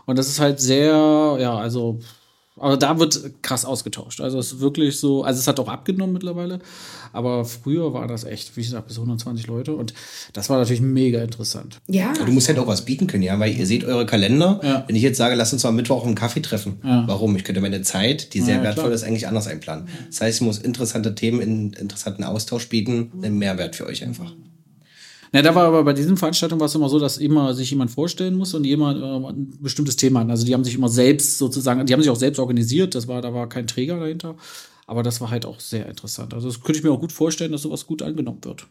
Und 0.06 0.18
das 0.18 0.28
ist 0.28 0.40
halt 0.40 0.60
sehr, 0.60 1.36
ja, 1.40 1.56
also, 1.56 2.00
aber 2.56 2.76
da 2.76 2.98
wird 2.98 3.42
krass 3.42 3.64
ausgetauscht. 3.64 4.20
Also 4.20 4.38
es 4.38 4.52
ist 4.52 4.60
wirklich 4.60 4.98
so, 4.98 5.22
also 5.22 5.38
es 5.38 5.48
hat 5.48 5.58
auch 5.60 5.68
abgenommen 5.68 6.12
mittlerweile. 6.12 6.58
Aber 7.12 7.44
früher 7.44 7.92
war 7.92 8.06
das 8.06 8.24
echt, 8.24 8.56
wie 8.56 8.62
gesagt, 8.62 8.86
bis 8.86 8.96
120 8.96 9.46
Leute. 9.46 9.74
Und 9.74 9.94
das 10.32 10.50
war 10.50 10.58
natürlich 10.58 10.82
mega 10.82 11.22
interessant. 11.22 11.80
Ja. 11.88 12.12
Du 12.12 12.30
musst 12.30 12.48
halt 12.48 12.58
auch 12.58 12.66
was 12.66 12.84
bieten 12.84 13.06
können, 13.06 13.22
ja, 13.22 13.38
weil 13.38 13.56
ihr 13.56 13.66
seht 13.66 13.84
eure 13.84 14.06
Kalender. 14.06 14.60
Ja. 14.62 14.84
Wenn 14.86 14.94
ich 14.94 15.02
jetzt 15.02 15.16
sage, 15.16 15.34
lass 15.34 15.52
uns 15.52 15.62
mal 15.62 15.70
am 15.70 15.76
Mittwoch 15.76 16.04
einen 16.04 16.14
Kaffee 16.14 16.42
treffen. 16.42 16.80
Ja. 16.84 17.04
Warum? 17.06 17.34
Ich 17.36 17.44
könnte 17.44 17.60
meine 17.60 17.82
Zeit, 17.82 18.34
die 18.34 18.40
sehr 18.40 18.56
Ja, 18.56 18.62
wertvoll 18.62 18.84
klar. 18.84 18.94
ist, 18.94 19.04
eigentlich 19.04 19.26
anders 19.26 19.46
einplanen. 19.46 19.88
Das 20.08 20.20
heißt, 20.20 20.40
ich 20.40 20.46
muss 20.46 20.58
interessante 20.58 21.14
Themen 21.14 21.40
in 21.40 21.72
interessanten 21.72 22.24
Austausch 22.24 22.68
bieten, 22.68 23.10
einen 23.22 23.38
Mehrwert 23.38 23.74
für 23.74 23.86
euch 23.86 24.04
einfach. 24.04 24.32
Na, 25.32 25.42
da 25.42 25.54
war 25.54 25.66
aber 25.66 25.84
bei 25.84 25.92
diesen 25.92 26.16
Veranstaltungen 26.16 26.60
war 26.60 26.66
es 26.66 26.74
immer 26.74 26.88
so, 26.88 26.98
dass 26.98 27.18
immer 27.18 27.54
sich 27.54 27.70
jemand 27.70 27.90
vorstellen 27.90 28.34
muss 28.34 28.52
und 28.54 28.64
jemand 28.64 29.00
äh, 29.00 29.28
ein 29.28 29.56
bestimmtes 29.60 29.96
Thema 29.96 30.20
hat. 30.20 30.30
Also 30.30 30.44
die 30.44 30.54
haben 30.54 30.64
sich 30.64 30.74
immer 30.74 30.88
selbst 30.88 31.38
sozusagen, 31.38 31.84
die 31.86 31.92
haben 31.92 32.02
sich 32.02 32.10
auch 32.10 32.16
selbst 32.16 32.38
organisiert. 32.38 32.94
Das 32.94 33.06
war, 33.06 33.22
da 33.22 33.32
war 33.32 33.48
kein 33.48 33.66
Träger 33.66 34.00
dahinter. 34.00 34.36
Aber 34.86 35.04
das 35.04 35.20
war 35.20 35.30
halt 35.30 35.46
auch 35.46 35.60
sehr 35.60 35.86
interessant. 35.86 36.34
Also 36.34 36.48
das 36.48 36.60
könnte 36.60 36.78
ich 36.78 36.84
mir 36.84 36.90
auch 36.90 37.00
gut 37.00 37.12
vorstellen, 37.12 37.52
dass 37.52 37.62
sowas 37.62 37.86
gut 37.86 38.02
angenommen 38.02 38.44
wird. 38.44 38.66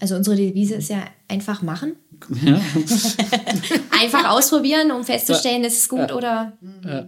Also 0.00 0.16
unsere 0.16 0.36
Devise 0.36 0.74
ist 0.74 0.90
ja 0.90 1.02
einfach 1.28 1.62
machen. 1.62 1.96
Ja. 2.44 2.60
Einfach 4.02 4.30
ausprobieren, 4.30 4.90
um 4.90 5.02
festzustellen, 5.02 5.64
ist 5.64 5.78
es 5.78 5.88
gut 5.88 6.12
oder 6.12 6.52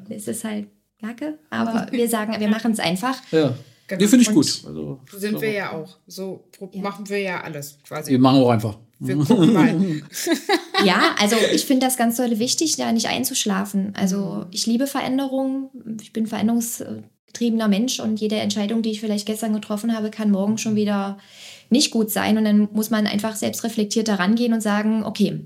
ist 0.08 0.28
es 0.28 0.44
halt 0.44 0.68
Kacke. 1.00 1.38
Aber 1.50 1.88
wir 1.90 2.08
sagen, 2.08 2.34
wir 2.38 2.48
machen 2.48 2.72
es 2.72 2.78
einfach. 2.78 3.16
ja. 3.30 3.54
Genau. 3.88 4.00
Nee, 4.02 4.08
finde 4.08 4.22
ich 4.22 4.28
Und- 4.28 4.34
gut. 4.34 4.62
Also, 4.66 5.00
Sind 5.16 5.40
wir 5.40 5.52
ja 5.52 5.72
auch. 5.72 5.96
So 6.06 6.44
machen 6.74 7.08
wir 7.08 7.18
ja 7.20 7.40
alles 7.42 7.78
quasi. 7.86 8.10
wir 8.12 8.18
machen 8.18 8.40
auch 8.42 8.50
einfach. 8.50 8.78
Wir 8.98 9.16
gucken 9.16 9.52
mal. 9.52 10.02
Ja, 10.84 11.14
also 11.18 11.36
ich 11.54 11.64
finde 11.64 11.86
das 11.86 11.96
ganz 11.96 12.16
doll 12.16 12.38
wichtig, 12.38 12.76
da 12.76 12.92
nicht 12.92 13.08
einzuschlafen. 13.08 13.92
Also 13.96 14.44
ich 14.50 14.66
liebe 14.66 14.86
Veränderungen. 14.86 15.68
Ich 16.02 16.12
bin 16.12 16.26
veränderungsgetriebener 16.26 17.68
Mensch 17.68 18.00
und 18.00 18.20
jede 18.20 18.36
Entscheidung, 18.36 18.82
die 18.82 18.90
ich 18.90 19.00
vielleicht 19.00 19.26
gestern 19.26 19.52
getroffen 19.54 19.94
habe, 19.96 20.10
kann 20.10 20.30
morgen 20.30 20.58
schon 20.58 20.74
wieder 20.76 21.18
nicht 21.70 21.90
gut 21.90 22.10
sein. 22.10 22.36
Und 22.38 22.44
dann 22.44 22.68
muss 22.72 22.90
man 22.90 23.06
einfach 23.06 23.36
selbst 23.36 23.64
reflektiert 23.64 24.08
da 24.08 24.16
rangehen 24.16 24.52
und 24.52 24.60
sagen, 24.60 25.04
okay, 25.04 25.40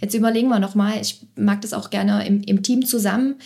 jetzt 0.00 0.14
überlegen 0.14 0.48
wir 0.48 0.58
nochmal. 0.58 1.00
Ich 1.00 1.26
mag 1.36 1.60
das 1.62 1.72
auch 1.72 1.90
gerne 1.90 2.26
im, 2.26 2.42
im 2.42 2.62
Team 2.62 2.84
zusammen, 2.86 3.36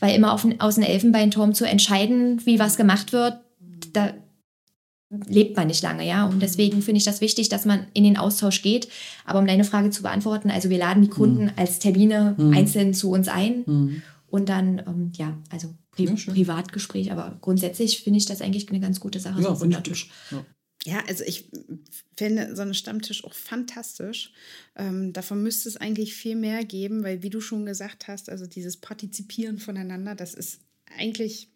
weil 0.00 0.14
immer 0.14 0.32
auf, 0.32 0.46
aus 0.58 0.74
dem 0.76 0.84
Elfenbeinturm 0.84 1.54
zu 1.54 1.64
entscheiden, 1.66 2.44
wie 2.44 2.58
was 2.58 2.76
gemacht 2.76 3.12
wird, 3.12 3.38
da 3.96 4.14
lebt 5.26 5.56
man 5.56 5.68
nicht 5.68 5.82
lange, 5.82 6.06
ja. 6.06 6.26
Und 6.26 6.40
deswegen 6.40 6.82
finde 6.82 6.98
ich 6.98 7.04
das 7.04 7.20
wichtig, 7.20 7.48
dass 7.48 7.64
man 7.64 7.86
in 7.94 8.04
den 8.04 8.16
Austausch 8.16 8.62
geht. 8.62 8.88
Aber 9.24 9.38
um 9.38 9.46
deine 9.46 9.64
Frage 9.64 9.90
zu 9.90 10.02
beantworten, 10.02 10.50
also 10.50 10.70
wir 10.70 10.78
laden 10.78 11.02
die 11.02 11.08
Kunden 11.08 11.52
als 11.56 11.78
Termine 11.78 12.36
einzeln 12.52 12.94
zu 12.94 13.10
uns 13.10 13.28
ein 13.28 14.02
und 14.28 14.48
dann, 14.48 14.78
ähm, 14.86 15.12
ja, 15.14 15.38
also 15.50 15.72
Pri 15.92 16.06
Privatgespräch, 16.06 17.12
aber 17.12 17.38
grundsätzlich 17.40 18.02
finde 18.02 18.18
ich 18.18 18.26
das 18.26 18.40
eigentlich 18.40 18.68
eine 18.68 18.80
ganz 18.80 18.98
gute 18.98 19.20
Sache, 19.20 19.40
so. 19.40 19.64
Ja. 20.32 20.44
Ja, 20.86 21.02
also 21.08 21.24
ich 21.24 21.48
finde 22.16 22.54
so 22.54 22.62
einen 22.62 22.74
Stammtisch 22.74 23.24
auch 23.24 23.32
fantastisch. 23.32 24.32
Ähm, 24.76 25.12
davon 25.12 25.42
müsste 25.42 25.68
es 25.68 25.76
eigentlich 25.78 26.14
viel 26.14 26.36
mehr 26.36 26.64
geben, 26.64 27.04
weil 27.04 27.22
wie 27.22 27.30
du 27.30 27.40
schon 27.40 27.64
gesagt 27.64 28.08
hast, 28.08 28.28
also 28.28 28.46
dieses 28.46 28.76
Partizipieren 28.76 29.58
voneinander, 29.58 30.14
das 30.14 30.34
ist 30.34 30.60
eigentlich 30.98 31.53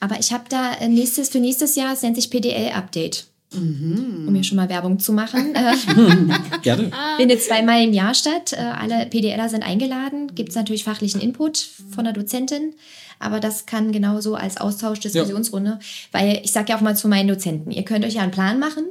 Aber 0.00 0.18
ich 0.20 0.32
habe 0.32 0.44
da 0.48 0.74
äh, 0.74 0.88
nächstes, 0.88 1.28
für 1.28 1.40
nächstes 1.40 1.74
Jahr, 1.74 1.92
es 1.92 2.02
nennt 2.02 2.16
sich 2.16 2.30
PDL-Update. 2.30 3.26
Um 3.54 4.30
hier 4.34 4.44
schon 4.44 4.56
mal 4.56 4.68
Werbung 4.68 4.98
zu 4.98 5.12
machen. 5.12 5.54
Äh, 5.54 6.58
Gerne. 6.62 6.90
findet 7.16 7.42
zweimal 7.42 7.82
im 7.82 7.92
Jahr 7.94 8.14
statt. 8.14 8.52
Äh, 8.52 8.56
Alle 8.60 9.06
PDLer 9.06 9.48
sind 9.48 9.62
eingeladen. 9.62 10.34
Gibt 10.34 10.50
es 10.50 10.54
natürlich 10.54 10.84
fachlichen 10.84 11.20
Input 11.20 11.56
von 11.94 12.04
der 12.04 12.12
Dozentin. 12.12 12.74
Aber 13.18 13.40
das 13.40 13.64
kann 13.66 13.90
genauso 13.90 14.34
als 14.34 14.58
Austausch, 14.58 15.00
Diskussionsrunde. 15.00 15.78
Weil 16.12 16.40
ich 16.44 16.52
sage 16.52 16.70
ja 16.70 16.76
auch 16.76 16.82
mal 16.82 16.96
zu 16.96 17.08
meinen 17.08 17.28
Dozenten, 17.28 17.70
ihr 17.70 17.84
könnt 17.84 18.04
euch 18.04 18.14
ja 18.14 18.22
einen 18.22 18.32
Plan 18.32 18.58
machen. 18.58 18.84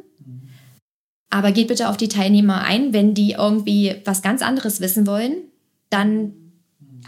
Aber 1.30 1.52
geht 1.52 1.68
bitte 1.68 1.90
auf 1.90 1.98
die 1.98 2.08
Teilnehmer 2.08 2.62
ein. 2.62 2.94
Wenn 2.94 3.14
die 3.14 3.34
irgendwie 3.34 3.96
was 4.06 4.22
ganz 4.22 4.42
anderes 4.42 4.82
wissen 4.82 5.06
wollen, 5.06 5.36
dann 5.90 6.34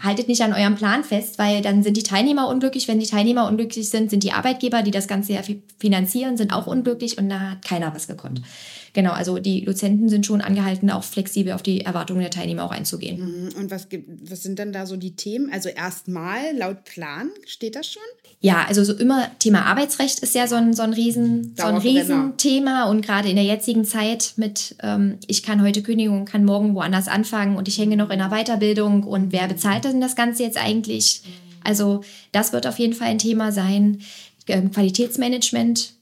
haltet 0.00 0.28
nicht 0.28 0.42
an 0.42 0.52
eurem 0.52 0.74
Plan 0.74 1.04
fest, 1.04 1.38
weil 1.38 1.62
dann 1.62 1.82
sind 1.82 1.96
die 1.96 2.02
Teilnehmer 2.02 2.48
unglücklich. 2.48 2.88
Wenn 2.88 2.98
die 2.98 3.06
Teilnehmer 3.06 3.46
unglücklich 3.48 3.90
sind, 3.90 4.10
sind 4.10 4.22
die 4.24 4.32
Arbeitgeber, 4.32 4.82
die 4.82 4.90
das 4.90 5.08
Ganze 5.08 5.34
ja 5.34 5.42
fi- 5.42 5.62
finanzieren, 5.78 6.36
sind 6.36 6.52
auch 6.52 6.66
unglücklich 6.66 7.18
und 7.18 7.28
da 7.28 7.40
hat 7.52 7.64
keiner 7.64 7.94
was 7.94 8.08
gekonnt. 8.08 8.42
Genau, 8.92 9.12
also 9.12 9.38
die 9.38 9.64
Dozenten 9.64 10.08
sind 10.08 10.26
schon 10.26 10.40
angehalten, 10.40 10.90
auch 10.90 11.04
flexibel 11.04 11.52
auf 11.52 11.62
die 11.62 11.82
Erwartungen 11.82 12.22
der 12.22 12.30
Teilnehmer 12.30 12.64
auch 12.64 12.72
einzugehen. 12.72 13.20
Mhm. 13.20 13.48
Und 13.56 13.70
was, 13.70 13.88
gibt, 13.88 14.30
was 14.30 14.42
sind 14.42 14.58
dann 14.58 14.72
da 14.72 14.84
so 14.84 14.96
die 14.96 15.14
Themen? 15.14 15.52
Also 15.52 15.68
erstmal 15.68 16.56
laut 16.56 16.84
Plan, 16.84 17.30
steht 17.46 17.76
das 17.76 17.86
schon? 17.86 18.02
Ja, 18.42 18.64
also 18.66 18.82
so 18.84 18.94
immer 18.94 19.28
Thema 19.38 19.66
Arbeitsrecht 19.66 20.20
ist 20.20 20.34
ja 20.34 20.46
so 20.46 20.54
ein, 20.54 20.72
so 20.72 20.82
ein, 20.82 20.94
Riesen, 20.94 21.54
so 21.58 21.64
ein. 21.64 21.76
Riesenthema 21.76 22.84
und 22.84 23.04
gerade 23.04 23.28
in 23.28 23.36
der 23.36 23.44
jetzigen 23.44 23.84
Zeit 23.84 24.32
mit, 24.36 24.76
ähm, 24.82 25.18
ich 25.26 25.42
kann 25.42 25.60
heute 25.60 25.82
kündigen 25.82 26.18
und 26.18 26.24
kann 26.24 26.46
morgen 26.46 26.74
woanders 26.74 27.06
anfangen 27.06 27.56
und 27.56 27.68
ich 27.68 27.76
hänge 27.76 27.98
noch 27.98 28.08
in 28.08 28.18
der 28.18 28.30
Weiterbildung 28.30 29.02
und 29.04 29.32
wer 29.32 29.46
bezahlt 29.46 29.84
denn 29.84 30.00
das 30.00 30.16
Ganze 30.16 30.42
jetzt 30.42 30.56
eigentlich? 30.56 31.22
Also 31.62 32.02
das 32.32 32.54
wird 32.54 32.66
auf 32.66 32.78
jeden 32.78 32.94
Fall 32.94 33.08
ein 33.08 33.18
Thema 33.18 33.52
sein. 33.52 34.00
Ähm, 34.48 34.70
Qualitätsmanagement, 34.70 35.92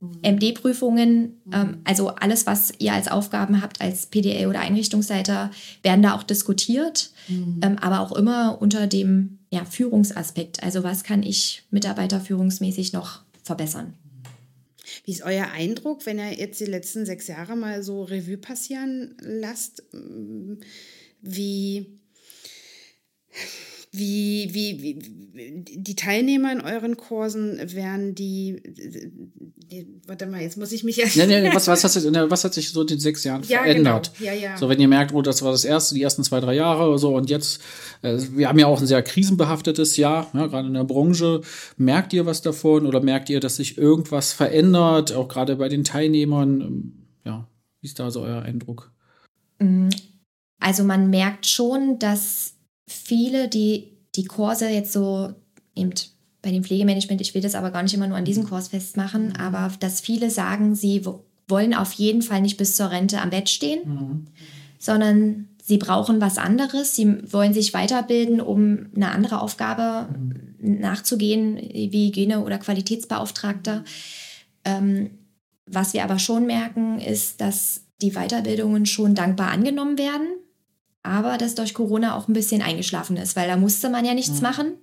MD-Prüfungen, 0.00 1.40
ähm, 1.52 1.78
also 1.84 2.08
alles, 2.08 2.46
was 2.46 2.72
ihr 2.78 2.92
als 2.92 3.08
Aufgaben 3.08 3.60
habt 3.60 3.80
als 3.80 4.06
PDL 4.06 4.46
oder 4.46 4.60
Einrichtungsleiter, 4.60 5.50
werden 5.82 6.02
da 6.02 6.14
auch 6.14 6.22
diskutiert, 6.22 7.10
ähm, 7.28 7.78
aber 7.80 8.00
auch 8.00 8.12
immer 8.12 8.60
unter 8.60 8.86
dem 8.86 9.38
ja, 9.50 9.64
Führungsaspekt. 9.64 10.62
Also 10.62 10.84
was 10.84 11.02
kann 11.02 11.22
ich 11.22 11.64
mitarbeiterführungsmäßig 11.70 12.92
noch 12.92 13.22
verbessern? 13.42 13.94
Wie 15.04 15.12
ist 15.12 15.22
euer 15.22 15.48
Eindruck, 15.52 16.06
wenn 16.06 16.18
ihr 16.18 16.32
jetzt 16.32 16.60
die 16.60 16.66
letzten 16.66 17.04
sechs 17.04 17.26
Jahre 17.26 17.56
mal 17.56 17.82
so 17.82 18.04
Revue 18.04 18.38
passieren 18.38 19.16
lasst? 19.20 19.82
mm, 19.92 20.54
Wie, 21.20 21.98
wie, 23.98 24.48
wie, 24.52 24.82
wie 24.82 25.64
die 25.76 25.94
Teilnehmer 25.94 26.50
in 26.52 26.60
euren 26.60 26.96
Kursen 26.96 27.58
werden 27.74 28.14
die, 28.14 28.60
die 28.64 29.86
warte 30.06 30.26
mal, 30.26 30.40
jetzt 30.40 30.56
muss 30.56 30.72
ich 30.72 30.82
mich 30.84 30.98
erst. 30.98 31.16
Nee, 31.16 31.26
nee, 31.26 31.50
was, 31.52 31.68
was, 31.68 31.84
hat 31.84 31.92
sich, 31.92 32.10
ne, 32.10 32.30
was 32.30 32.42
hat 32.44 32.54
sich 32.54 32.70
so 32.70 32.80
in 32.80 32.86
den 32.88 32.98
sechs 33.00 33.22
Jahren 33.24 33.42
Ja, 33.46 33.62
verändert? 33.62 34.12
genau. 34.18 34.30
Ja, 34.32 34.36
ja. 34.36 34.56
So, 34.56 34.68
wenn 34.68 34.80
ihr 34.80 34.88
merkt, 34.88 35.12
oh, 35.14 35.22
das 35.22 35.42
war 35.42 35.52
das 35.52 35.64
erste, 35.64 35.94
die 35.94 36.02
ersten 36.02 36.24
zwei, 36.24 36.40
drei 36.40 36.54
Jahre 36.54 36.88
oder 36.88 36.98
so 36.98 37.14
und 37.14 37.30
jetzt, 37.30 37.60
äh, 38.02 38.18
wir 38.32 38.48
haben 38.48 38.58
ja 38.58 38.66
auch 38.66 38.80
ein 38.80 38.86
sehr 38.86 39.02
krisenbehaftetes 39.02 39.96
Jahr, 39.96 40.28
ja, 40.34 40.46
gerade 40.46 40.68
in 40.68 40.74
der 40.74 40.84
Branche. 40.84 41.42
Merkt 41.76 42.12
ihr 42.12 42.26
was 42.26 42.42
davon 42.42 42.86
oder 42.86 43.00
merkt 43.00 43.30
ihr, 43.30 43.40
dass 43.40 43.56
sich 43.56 43.78
irgendwas 43.78 44.32
verändert, 44.32 45.12
auch 45.12 45.28
gerade 45.28 45.56
bei 45.56 45.68
den 45.68 45.84
Teilnehmern? 45.84 46.60
Ähm, 46.60 46.92
Ja, 47.24 47.46
wie 47.80 47.86
ist 47.86 47.98
da 47.98 48.10
so 48.10 48.22
euer 48.22 48.42
Eindruck? 48.42 48.92
Also 50.60 50.84
man 50.84 51.10
merkt 51.10 51.46
schon, 51.46 51.98
dass 51.98 52.54
viele, 52.88 53.48
die 53.48 53.92
die 54.16 54.24
Kurse 54.24 54.68
jetzt 54.68 54.92
so 54.92 55.32
eben 55.74 55.92
bei 56.42 56.50
dem 56.50 56.64
Pflegemanagement, 56.64 57.20
ich 57.20 57.34
will 57.34 57.42
das 57.42 57.54
aber 57.54 57.70
gar 57.70 57.82
nicht 57.82 57.94
immer 57.94 58.06
nur 58.06 58.16
an 58.16 58.24
diesem 58.24 58.44
Kurs 58.44 58.68
festmachen, 58.68 59.36
aber 59.36 59.72
dass 59.80 60.00
viele 60.00 60.30
sagen, 60.30 60.74
sie 60.74 61.04
wo- 61.04 61.24
wollen 61.46 61.74
auf 61.74 61.92
jeden 61.92 62.22
Fall 62.22 62.40
nicht 62.40 62.56
bis 62.56 62.76
zur 62.76 62.90
Rente 62.90 63.20
am 63.20 63.30
Bett 63.30 63.48
stehen, 63.48 64.28
sondern 64.78 65.48
sie 65.62 65.78
brauchen 65.78 66.20
was 66.20 66.38
anderes, 66.38 66.94
sie 66.96 67.32
wollen 67.32 67.52
sich 67.52 67.74
weiterbilden, 67.74 68.40
um 68.40 68.86
eine 68.94 69.10
andere 69.10 69.40
Aufgabe 69.40 70.08
nachzugehen, 70.60 71.56
wie 71.56 72.08
Hygiene- 72.08 72.44
oder 72.44 72.58
Qualitätsbeauftragter. 72.58 73.84
Ähm, 74.64 75.10
was 75.66 75.92
wir 75.92 76.04
aber 76.04 76.18
schon 76.18 76.46
merken, 76.46 76.98
ist, 76.98 77.40
dass 77.40 77.82
die 78.00 78.12
Weiterbildungen 78.12 78.86
schon 78.86 79.14
dankbar 79.14 79.50
angenommen 79.50 79.98
werden, 79.98 80.28
aber 81.02 81.38
dass 81.38 81.54
durch 81.54 81.74
Corona 81.74 82.16
auch 82.16 82.28
ein 82.28 82.32
bisschen 82.32 82.60
eingeschlafen 82.60 83.16
ist, 83.16 83.36
weil 83.36 83.48
da 83.48 83.56
musste 83.56 83.88
man 83.88 84.04
ja 84.04 84.14
nichts 84.14 84.40
machen. 84.40 84.74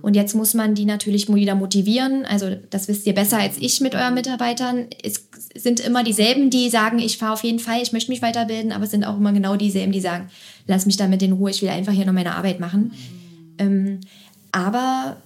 Und 0.00 0.16
jetzt 0.16 0.34
muss 0.34 0.54
man 0.54 0.74
die 0.74 0.84
natürlich 0.84 1.32
wieder 1.32 1.54
motivieren. 1.54 2.24
Also 2.24 2.56
das 2.70 2.88
wisst 2.88 3.06
ihr 3.06 3.14
besser 3.14 3.38
als 3.38 3.58
ich 3.58 3.80
mit 3.80 3.94
euren 3.94 4.14
Mitarbeitern. 4.14 4.86
Es 5.02 5.28
sind 5.54 5.78
immer 5.80 6.02
dieselben, 6.02 6.50
die 6.50 6.70
sagen, 6.70 6.98
ich 6.98 7.18
fahre 7.18 7.34
auf 7.34 7.44
jeden 7.44 7.60
Fall, 7.60 7.80
ich 7.80 7.92
möchte 7.92 8.10
mich 8.10 8.22
weiterbilden, 8.22 8.72
aber 8.72 8.84
es 8.84 8.90
sind 8.90 9.04
auch 9.04 9.16
immer 9.16 9.32
genau 9.32 9.56
dieselben, 9.56 9.92
die 9.92 10.00
sagen, 10.00 10.28
lass 10.66 10.86
mich 10.86 10.96
damit 10.96 11.22
in 11.22 11.32
Ruhe, 11.32 11.50
ich 11.50 11.62
will 11.62 11.68
einfach 11.68 11.92
hier 11.92 12.06
noch 12.06 12.12
meine 12.12 12.34
Arbeit 12.34 12.58
machen. 12.58 12.92
Ähm, 13.58 14.00
aber 14.50 15.18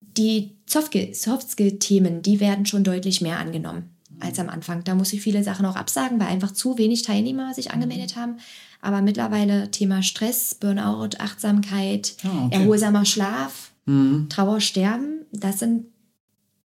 die 0.00 0.56
Softskill- 0.68 1.14
Softskill-Themen, 1.14 2.22
die 2.22 2.40
werden 2.40 2.66
schon 2.66 2.84
deutlich 2.84 3.20
mehr 3.20 3.38
angenommen 3.38 3.89
als 4.20 4.38
am 4.38 4.48
Anfang. 4.48 4.84
Da 4.84 4.94
muss 4.94 5.12
ich 5.12 5.20
viele 5.22 5.42
Sachen 5.44 5.66
auch 5.66 5.76
absagen, 5.76 6.18
weil 6.20 6.28
einfach 6.28 6.52
zu 6.52 6.78
wenig 6.78 7.02
Teilnehmer 7.02 7.52
sich 7.54 7.70
angemeldet 7.72 8.16
haben. 8.16 8.36
Aber 8.80 9.02
mittlerweile 9.02 9.70
Thema 9.70 10.02
Stress, 10.02 10.54
Burnout, 10.54 11.10
Achtsamkeit, 11.18 12.14
Ah, 12.24 12.46
okay. 12.46 12.54
erholsamer 12.56 13.04
Schlaf, 13.04 13.72
Mhm. 13.86 14.28
Trauer, 14.28 14.60
Sterben, 14.60 15.24
das 15.32 15.58
sind 15.58 15.86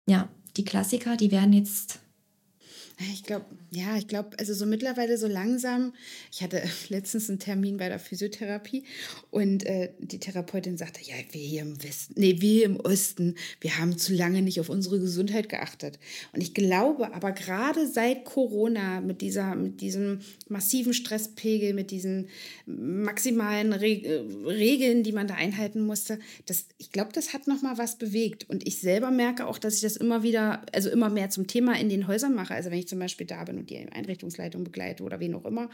ja 0.08 0.28
die 0.56 0.64
Klassiker, 0.64 1.16
die 1.16 1.30
werden 1.30 1.52
jetzt 1.52 2.00
Ich 2.98 3.24
glaube, 3.24 3.44
ja, 3.72 3.98
ich 3.98 4.08
glaube, 4.08 4.30
also 4.38 4.54
so 4.54 4.64
mittlerweile 4.64 5.18
so 5.18 5.26
langsam. 5.26 5.92
Ich 6.32 6.42
hatte 6.42 6.62
letztens 6.88 7.28
einen 7.28 7.38
Termin 7.38 7.76
bei 7.76 7.90
der 7.90 7.98
Physiotherapie 7.98 8.84
und 9.30 9.66
äh, 9.66 9.90
die 9.98 10.18
Therapeutin 10.18 10.78
sagte, 10.78 11.00
ja, 11.02 11.14
wir 11.30 11.40
hier 11.42 11.60
im 11.60 11.82
Westen, 11.82 12.14
nee, 12.16 12.40
wir 12.40 12.64
im 12.64 12.80
Osten, 12.80 13.34
wir 13.60 13.76
haben 13.78 13.98
zu 13.98 14.14
lange 14.14 14.40
nicht 14.40 14.60
auf 14.60 14.70
unsere 14.70 14.98
Gesundheit 14.98 15.50
geachtet. 15.50 15.98
Und 16.32 16.40
ich 16.40 16.54
glaube, 16.54 17.12
aber 17.12 17.32
gerade 17.32 17.86
seit 17.86 18.24
Corona 18.24 19.02
mit 19.02 19.20
dieser, 19.20 19.54
mit 19.56 19.82
diesem 19.82 20.20
massiven 20.48 20.94
Stresspegel, 20.94 21.74
mit 21.74 21.90
diesen 21.90 22.28
maximalen 22.64 23.74
Re 23.74 23.88
äh, 23.88 24.24
Regeln, 24.46 25.02
die 25.02 25.12
man 25.12 25.28
da 25.28 25.34
einhalten 25.34 25.84
musste, 25.84 26.18
das, 26.46 26.64
ich 26.78 26.92
glaube, 26.92 27.12
das 27.12 27.34
hat 27.34 27.46
noch 27.46 27.60
mal 27.60 27.76
was 27.76 27.98
bewegt. 27.98 28.48
Und 28.48 28.66
ich 28.66 28.80
selber 28.80 29.10
merke 29.10 29.46
auch, 29.46 29.58
dass 29.58 29.74
ich 29.74 29.82
das 29.82 29.98
immer 29.98 30.22
wieder, 30.22 30.64
also 30.72 30.88
immer 30.88 31.10
mehr 31.10 31.28
zum 31.28 31.46
Thema 31.46 31.78
in 31.78 31.90
den 31.90 32.06
Häusern 32.06 32.34
mache. 32.34 32.54
Also 32.54 32.70
wenn 32.70 32.78
ich 32.78 32.85
zum 32.86 32.98
Beispiel 32.98 33.26
da 33.26 33.44
bin 33.44 33.58
und 33.58 33.70
die 33.70 33.78
Einrichtungsleitung 33.78 34.64
begleite 34.64 35.02
oder 35.02 35.20
wen 35.20 35.34
auch 35.34 35.44
immer, 35.44 35.68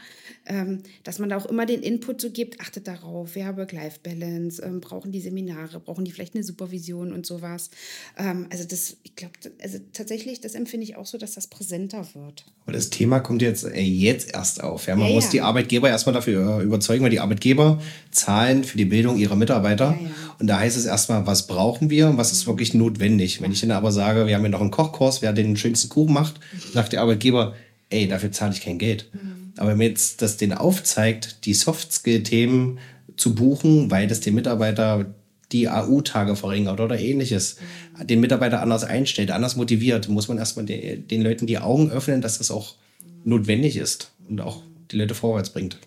ähm, 0.45 0.79
dass 1.03 1.19
man 1.19 1.29
da 1.29 1.37
auch 1.37 1.45
immer 1.45 1.65
den 1.65 1.81
Input 1.81 2.21
so 2.21 2.29
gibt, 2.31 2.59
achtet 2.59 2.87
darauf, 2.87 3.35
wer 3.35 3.57
Work-Life-Balance, 3.57 4.61
ähm, 4.61 4.81
brauchen 4.81 5.11
die 5.11 5.21
Seminare, 5.21 5.79
brauchen 5.79 6.05
die 6.05 6.11
vielleicht 6.11 6.35
eine 6.35 6.43
Supervision 6.43 7.13
und 7.13 7.25
sowas. 7.25 7.69
Ähm, 8.17 8.47
also 8.49 8.65
das, 8.65 8.97
ich 9.03 9.15
glaube, 9.15 9.33
also 9.61 9.79
tatsächlich, 9.93 10.41
das 10.41 10.55
empfinde 10.55 10.83
ich 10.85 10.95
auch 10.95 11.05
so, 11.05 11.17
dass 11.17 11.33
das 11.33 11.47
präsenter 11.47 12.07
wird. 12.13 12.45
Aber 12.65 12.73
das 12.73 12.89
Thema 12.89 13.19
kommt 13.19 13.41
jetzt, 13.41 13.65
äh, 13.65 13.81
jetzt 13.81 14.33
erst 14.33 14.63
auf. 14.63 14.87
Ja, 14.87 14.95
man 14.95 15.09
Ja, 15.09 15.15
muss 15.15 15.25
ja. 15.25 15.31
die 15.31 15.41
Arbeitgeber 15.41 15.89
erstmal 15.89 16.13
dafür 16.13 16.59
äh, 16.59 16.63
überzeugen, 16.63 17.03
weil 17.03 17.11
die 17.11 17.19
Arbeitgeber 17.19 17.81
zahlen 18.11 18.63
für 18.63 18.77
die 18.77 18.85
Bildung 18.85 19.17
ihrer 19.17 19.35
Mitarbeiter. 19.35 19.97
Ja. 20.01 20.09
Und 20.39 20.47
da 20.47 20.59
heißt 20.59 20.77
es 20.77 20.85
erstmal, 20.85 21.27
was 21.27 21.47
brauchen 21.47 21.89
wir 21.89 22.09
und 22.09 22.17
was 22.17 22.31
ist 22.31 22.47
wirklich 22.47 22.73
notwendig. 22.73 23.41
Wenn 23.41 23.51
ich 23.51 23.61
dann 23.61 23.71
aber 23.71 23.91
sage, 23.91 24.27
wir 24.27 24.35
haben 24.35 24.43
ja 24.43 24.49
noch 24.49 24.61
einen 24.61 24.71
Kochkurs, 24.71 25.21
wer 25.21 25.33
den 25.33 25.57
schönsten 25.57 25.89
Kuchen 25.89 26.13
macht, 26.13 26.39
sagt 26.73 26.93
der 26.93 27.01
Arbeitgeber, 27.03 27.55
ey, 27.89 28.07
dafür 28.07 28.31
zahle 28.31 28.53
ich 28.53 28.61
kein 28.61 28.79
Geld. 28.79 29.11
Aber 29.57 29.69
wenn 29.69 29.77
man 29.77 29.87
jetzt 29.87 30.21
das 30.21 30.37
denen 30.37 30.53
aufzeigt, 30.53 31.45
die 31.45 31.53
Soft-Skill-Themen 31.53 32.79
zu 33.15 33.35
buchen, 33.35 33.91
weil 33.91 34.07
das 34.07 34.19
den 34.19 34.33
Mitarbeiter 34.33 35.13
die 35.51 35.69
AU-Tage 35.69 36.35
verringert 36.35 36.79
oder 36.79 36.99
ähnliches, 36.99 37.57
den 38.01 38.19
Mitarbeiter 38.19 38.61
anders 38.61 38.83
einstellt, 38.83 39.29
anders 39.29 39.55
motiviert, 39.55 40.09
muss 40.09 40.27
man 40.27 40.39
erstmal 40.39 40.65
de 40.65 40.97
den 40.97 41.21
Leuten 41.21 41.45
die 41.45 41.59
Augen 41.59 41.91
öffnen, 41.91 42.21
dass 42.21 42.39
das 42.39 42.49
auch 42.49 42.75
notwendig 43.23 43.77
ist 43.77 44.11
und 44.27 44.41
auch 44.41 44.63
die 44.91 44.97
Leute 44.97 45.13
vorwärts 45.13 45.51
bringt. 45.51 45.77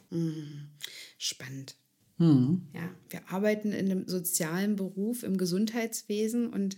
Spannend. 1.19 1.75
Ja, 2.19 2.89
wir 3.11 3.21
arbeiten 3.29 3.73
in 3.73 3.91
einem 3.91 4.07
sozialen 4.07 4.77
Beruf 4.77 5.25
im 5.25 5.37
Gesundheitswesen 5.37 6.47
und 6.47 6.77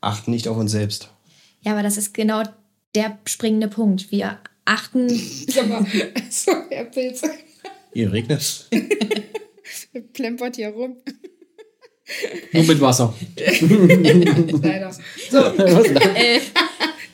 Achten 0.00 0.32
nicht 0.32 0.48
auf 0.48 0.56
uns 0.56 0.72
selbst. 0.72 1.10
Ja, 1.60 1.72
aber 1.72 1.82
das 1.84 1.96
ist 1.96 2.12
genau 2.12 2.42
der 2.94 3.18
springende 3.26 3.68
Punkt. 3.68 4.10
Wir 4.10 4.38
achten, 4.64 5.08
Sag 5.48 5.68
mal, 5.68 5.86
so, 6.30 6.52
Herr 6.70 6.84
Pilz, 6.84 7.22
Hier 7.92 8.12
regnet 8.12 8.68
plempert 10.12 10.56
hier 10.56 10.68
rum. 10.68 10.96
Nur 12.52 12.64
mit 12.64 12.80
Wasser. 12.80 13.14
Leider. 13.36 14.92
So, 15.30 15.38
äh, 15.38 16.40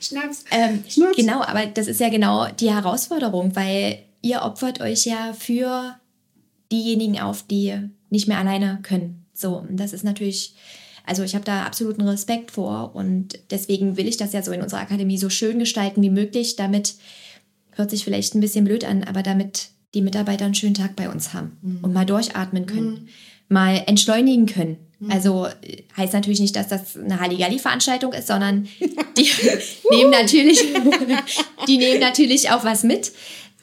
Schnaps. 0.01 0.45
ähm, 0.51 0.83
genau, 1.17 1.43
aber 1.43 1.67
das 1.67 1.88
ist 1.88 2.01
ja 2.01 2.09
genau 2.09 2.49
die 2.49 2.73
Herausforderung, 2.73 3.55
weil 3.55 4.05
ihr 4.23 4.43
opfert 4.43 4.81
euch 4.81 5.07
ja 5.07 5.35
für 5.38 5.99
diejenigen 6.73 7.21
auf, 7.21 7.45
die 7.47 7.75
nicht 8.11 8.29
mehr 8.29 8.38
alleine 8.38 8.81
können. 8.83 9.27
So, 9.35 9.57
und 9.59 9.77
das 9.77 9.93
ist 9.93 10.05
natürlich, 10.05 10.55
also 11.09 11.23
ich 11.23 11.35
habe 11.35 11.44
da 11.44 11.64
absoluten 11.64 12.03
Respekt 12.03 12.51
vor 12.51 12.94
und 12.94 13.38
deswegen 13.51 13.97
will 13.97 14.07
ich 14.07 14.16
das 14.16 14.33
ja 14.33 14.42
so 14.42 14.53
in 14.53 14.62
unserer 14.62 14.81
Akademie 14.81 15.18
so 15.18 15.31
schön 15.31 15.59
gestalten 15.59 16.03
wie 16.03 16.11
möglich, 16.11 16.57
damit, 16.57 16.94
hört 17.73 17.90
sich 17.90 18.05
vielleicht 18.05 18.35
ein 18.35 18.40
bisschen 18.40 18.64
blöd 18.64 18.85
an, 18.85 19.05
aber 19.05 19.23
damit 19.23 19.68
die 19.94 20.03
Mitarbeiter 20.03 20.44
einen 20.44 20.55
schönen 20.55 20.75
Tag 20.75 20.97
bei 20.97 21.09
uns 21.09 21.33
haben 21.33 21.81
und 21.83 21.94
mal 21.94 22.05
durchatmen 22.05 22.66
können, 22.66 23.09
mal 23.49 23.83
entschleunigen 23.87 24.47
können. 24.47 24.77
Also 25.09 25.47
äh, 25.47 25.85
heißt 25.97 26.12
natürlich 26.12 26.40
nicht, 26.40 26.57
dass 26.57 26.68
das 26.68 26.97
eine 26.97 27.21
Halligalli-Veranstaltung 27.21 28.12
ist, 28.12 28.27
sondern 28.27 28.64
die 29.16 29.31
nehmen 29.90 30.11
natürlich, 30.11 30.61
die 31.68 31.79
nehmen 31.79 32.01
natürlich 32.01 32.51
auch 32.51 32.64
was 32.64 32.83
mit, 32.83 33.12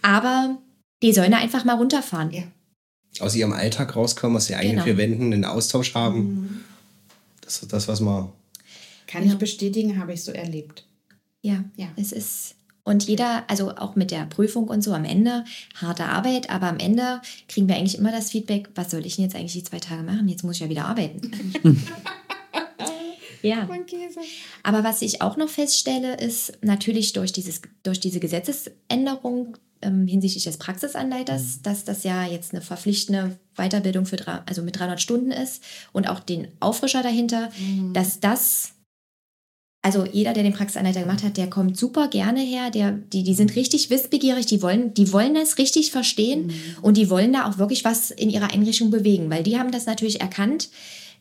aber 0.02 0.58
die 1.04 1.12
sollen 1.14 1.32
da 1.32 1.38
einfach 1.38 1.66
mal 1.66 1.76
runterfahren. 1.76 2.32
Ja. 2.32 2.44
aus 3.20 3.36
ihrem 3.36 3.52
Alltag 3.54 3.96
rauskommen, 3.98 4.38
aus 4.38 4.48
den 4.48 4.56
eigenen 4.56 4.76
Genau. 4.76 4.86
vier 4.86 4.98
Wänden, 4.98 5.34
einen 5.34 5.46
Austausch 5.46 5.94
haben. 5.94 6.64
Das 7.46 7.62
ist 7.62 7.72
das, 7.72 7.88
was 7.88 8.02
man. 8.02 8.32
Kann 9.08 9.24
ich 9.24 9.36
bestätigen, 9.38 10.00
habe 10.00 10.14
ich 10.14 10.24
so 10.24 10.32
erlebt. 10.32 10.86
Ja, 11.42 11.64
Ja. 11.78 11.88
es 11.96 12.12
ist. 12.12 12.56
Und 12.84 13.08
jeder, 13.08 13.50
also 13.50 13.72
auch 13.72 13.96
mit 13.96 14.12
der 14.12 14.26
Prüfung 14.28 14.68
und 14.68 14.84
so 14.84 14.94
am 14.94 15.06
Ende, 15.06 15.44
harte 15.76 16.06
Arbeit, 16.06 16.52
aber 16.52 16.68
am 16.68 16.78
Ende 16.78 17.20
kriegen 17.48 17.68
wir 17.68 17.76
eigentlich 17.76 17.98
immer 17.98 18.12
das 18.12 18.30
Feedback, 18.30 18.70
was 18.76 18.92
soll 18.92 19.06
ich 19.08 19.16
denn 19.16 19.26
jetzt 19.26 19.36
eigentlich 19.36 19.54
die 19.54 19.64
zwei 19.64 19.80
Tage 19.80 20.04
machen? 20.04 20.28
Jetzt 20.28 20.44
muss 20.44 20.56
ich 20.58 20.62
ja 20.62 20.70
wieder 20.70 20.86
arbeiten. 20.86 21.32
Ja. 23.42 23.70
Aber 24.64 24.84
was 24.84 25.04
ich 25.04 25.22
auch 25.22 25.38
noch 25.38 25.50
feststelle, 25.50 26.16
ist 26.18 26.54
natürlich 26.64 27.14
durch, 27.14 27.32
dieses, 27.32 27.62
durch 27.84 28.00
diese 28.00 28.20
Gesetzesänderung 28.20 29.58
ähm, 29.86 30.08
hinsichtlich 30.08 30.44
des 30.44 30.58
Praxisanleiters, 30.58 31.62
dass 31.62 31.84
das 31.84 32.04
ja 32.04 32.26
jetzt 32.26 32.54
eine 32.54 32.62
verpflichtende 32.62 33.38
Weiterbildung 33.56 34.06
für 34.06 34.18
drei, 34.18 34.40
also 34.46 34.62
mit 34.62 34.78
300 34.80 35.00
Stunden 35.00 35.32
ist 35.32 35.64
und 35.94 36.10
auch 36.10 36.20
den 36.20 36.48
Auffrischer 36.60 37.04
dahinter, 37.04 37.50
dass 37.94 38.20
das 38.20 38.76
also 39.86 40.04
jeder, 40.04 40.34
der 40.34 40.42
den 40.42 40.54
Praxisanleiter 40.54 41.02
gemacht 41.02 41.22
hat, 41.22 41.38
der 41.38 41.48
kommt 41.48 41.78
super 41.78 42.08
gerne 42.08 42.40
her. 42.40 42.72
Der, 42.72 42.92
die, 42.92 43.22
die 43.22 43.36
sind 43.36 43.56
richtig 43.56 43.92
wissbegierig, 43.92 44.48
die 44.48 44.64
wollen, 44.64 44.96
die 44.96 45.14
wollen 45.14 45.36
das 45.36 45.60
richtig 45.60 45.92
verstehen 45.92 46.52
und 46.82 46.98
die 46.98 47.12
wollen 47.12 47.34
da 47.34 47.48
auch 47.48 47.60
wirklich 47.60 47.86
was 47.86 48.10
in 48.10 48.32
ihrer 48.32 48.52
Einrichtung 48.52 48.90
bewegen, 48.90 49.30
weil 49.30 49.44
die 49.44 49.60
haben 49.60 49.70
das 49.70 49.86
natürlich 49.86 50.22
erkannt. 50.22 50.70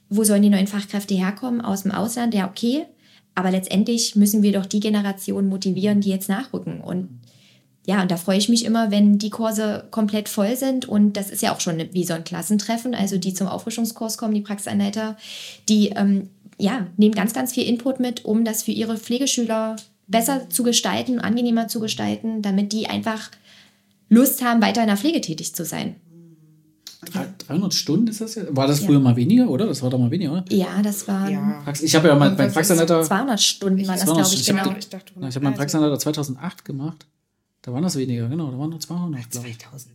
Wo 0.09 0.25
sollen 0.25 0.41
die 0.41 0.49
neuen 0.49 0.67
Fachkräfte 0.67 1.15
herkommen? 1.15 1.61
Aus 1.61 1.83
dem 1.83 1.93
Ausland, 1.93 2.33
ja, 2.33 2.49
okay. 2.49 2.87
Aber 3.35 3.51
letztendlich 3.51 4.17
müssen 4.17 4.43
wir 4.43 4.53
doch 4.53 4.65
die 4.65 4.81
Generation 4.81 5.47
motivieren, 5.47 6.01
die 6.01 6.09
jetzt 6.09 6.31
nachrücken. 6.31 6.81
Und 6.81 7.21
ja, 7.87 8.01
und 8.01 8.11
da 8.11 8.17
freue 8.17 8.39
ich 8.39 8.49
mich 8.49 8.65
immer, 8.65 8.91
wenn 8.91 9.19
die 9.19 9.31
Kurse 9.31 9.85
komplett 9.91 10.29
voll 10.29 10.57
sind. 10.57 10.89
Und 10.89 11.17
das 11.19 11.31
ist 11.31 11.43
ja 11.43 11.55
auch 11.55 11.61
schon 11.61 11.83
wie 11.93 12.05
so 12.05 12.15
ein 12.15 12.25
Klassentreffen. 12.25 12.95
Also 12.95 13.19
die 13.19 13.35
zum 13.35 13.47
Auffrischungskurs 13.47 14.17
kommen, 14.17 14.35
die 14.35 14.41
Praxisanleiter, 14.41 15.17
die 15.69 15.91
ähm, 15.91 16.31
ja, 16.59 16.87
nehmen 16.97 17.15
ganz, 17.15 17.35
ganz 17.35 17.53
viel 17.53 17.65
Input 17.65 18.01
mit, 18.01 18.25
um 18.25 18.45
das 18.45 18.63
für 18.63 18.71
ihre 18.71 18.97
Pflegeschüler 18.97 19.77
besser 20.07 20.49
zu 20.49 20.63
gestalten, 20.63 21.19
angenehmer 21.19 21.69
zu 21.69 21.81
gestalten, 21.81 22.41
damit 22.41 22.73
die 22.73 22.87
einfach 22.87 23.31
Lust 24.09 24.43
haben, 24.43 24.63
weiter 24.63 24.83
in 24.83 24.89
der 24.89 24.97
Pflege 24.97 25.21
tätig 25.21 25.55
zu 25.55 25.65
sein. 25.65 25.97
Drei- 27.05 27.27
300 27.47 27.75
Stunden 27.75 28.07
ist 28.07 28.23
das 28.23 28.35
ja? 28.35 28.45
War 28.51 28.67
das 28.67 28.81
früher 28.81 28.99
mal 28.99 29.15
weniger, 29.17 29.51
oder? 29.51 29.67
Das 29.67 29.83
war 29.83 29.91
doch 29.91 29.99
mal 29.99 30.11
weniger, 30.11 30.33
oder? 30.33 30.45
Ja, 30.49 30.81
das 30.83 31.07
waren 31.07 31.31
Ja. 31.31 31.65
Ich 31.83 31.95
habe 31.95 32.09
ja 32.09 32.15
mal 32.15 32.31
ist 32.31 32.55
Praxisanleiter. 32.55 33.03
200 33.03 33.41
Stunden, 33.43 33.87
war 33.87 33.95
das, 33.95 34.05
200 34.05 34.25
glaube 34.25 34.41
ich, 34.41 34.47
genau. 34.47 34.79
Ich 34.79 34.89
dachte, 34.89 35.13
ich 35.13 35.17
habe 35.19 35.41
meinen 35.41 35.47
also, 35.47 35.59
Praxisanleiter 35.59 35.99
2008 35.99 36.65
gemacht. 36.65 37.07
Da 37.65 37.73
waren 37.73 37.83
das 37.83 37.97
weniger, 37.97 38.29
genau. 38.29 38.51
Da 38.51 38.59
waren 38.59 38.69
nur 38.69 38.79
200, 38.81 39.31
glaube 39.31 39.49
ich. 39.49 39.59
2008. 39.59 39.91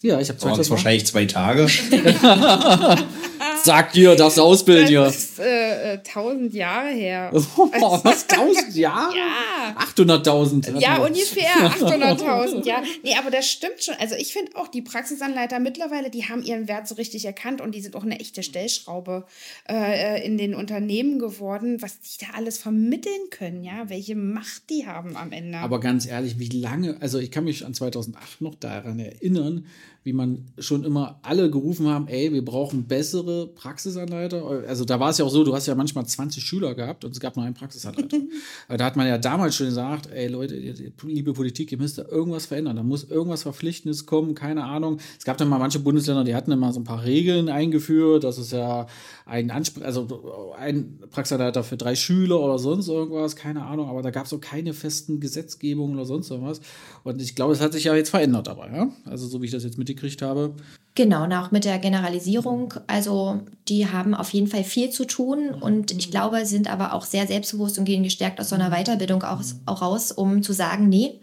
Ja, 0.00 0.18
ich 0.18 0.30
habe 0.30 0.40
Waren 0.40 0.58
es 0.58 0.66
2008. 0.66 0.70
wahrscheinlich 0.70 1.06
zwei 1.06 1.26
Tage. 1.26 1.66
Sag 3.62 3.92
dir, 3.92 4.14
darfst 4.16 4.38
du 4.38 4.42
ausbilden 4.42 4.86
hier. 4.86 5.02
Das 5.02 5.16
ist 5.16 5.38
äh, 5.38 5.94
äh, 5.94 5.98
1000 5.98 6.54
Jahre 6.54 6.88
her. 6.88 7.30
Was? 7.32 8.28
1000 8.28 8.74
Jahre? 8.74 9.16
Ja. 9.16 9.76
800.000. 9.78 10.78
Ja, 10.78 10.98
ungefähr 10.98 11.50
800.000, 11.70 12.64
ja. 12.64 12.82
Nee, 13.02 13.14
aber 13.18 13.30
das 13.30 13.48
stimmt 13.50 13.82
schon. 13.82 13.94
Also 13.98 14.14
ich 14.16 14.32
finde 14.32 14.56
auch, 14.56 14.68
die 14.68 14.82
Praxisanleiter 14.82 15.58
mittlerweile, 15.58 16.10
die 16.10 16.28
haben 16.28 16.42
ihren 16.42 16.68
Wert 16.68 16.88
so 16.88 16.94
richtig 16.94 17.24
erkannt 17.24 17.60
und 17.60 17.74
die 17.74 17.80
sind 17.80 17.96
auch 17.96 18.04
eine 18.04 18.18
echte 18.20 18.42
Stellschraube 18.42 19.24
äh, 19.68 20.24
in 20.24 20.38
den 20.38 20.54
Unternehmen 20.54 21.18
geworden, 21.18 21.82
was 21.82 22.00
die 22.00 22.24
da 22.24 22.32
alles 22.36 22.58
vermitteln 22.58 23.30
können, 23.30 23.62
ja, 23.62 23.88
welche 23.88 24.16
Macht 24.16 24.70
die 24.70 24.86
haben 24.86 25.16
am 25.16 25.32
Ende. 25.32 25.58
Aber 25.58 25.80
ganz 25.80 26.06
ehrlich, 26.06 26.38
wie 26.38 26.48
lange, 26.48 26.96
also 27.00 27.18
ich 27.18 27.30
kann 27.30 27.44
mich 27.44 27.64
an 27.64 27.74
2008 27.74 28.40
noch 28.40 28.54
daran 28.54 28.98
erinnern, 28.98 29.66
wie 30.02 30.14
man 30.14 30.46
schon 30.58 30.84
immer 30.84 31.20
alle 31.22 31.50
gerufen 31.50 31.86
haben, 31.86 32.08
ey, 32.08 32.32
wir 32.32 32.42
brauchen 32.42 32.84
bessere 32.84 33.48
Praxisanleiter. 33.48 34.46
Also 34.66 34.86
da 34.86 34.98
war 34.98 35.10
es 35.10 35.18
ja 35.18 35.26
auch 35.26 35.30
so, 35.30 35.44
du 35.44 35.54
hast 35.54 35.66
ja 35.66 35.74
manchmal 35.74 36.06
20 36.06 36.42
Schüler 36.42 36.74
gehabt 36.74 37.04
und 37.04 37.10
es 37.10 37.20
gab 37.20 37.36
nur 37.36 37.44
einen 37.44 37.54
Praxisanleiter. 37.54 38.18
Da 38.68 38.84
hat 38.84 38.96
man 38.96 39.06
ja 39.06 39.18
damals 39.18 39.56
schon 39.56 39.66
gesagt, 39.66 40.08
ey 40.12 40.28
Leute, 40.28 40.54
liebe 41.02 41.32
Politik, 41.32 41.72
ihr 41.72 41.78
müsst 41.78 41.98
da 41.98 42.04
irgendwas 42.06 42.46
verändern. 42.46 42.76
Da 42.76 42.82
muss 42.82 43.04
irgendwas 43.04 43.42
Verpflichtendes 43.42 44.06
kommen, 44.06 44.34
keine 44.34 44.64
Ahnung. 44.64 44.98
Es 45.18 45.24
gab 45.24 45.36
dann 45.36 45.48
mal 45.48 45.58
manche 45.58 45.80
Bundesländer, 45.80 46.24
die 46.24 46.34
hatten 46.34 46.52
immer 46.52 46.72
so 46.72 46.80
ein 46.80 46.84
paar 46.84 47.04
Regeln 47.04 47.48
eingeführt, 47.48 48.24
dass 48.24 48.38
es 48.38 48.52
ja 48.52 48.86
ein, 49.26 49.50
Anspr 49.50 49.84
also 49.84 50.54
ein 50.58 50.98
Praxisanleiter 51.10 51.62
für 51.62 51.76
drei 51.76 51.94
Schüler 51.94 52.40
oder 52.40 52.58
sonst 52.58 52.88
irgendwas, 52.88 53.36
keine 53.36 53.64
Ahnung. 53.64 53.88
Aber 53.88 54.02
da 54.02 54.10
gab 54.10 54.26
es 54.26 54.32
auch 54.32 54.40
keine 54.40 54.72
festen 54.72 55.20
Gesetzgebungen 55.20 55.96
oder 55.96 56.06
sonst 56.06 56.30
irgendwas. 56.30 56.60
Und 57.02 57.20
ich 57.20 57.34
glaube, 57.34 57.52
es 57.52 57.60
hat 57.60 57.72
sich 57.72 57.84
ja 57.84 57.94
jetzt 57.94 58.10
verändert 58.10 58.46
dabei. 58.46 58.70
Ja? 58.72 58.90
Also 59.04 59.26
so 59.26 59.42
wie 59.42 59.46
ich 59.46 59.52
das 59.52 59.64
jetzt 59.64 59.78
mitgekriegt 59.90 60.22
habe. 60.22 60.54
Genau, 60.94 61.24
und 61.24 61.32
auch 61.32 61.50
mit 61.50 61.64
der 61.64 61.78
Generalisierung. 61.78 62.74
Also 62.86 63.40
die 63.68 63.88
haben 63.88 64.14
auf 64.14 64.30
jeden 64.30 64.48
Fall 64.48 64.64
viel 64.64 64.90
zu 64.90 65.04
tun 65.04 65.50
und 65.50 65.92
ich 65.92 66.10
glaube, 66.10 66.44
sind 66.46 66.70
aber 66.70 66.94
auch 66.94 67.04
sehr 67.04 67.26
selbstbewusst 67.26 67.78
und 67.78 67.84
gehen 67.84 68.02
gestärkt 68.02 68.40
aus 68.40 68.48
so 68.48 68.56
einer 68.56 68.70
Weiterbildung 68.70 69.22
auch, 69.22 69.40
auch 69.66 69.82
raus, 69.82 70.12
um 70.12 70.42
zu 70.42 70.52
sagen, 70.52 70.88
nee, 70.88 71.20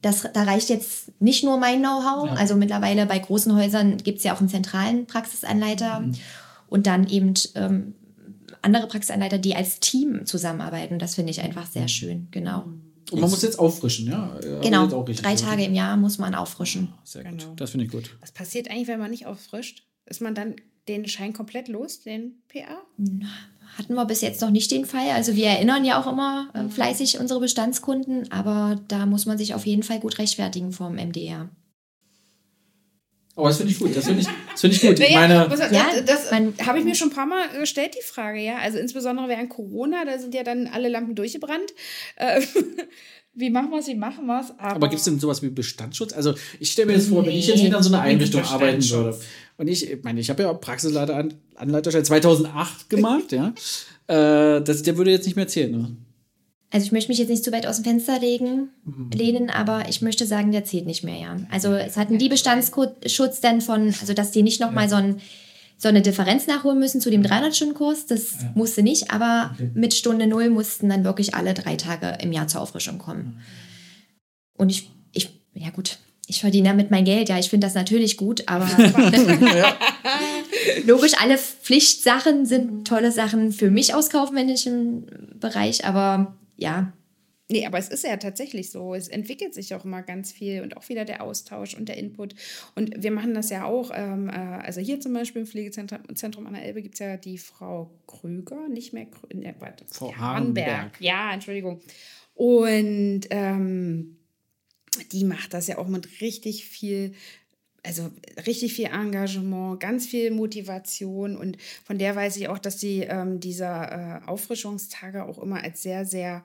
das, 0.00 0.28
da 0.32 0.44
reicht 0.44 0.68
jetzt 0.68 1.10
nicht 1.20 1.42
nur 1.42 1.58
mein 1.58 1.80
Know-how. 1.80 2.30
Also 2.38 2.54
mittlerweile 2.54 3.06
bei 3.06 3.18
großen 3.18 3.54
Häusern 3.56 3.96
gibt 3.96 4.18
es 4.18 4.24
ja 4.24 4.34
auch 4.34 4.40
einen 4.40 4.48
zentralen 4.48 5.06
Praxisanleiter 5.06 6.04
und 6.68 6.86
dann 6.86 7.08
eben 7.08 7.34
ähm, 7.56 7.94
andere 8.62 8.86
Praxisanleiter, 8.86 9.38
die 9.38 9.56
als 9.56 9.80
Team 9.80 10.24
zusammenarbeiten. 10.24 11.00
Das 11.00 11.16
finde 11.16 11.32
ich 11.32 11.42
einfach 11.42 11.66
sehr 11.66 11.88
schön, 11.88 12.28
genau. 12.30 12.66
Und 13.10 13.20
man 13.20 13.30
muss 13.30 13.42
jetzt 13.42 13.58
auffrischen, 13.58 14.06
ja. 14.06 14.38
Ja, 14.42 14.62
jetzt 14.62 14.94
auch 14.94 15.04
Genau, 15.04 15.04
drei 15.04 15.34
Tage 15.34 15.64
im 15.64 15.74
Jahr 15.74 15.96
muss 15.96 16.18
man 16.18 16.34
auffrischen. 16.34 16.92
Sehr 17.04 17.24
gut. 17.24 17.38
Genau. 17.38 17.54
Das 17.56 17.70
finde 17.70 17.86
ich 17.86 17.92
gut. 17.92 18.16
Was 18.20 18.32
passiert 18.32 18.70
eigentlich, 18.70 18.88
wenn 18.88 18.98
man 18.98 19.10
nicht 19.10 19.26
auffrischt? 19.26 19.84
Ist 20.06 20.20
man 20.20 20.34
dann 20.34 20.56
den 20.88 21.06
Schein 21.06 21.32
komplett 21.32 21.68
los, 21.68 22.00
den 22.00 22.42
PA? 22.48 22.82
Hatten 23.76 23.94
wir 23.94 24.04
bis 24.06 24.20
jetzt 24.22 24.40
noch 24.40 24.50
nicht 24.50 24.70
den 24.70 24.86
Fall. 24.86 25.10
Also 25.10 25.36
wir 25.36 25.46
erinnern 25.46 25.84
ja 25.84 26.00
auch 26.00 26.10
immer 26.10 26.48
äh, 26.54 26.68
fleißig 26.68 27.18
unsere 27.20 27.40
Bestandskunden, 27.40 28.30
aber 28.32 28.80
da 28.88 29.06
muss 29.06 29.26
man 29.26 29.38
sich 29.38 29.54
auf 29.54 29.66
jeden 29.66 29.82
Fall 29.82 30.00
gut 30.00 30.18
rechtfertigen 30.18 30.72
vom 30.72 30.94
MDR. 30.94 31.48
Aber 33.38 33.48
das 33.50 33.58
finde 33.58 33.72
ich 33.72 33.78
gut. 33.78 33.96
Das 33.96 34.04
finde 34.04 34.20
ich, 34.22 34.26
das 34.50 34.60
finde 34.60 34.76
ich 34.76 34.82
gut. 34.82 34.98
Ich 34.98 35.14
meine, 35.14 35.46
was- 35.48 35.70
Ja, 35.70 35.86
das, 36.04 36.32
habe 36.32 36.78
ich 36.80 36.84
mir 36.84 36.96
schon 36.96 37.08
ein 37.10 37.14
paar 37.14 37.26
Mal 37.26 37.48
gestellt, 37.60 37.94
die 37.96 38.04
Frage, 38.04 38.40
ja. 38.40 38.56
Also 38.58 38.78
insbesondere 38.78 39.28
während 39.28 39.48
Corona, 39.48 40.04
da 40.04 40.18
sind 40.18 40.34
ja 40.34 40.42
dann 40.42 40.66
alle 40.66 40.88
Lampen 40.88 41.14
durchgebrannt. 41.14 41.72
Äh, 42.16 42.40
wie 43.34 43.50
machen 43.50 43.70
wir 43.70 43.78
es, 43.78 43.86
wie 43.86 43.94
machen 43.94 44.26
wir 44.26 44.40
es? 44.40 44.52
aber 44.58 44.88
gibt 44.88 44.98
es 44.98 45.04
denn 45.04 45.20
sowas 45.20 45.40
wie 45.42 45.50
Bestandsschutz? 45.50 46.12
Also 46.14 46.34
ich 46.58 46.72
stelle 46.72 46.88
mir 46.88 46.94
jetzt 46.94 47.08
vor, 47.10 47.24
wenn 47.24 47.32
ich 47.32 47.46
jetzt 47.46 47.62
wieder 47.62 47.76
in 47.76 47.82
so 47.84 47.92
einer 47.94 48.02
Einrichtung 48.02 48.42
arbeiten 48.42 48.82
würde. 48.90 49.16
Und 49.56 49.68
ich, 49.68 49.88
ich 49.88 50.02
meine, 50.02 50.18
ich 50.18 50.30
habe 50.30 50.42
ja 50.42 50.50
auch 50.50 50.60
Praxisleiter 50.60 51.14
an, 51.14 51.34
Anleiterstelle 51.54 52.02
2008 52.04 52.90
gemacht, 52.90 53.30
ja. 53.30 53.52
Äh, 54.08 54.62
das, 54.62 54.82
der 54.82 54.96
würde 54.96 55.12
jetzt 55.12 55.26
nicht 55.26 55.36
mehr 55.36 55.46
zählen, 55.46 55.70
ne? 55.70 55.96
Also 56.70 56.84
ich 56.84 56.92
möchte 56.92 57.10
mich 57.10 57.18
jetzt 57.18 57.30
nicht 57.30 57.44
zu 57.44 57.52
weit 57.52 57.66
aus 57.66 57.76
dem 57.76 57.84
Fenster 57.84 58.18
legen, 58.18 58.68
lehnen, 59.14 59.48
aber 59.48 59.88
ich 59.88 60.02
möchte 60.02 60.26
sagen, 60.26 60.52
der 60.52 60.64
zählt 60.64 60.84
nicht 60.84 61.02
mehr, 61.02 61.18
ja. 61.18 61.36
Also 61.50 61.72
es 61.72 61.96
hatten 61.96 62.18
die 62.18 62.28
Bestandsschutz 62.28 63.40
dann 63.40 63.62
von, 63.62 63.94
also 64.00 64.12
dass 64.12 64.32
die 64.32 64.42
nicht 64.42 64.60
nochmal 64.60 64.86
so, 64.86 64.96
ein, 64.96 65.18
so 65.78 65.88
eine 65.88 66.02
Differenz 66.02 66.46
nachholen 66.46 66.78
müssen 66.78 67.00
zu 67.00 67.10
dem 67.10 67.22
300-Stunden-Kurs, 67.22 68.06
das 68.06 68.34
musste 68.54 68.82
nicht, 68.82 69.10
aber 69.10 69.56
mit 69.72 69.94
Stunde 69.94 70.26
Null 70.26 70.50
mussten 70.50 70.90
dann 70.90 71.04
wirklich 71.04 71.34
alle 71.34 71.54
drei 71.54 71.76
Tage 71.76 72.18
im 72.22 72.32
Jahr 72.32 72.48
zur 72.48 72.60
Auffrischung 72.60 72.98
kommen. 72.98 73.40
Und 74.58 74.68
ich, 74.68 74.90
ich, 75.12 75.30
ja 75.54 75.70
gut, 75.70 75.96
ich 76.26 76.42
verdiene 76.42 76.68
damit 76.68 76.90
mein 76.90 77.06
Geld, 77.06 77.30
ja, 77.30 77.38
ich 77.38 77.48
finde 77.48 77.66
das 77.66 77.74
natürlich 77.74 78.18
gut, 78.18 78.42
aber 78.46 78.66
logisch, 80.84 81.12
alle 81.18 81.38
Pflichtsachen 81.38 82.44
sind 82.44 82.86
tolle 82.86 83.10
Sachen 83.10 83.52
für 83.52 83.70
mich 83.70 83.94
aus 83.94 84.10
kaufmännischem 84.10 85.06
Bereich, 85.40 85.86
aber 85.86 86.37
ja, 86.58 86.92
Nee, 87.50 87.64
aber 87.64 87.78
es 87.78 87.88
ist 87.88 88.04
ja 88.04 88.16
tatsächlich 88.18 88.70
so. 88.70 88.94
Es 88.94 89.08
entwickelt 89.08 89.54
sich 89.54 89.74
auch 89.74 89.84
immer 89.84 90.02
ganz 90.02 90.32
viel 90.32 90.60
und 90.62 90.76
auch 90.76 90.86
wieder 90.90 91.06
der 91.06 91.22
Austausch 91.22 91.74
und 91.74 91.88
der 91.88 91.96
Input. 91.96 92.34
Und 92.74 93.02
wir 93.02 93.10
machen 93.10 93.32
das 93.32 93.48
ja 93.48 93.64
auch. 93.64 93.90
Ähm, 93.94 94.28
äh, 94.28 94.32
also 94.32 94.82
hier 94.82 95.00
zum 95.00 95.14
Beispiel 95.14 95.42
im 95.42 95.46
Pflegezentrum 95.46 96.14
Zentrum 96.14 96.46
an 96.46 96.52
der 96.52 96.64
Elbe 96.64 96.82
gibt 96.82 96.96
es 96.96 97.00
ja 97.00 97.16
die 97.16 97.38
Frau 97.38 97.90
Krüger, 98.06 98.68
nicht 98.68 98.92
mehr 98.92 99.06
Krüger, 99.06 99.34
ne, 99.34 99.54
warte, 99.60 99.86
Frau 99.88 100.14
Harnberg. 100.14 100.68
Harnberg. 100.68 101.00
Ja, 101.00 101.32
Entschuldigung. 101.32 101.80
Und 102.34 103.22
ähm, 103.30 104.18
die 105.12 105.24
macht 105.24 105.54
das 105.54 105.68
ja 105.68 105.78
auch 105.78 105.88
mit 105.88 106.20
richtig 106.20 106.66
viel 106.66 107.14
also 107.84 108.10
richtig 108.46 108.74
viel 108.74 108.86
Engagement, 108.86 109.80
ganz 109.80 110.06
viel 110.06 110.30
Motivation 110.30 111.36
und 111.36 111.56
von 111.84 111.98
der 111.98 112.16
weiß 112.16 112.36
ich 112.36 112.48
auch, 112.48 112.58
dass 112.58 112.80
sie 112.80 113.02
ähm, 113.02 113.40
dieser 113.40 114.22
äh, 114.24 114.28
Auffrischungstage 114.28 115.24
auch 115.24 115.38
immer 115.38 115.62
als 115.62 115.82
sehr, 115.82 116.04
sehr 116.04 116.44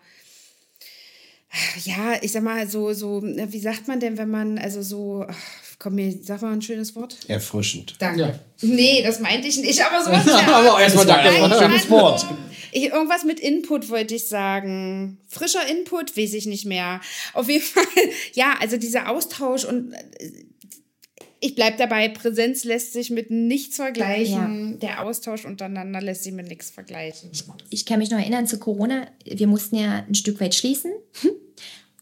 ja, 1.85 2.15
ich 2.21 2.31
sag 2.31 2.43
mal, 2.43 2.67
so, 2.67 2.93
so, 2.93 3.21
wie 3.23 3.59
sagt 3.59 3.87
man 3.87 3.99
denn, 3.99 4.17
wenn 4.17 4.29
man, 4.29 4.57
also 4.57 4.81
so, 4.81 5.25
ach, 5.27 5.35
komm 5.77 5.95
mir, 5.95 6.11
sag 6.21 6.41
mal 6.41 6.51
ein 6.51 6.61
schönes 6.61 6.95
Wort. 6.95 7.17
Erfrischend. 7.27 7.95
Danke. 7.99 8.21
Ja. 8.21 8.39
Nee, 8.61 9.03
das 9.03 9.19
meinte 9.19 9.47
ich 9.47 9.57
nicht, 9.57 9.79
aber 9.85 10.03
sowas. 10.03 10.27
Aber 10.47 10.81
erstmal 10.81 11.05
danke. 11.05 11.29
Das 11.29 11.39
war 11.41 11.51
ein 11.51 11.71
schönes 11.71 11.89
Wort. 11.89 12.25
Ich, 12.71 12.85
irgendwas 12.85 13.23
mit 13.23 13.39
Input 13.39 13.89
wollte 13.89 14.15
ich 14.15 14.27
sagen. 14.27 15.19
Frischer 15.27 15.67
Input, 15.67 16.17
weiß 16.17 16.33
ich 16.33 16.47
nicht 16.47 16.65
mehr. 16.65 17.01
Auf 17.33 17.49
jeden 17.49 17.63
Fall, 17.63 17.83
ja, 18.33 18.55
also 18.59 18.77
dieser 18.77 19.09
Austausch 19.09 19.65
und 19.65 19.93
äh, 19.93 20.31
ich 21.43 21.55
bleibe 21.55 21.75
dabei, 21.77 22.07
Präsenz 22.07 22.63
lässt 22.63 22.93
sich 22.93 23.09
mit 23.09 23.29
nichts 23.29 23.75
vergleichen. 23.75 24.79
Der 24.79 25.03
Austausch 25.03 25.43
untereinander 25.43 26.01
lässt 26.01 26.23
sich 26.23 26.31
mit 26.31 26.47
nichts 26.47 26.69
vergleichen. 26.69 27.31
ich 27.69 27.85
kann 27.85 27.99
mich 27.99 28.09
noch 28.09 28.17
erinnern 28.17 28.47
zu 28.47 28.59
Corona, 28.59 29.07
wir 29.25 29.47
mussten 29.47 29.75
ja 29.75 30.05
ein 30.07 30.15
Stück 30.15 30.39
weit 30.39 30.55
schließen, 30.55 30.93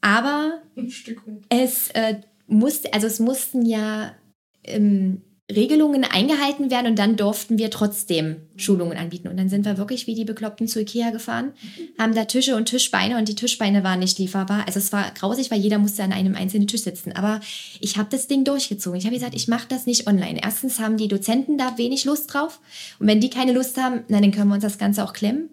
aber 0.02 0.62
Ein 0.78 0.92
Stück 0.92 1.26
weit. 1.26 1.44
es 1.50 1.89
äh, 1.92 2.22
musste, 2.46 2.94
also 2.94 3.08
es 3.08 3.20
mussten 3.20 3.66
ja 3.66 4.16
ähm, 4.64 5.24
Regelungen 5.56 6.04
eingehalten 6.04 6.72
werden 6.72 6.88
und 6.88 6.99
dann 6.99 7.16
durften 7.16 7.58
wir 7.58 7.70
trotzdem 7.70 8.38
Schulungen 8.56 8.97
anbieten. 8.97 9.28
Und 9.28 9.38
dann 9.38 9.49
sind 9.49 9.66
wir 9.66 9.78
wirklich 9.78 10.08
wie 10.08 10.16
die 10.16 10.26
Bekloppten 10.26 10.68
zu 10.68 10.80
Ikea 10.80 11.12
gefahren, 11.12 11.52
haben 11.97 12.16
da 12.16 12.26
Tische 12.26 12.56
und 12.56 12.66
Tischbeine 12.66 13.18
und 13.18 13.28
die 13.28 13.36
Tischbeine 13.36 13.84
waren 13.84 13.99
nicht 13.99 14.20
lieferbar. 14.20 14.64
Also 14.66 14.80
es 14.80 14.91
war 14.91 15.12
grausig, 15.12 15.52
weil 15.52 15.60
jeder 15.60 15.78
musste 15.78 16.04
an 16.04 16.14
einem 16.14 16.36
einzelnen 16.36 16.68
Tisch 16.68 16.84
sitzen. 16.84 17.12
Aber 17.12 17.39
ich 17.80 17.97
habe 17.97 18.10
das 18.10 18.28
Ding 18.28 18.43
durchgezogen. 18.43 18.97
Ich 18.97 19.06
habe 19.06 19.16
gesagt, 19.16 19.36
ich 19.36 19.47
mache 19.47 19.68
das 19.68 19.86
nicht 19.86 20.08
online. 20.08 20.39
Erstens 20.43 20.80
haben 20.80 20.97
die 20.97 21.08
Dozenten 21.08 21.58
da 21.58 21.78
wenig 21.78 22.06
Lust 22.06 22.34
drauf. 22.34 22.60
Und 22.99 23.08
wenn 23.08 23.20
die 23.20 23.30
keine 23.30 23.54
Lust 23.54 23.78
haben, 23.78 24.02
na, 24.08 24.20
dann 24.20 24.32
können 24.32 24.49
wir 24.49 24.56
uns 24.56 24.64
das 24.64 24.78
Ganze 24.78 25.04
auch 25.04 25.14
klemmen. 25.14 25.49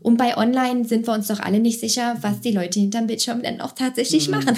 Und 0.00 0.16
bei 0.16 0.36
Online 0.36 0.84
sind 0.84 1.06
wir 1.06 1.14
uns 1.14 1.26
doch 1.26 1.40
alle 1.40 1.58
nicht 1.58 1.80
sicher, 1.80 2.16
was 2.20 2.40
die 2.40 2.52
Leute 2.52 2.78
hinterm 2.78 3.08
Bildschirm 3.08 3.42
dann 3.42 3.60
auch 3.60 3.72
tatsächlich 3.72 4.28
machen. 4.28 4.56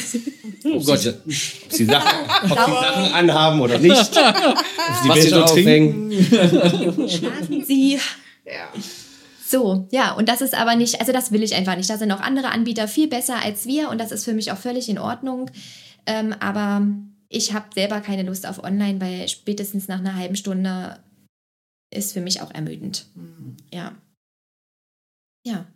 Oh 0.64 0.78
Gott, 0.84 1.04
ja. 1.04 1.12
ob 1.12 1.32
sie 1.72 1.86
Sachen, 1.86 2.20
ob 2.44 2.48
sie 2.48 2.54
Sachen 2.54 3.12
anhaben 3.14 3.60
oder 3.62 3.78
nicht. 3.78 3.96
Ob 4.16 5.02
sie 5.02 5.08
Was 5.08 5.22
sie 5.22 5.28
so 5.30 5.42
aufhängen. 5.42 6.12
Schlafen 7.08 7.64
sie. 7.64 7.98
Ja. 8.44 8.68
So, 9.50 9.88
ja, 9.90 10.12
und 10.12 10.28
das 10.28 10.42
ist 10.42 10.54
aber 10.54 10.76
nicht, 10.76 11.00
also 11.00 11.12
das 11.12 11.32
will 11.32 11.42
ich 11.42 11.54
einfach 11.54 11.76
nicht. 11.76 11.88
Da 11.88 11.96
sind 11.96 12.12
auch 12.12 12.20
andere 12.20 12.50
Anbieter 12.50 12.86
viel 12.86 13.08
besser 13.08 13.36
als 13.42 13.66
wir 13.66 13.88
und 13.88 13.98
das 13.98 14.12
ist 14.12 14.24
für 14.24 14.34
mich 14.34 14.52
auch 14.52 14.58
völlig 14.58 14.88
in 14.88 14.98
Ordnung. 14.98 15.50
Ähm, 16.06 16.34
aber 16.38 16.86
ich 17.28 17.52
habe 17.52 17.66
selber 17.74 18.00
keine 18.00 18.22
Lust 18.22 18.46
auf 18.46 18.62
Online, 18.62 19.00
weil 19.00 19.28
spätestens 19.28 19.88
nach 19.88 19.98
einer 19.98 20.14
halben 20.14 20.36
Stunde 20.36 20.98
ist 21.90 22.12
für 22.12 22.20
mich 22.20 22.42
auch 22.42 22.52
ermüdend. 22.52 23.06
Ja. 23.72 23.92
Ja. 25.42 25.66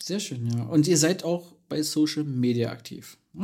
Sehr 0.00 0.20
schön, 0.20 0.46
ja. 0.50 0.64
Und 0.64 0.86
ihr 0.86 0.98
seid 0.98 1.24
auch 1.24 1.54
bei 1.68 1.82
Social 1.82 2.24
Media 2.24 2.70
aktiv. 2.70 3.16
Ich 3.34 3.40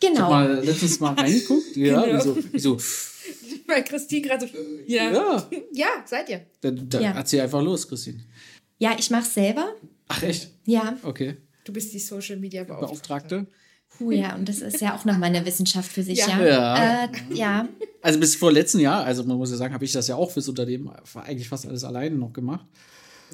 Genau. 0.00 0.20
hab 0.22 0.30
mal 0.30 0.64
letztens 0.64 1.00
mal 1.00 1.14
reingeguckt. 1.14 1.64
Ja, 1.76 2.02
Genau. 2.04 2.16
wieso? 2.36 2.38
wieso? 2.52 2.78
Weil 3.66 3.84
Christine 3.84 4.22
gerade 4.26 4.46
so, 4.48 4.54
ja. 4.86 5.10
ja. 5.12 5.50
Ja, 5.72 5.86
seid 6.06 6.28
ihr. 6.28 6.46
dann, 6.60 6.88
dann 6.88 7.02
Ja. 7.02 7.10
erzähl 7.12 7.40
einfach 7.40 7.62
los, 7.62 7.86
Christine. 7.88 8.24
Ja, 8.78 8.94
ich 8.98 9.10
mache 9.10 9.28
selber. 9.28 9.74
Ach, 10.08 10.22
echt? 10.22 10.50
Ja. 10.64 10.96
Okay. 11.02 11.36
Du 11.64 11.72
bist 11.72 11.92
die 11.92 11.98
Social 11.98 12.36
Media 12.36 12.64
Beauftragte. 12.64 13.36
Beauftragte? 13.40 13.46
Puh, 13.96 14.10
ja, 14.12 14.34
und 14.36 14.48
das 14.48 14.60
ist 14.60 14.80
ja 14.80 14.94
auch 14.94 15.04
nochmal 15.04 15.30
eine 15.30 15.44
Wissenschaft 15.44 15.90
für 15.90 16.02
sich, 16.02 16.18
Ja. 16.18 16.28
ja. 16.40 16.46
Ja. 16.46 17.04
Äh, 17.04 17.08
ja. 17.34 17.68
Also 18.02 18.20
bis 18.20 18.36
vor 18.36 18.52
letzten 18.52 18.80
Jahr, 18.80 19.02
also 19.04 19.24
man 19.24 19.36
muss 19.36 19.50
ja 19.50 19.56
sagen, 19.56 19.74
habe 19.74 19.84
ich 19.84 19.92
das 19.92 20.06
ja 20.08 20.14
auch 20.14 20.30
fürs 20.30 20.48
Unternehmen 20.48 20.90
eigentlich 21.14 21.48
fast 21.48 21.66
alles 21.66 21.84
alleine 21.84 22.14
noch 22.16 22.32
gemacht. 22.32 22.66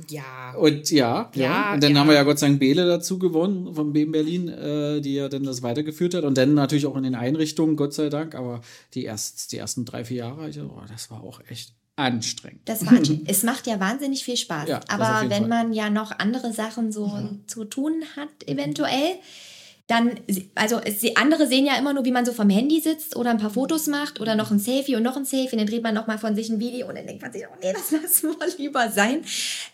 Ja. 0.08 0.54
Und 0.56 0.90
ja, 0.90 1.30
ja. 1.34 1.42
Ja, 1.42 1.74
Und 1.74 1.82
dann 1.82 1.92
ja. 1.92 1.98
haben 1.98 2.08
wir 2.08 2.14
ja 2.14 2.22
Gott 2.22 2.38
sei 2.38 2.48
Dank 2.48 2.60
Bele 2.60 2.86
dazu 2.86 3.18
gewonnen 3.18 3.74
von 3.74 3.92
BM 3.92 4.12
Berlin, 4.12 4.48
äh, 4.48 5.00
die 5.00 5.14
ja 5.14 5.28
dann 5.28 5.44
das 5.44 5.62
weitergeführt 5.62 6.14
hat. 6.14 6.24
Und 6.24 6.36
dann 6.38 6.54
natürlich 6.54 6.86
auch 6.86 6.96
in 6.96 7.04
den 7.04 7.14
Einrichtungen, 7.14 7.76
Gott 7.76 7.94
sei 7.94 8.08
Dank. 8.08 8.34
Aber 8.34 8.60
die, 8.94 9.04
erst, 9.04 9.52
die 9.52 9.58
ersten 9.58 9.84
drei, 9.84 10.04
vier 10.04 10.18
Jahre, 10.18 10.48
ich, 10.48 10.60
oh, 10.60 10.82
das 10.88 11.10
war 11.10 11.22
auch 11.22 11.40
echt 11.48 11.74
anstrengend. 11.96 12.62
Das 12.64 12.84
war, 12.86 12.98
es 13.26 13.42
macht 13.42 13.66
ja 13.66 13.78
wahnsinnig 13.80 14.24
viel 14.24 14.36
Spaß. 14.36 14.68
Ja, 14.68 14.80
Aber 14.88 15.28
wenn 15.30 15.48
Fall. 15.48 15.48
man 15.48 15.72
ja 15.72 15.90
noch 15.90 16.18
andere 16.18 16.52
Sachen 16.52 16.92
so 16.92 17.10
zu 17.46 17.64
tun 17.64 18.02
hat, 18.16 18.48
eventuell, 18.48 19.16
dann, 19.86 20.12
also 20.54 20.80
andere 21.16 21.46
sehen 21.46 21.66
ja 21.66 21.76
immer 21.76 21.92
nur, 21.92 22.06
wie 22.06 22.10
man 22.10 22.24
so 22.24 22.32
vom 22.32 22.48
Handy 22.48 22.80
sitzt 22.80 23.16
oder 23.16 23.30
ein 23.30 23.38
paar 23.38 23.50
Fotos 23.50 23.86
macht 23.86 24.18
oder 24.18 24.34
noch 24.34 24.50
ein 24.50 24.58
Selfie 24.58 24.96
und 24.96 25.02
noch 25.02 25.16
ein 25.16 25.26
Selfie. 25.26 25.52
Und 25.52 25.58
dann 25.58 25.66
dreht 25.66 25.82
man 25.82 25.94
nochmal 25.94 26.16
von 26.16 26.34
sich 26.34 26.48
ein 26.48 26.58
Video 26.58 26.88
und 26.88 26.96
dann 26.96 27.06
denkt 27.06 27.20
man 27.20 27.32
sich, 27.32 27.44
oh 27.46 27.56
nee, 27.60 27.72
das 27.72 27.90
lassen 28.02 28.30
wir 28.30 28.46
lieber 28.56 28.88
sein. 28.90 29.22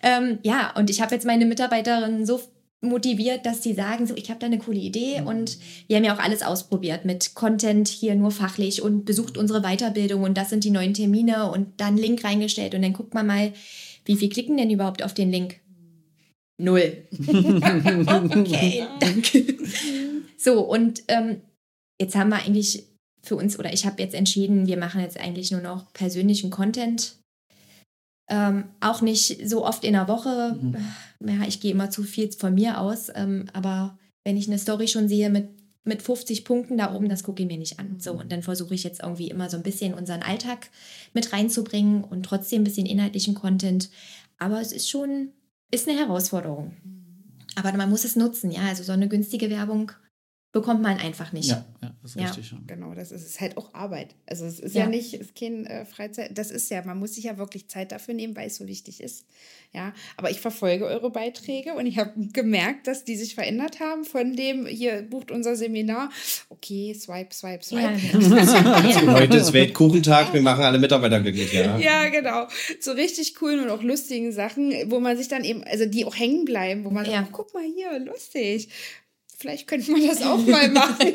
Ähm, 0.03 0.39
ja, 0.43 0.75
und 0.77 0.91
ich 0.91 1.01
habe 1.01 1.15
jetzt 1.15 1.27
meine 1.27 1.47
Mitarbeiterinnen 1.47 2.27
so 2.27 2.41
motiviert, 2.81 3.47
dass 3.47 3.61
die 3.61 3.75
sagen, 3.75 4.07
so, 4.07 4.17
ich 4.17 4.31
habe 4.31 4.41
da 4.41 4.47
eine 4.47 4.59
coole 4.59 4.79
Idee 4.79 5.23
und 5.25 5.59
wir 5.87 5.97
haben 5.97 6.05
ja 6.05 6.15
auch 6.15 6.23
alles 6.23 6.43
ausprobiert 6.43 7.05
mit 7.05 7.35
Content 7.35 7.89
hier 7.89 8.15
nur 8.15 8.31
fachlich 8.31 8.83
und 8.83 9.05
besucht 9.05 9.37
unsere 9.37 9.61
Weiterbildung 9.61 10.23
und 10.23 10.37
das 10.37 10.49
sind 10.49 10.65
die 10.65 10.71
neuen 10.71 10.95
Termine 10.95 11.51
und 11.51 11.81
dann 11.81 11.99
Link 11.99 12.25
reingestellt 12.25 12.75
und 12.75 12.83
dann 12.83 12.95
guckt 12.95 13.13
man 13.13 13.27
mal, 13.27 13.53
wie 14.07 14.17
viel 14.17 14.31
klicken 14.31 14.57
denn 14.57 14.71
überhaupt 14.71 15.03
auf 15.03 15.13
den 15.13 15.31
Link? 15.31 15.61
Null. 16.61 17.05
okay, 17.27 18.87
danke. 19.01 19.57
So, 20.37 20.61
und 20.61 21.03
ähm, 21.09 21.41
jetzt 22.01 22.15
haben 22.15 22.31
wir 22.31 22.37
eigentlich 22.37 22.87
für 23.23 23.37
uns, 23.37 23.59
oder 23.59 23.73
ich 23.73 23.87
habe 23.87 24.03
jetzt 24.03 24.15
entschieden, 24.15 24.67
wir 24.67 24.77
machen 24.77 25.01
jetzt 25.01 25.19
eigentlich 25.19 25.51
nur 25.51 25.61
noch 25.61 25.93
persönlichen 25.93 26.51
Content. 26.51 27.17
Ähm, 28.31 28.65
auch 28.81 29.03
nicht 29.03 29.49
so 29.49 29.67
oft 29.67 29.85
in 29.85 29.95
der 29.95 30.09
Woche. 30.09 30.59
Ja, 31.21 31.47
ich 31.47 31.61
gehe 31.61 31.73
immer 31.73 31.91
zu 31.91 32.03
viel 32.03 32.31
von 32.33 32.55
mir 32.55 32.81
aus. 32.81 33.11
Ähm, 33.15 33.47
aber 33.53 33.99
wenn 34.25 34.37
ich 34.37 34.47
eine 34.47 34.59
Story 34.59 34.87
schon 34.89 35.09
sehe 35.09 35.31
mit, 35.31 35.49
mit 35.85 36.01
50 36.01 36.45
Punkten 36.45 36.79
da 36.79 36.95
oben, 36.95 37.09
das 37.09 37.25
gucke 37.25 37.43
ich 37.43 37.49
mir 37.49 37.59
nicht 37.59 37.79
an. 37.79 37.99
So, 37.99 38.13
und 38.13 38.31
dann 38.31 38.43
versuche 38.43 38.75
ich 38.75 38.85
jetzt 38.85 39.03
irgendwie 39.03 39.29
immer 39.29 39.51
so 39.51 39.57
ein 39.57 39.63
bisschen 39.63 39.95
unseren 39.95 40.23
Alltag 40.23 40.71
mit 41.13 41.33
reinzubringen 41.33 42.05
und 42.05 42.23
trotzdem 42.23 42.63
ein 42.63 42.65
bisschen 42.65 42.87
inhaltlichen 42.87 43.35
Content. 43.35 43.91
Aber 44.39 44.61
es 44.61 44.73
ist 44.73 44.89
schon, 44.89 45.33
ist 45.71 45.89
eine 45.89 45.99
Herausforderung. 45.99 46.77
Aber 47.57 47.73
man 47.73 47.91
muss 47.91 48.05
es 48.05 48.17
nutzen, 48.17 48.51
ja. 48.51 48.63
Also 48.63 48.83
so 48.83 48.93
eine 48.93 49.09
günstige 49.09 49.51
Werbung 49.51 49.93
bekommt 50.53 50.83
man 50.83 50.99
einfach 50.99 51.33
nicht. 51.33 51.49
Ja, 51.49 51.65
ja 51.81 51.93
das 52.03 52.11
ist 52.17 52.21
Ja. 52.21 52.27
richtig. 52.27 52.51
Ja. 52.51 52.59
Genau, 52.67 52.93
das 52.95 53.13
ist, 53.13 53.25
ist 53.25 53.41
halt 53.41 53.57
auch 53.57 53.73
Arbeit. 53.73 54.17
Also 54.27 54.45
es 54.47 54.59
ist 54.59 54.75
Ja. 54.75 54.83
ja, 54.85 54.89
nicht, 54.89 55.15
es 55.15 55.21
ist 55.21 55.37
kein 55.37 55.65
äh, 55.67 55.85
Freizeit, 55.85 56.37
das 56.37 56.51
ist 56.51 56.69
ja, 56.71 56.83
man 56.85 56.99
muss 56.99 57.15
sich 57.15 57.25
ja 57.25 57.39
wirklich 57.39 57.69
Zeit 57.69 57.93
dafür 57.93 58.15
nehmen, 58.15 58.35
weil 58.35 58.49
es 58.49 58.57
so 58.57 58.67
wichtig 58.67 59.01
ist. 59.01 59.27
Ja, 59.73 59.95
aber 60.17 60.33
ich 60.33 60.41
verfolge 60.41 60.87
eure 60.87 61.11
Beiträge 61.11 61.75
und 61.75 61.87
ich 61.87 61.99
habe 61.99 62.13
gemerkt, 62.33 62.89
dass 62.89 63.05
die 63.05 63.15
sich 63.17 63.37
verändert 63.37 63.79
haben 63.79 64.05
von 64.05 64.35
dem, 64.35 64.67
hier 64.67 65.03
bucht 65.03 65.31
unser 65.31 65.55
Seminar. 65.55 66.11
Okay, 66.49 66.93
swipe, 66.95 67.33
swipe, 67.33 67.65
Ja, 67.77 67.97
swipe. 67.97 68.99
genau. 69.01 69.13
Heute 69.15 69.37
ist 69.37 69.53
Weltkuchentag, 69.53 70.33
wir 70.35 70.43
machen 70.43 70.65
alle 70.65 70.81
Mitarbeiter 70.81 71.21
glücklich, 71.21 71.53
ja. 71.53 71.79
Ja, 71.79 72.09
genau. 72.09 72.49
So 72.81 72.91
richtig 72.91 73.37
coolen 73.37 73.61
und 73.61 73.71
auch 73.71 73.83
lustigen 73.85 74.33
Sachen, 74.33 74.73
wo 74.91 74.99
man 74.99 75.17
sich 75.17 75.29
dann 75.29 75.45
eben, 75.45 75.63
also 75.63 75.87
die 75.87 76.05
auch 76.05 76.17
hängen 76.19 76.45
bleiben, 76.45 76.85
wo 76.85 76.91
man 76.91 77.05
Ja. 77.07 77.13
sagt, 77.13 77.29
oh, 77.29 77.37
guck 77.37 77.55
mal 77.55 77.63
hier, 77.63 77.97
lustig. 78.01 78.69
Vielleicht 79.41 79.67
könnte 79.67 79.91
man 79.91 80.07
das 80.07 80.21
auch 80.21 80.37
mal 80.47 80.69
machen. 80.73 81.13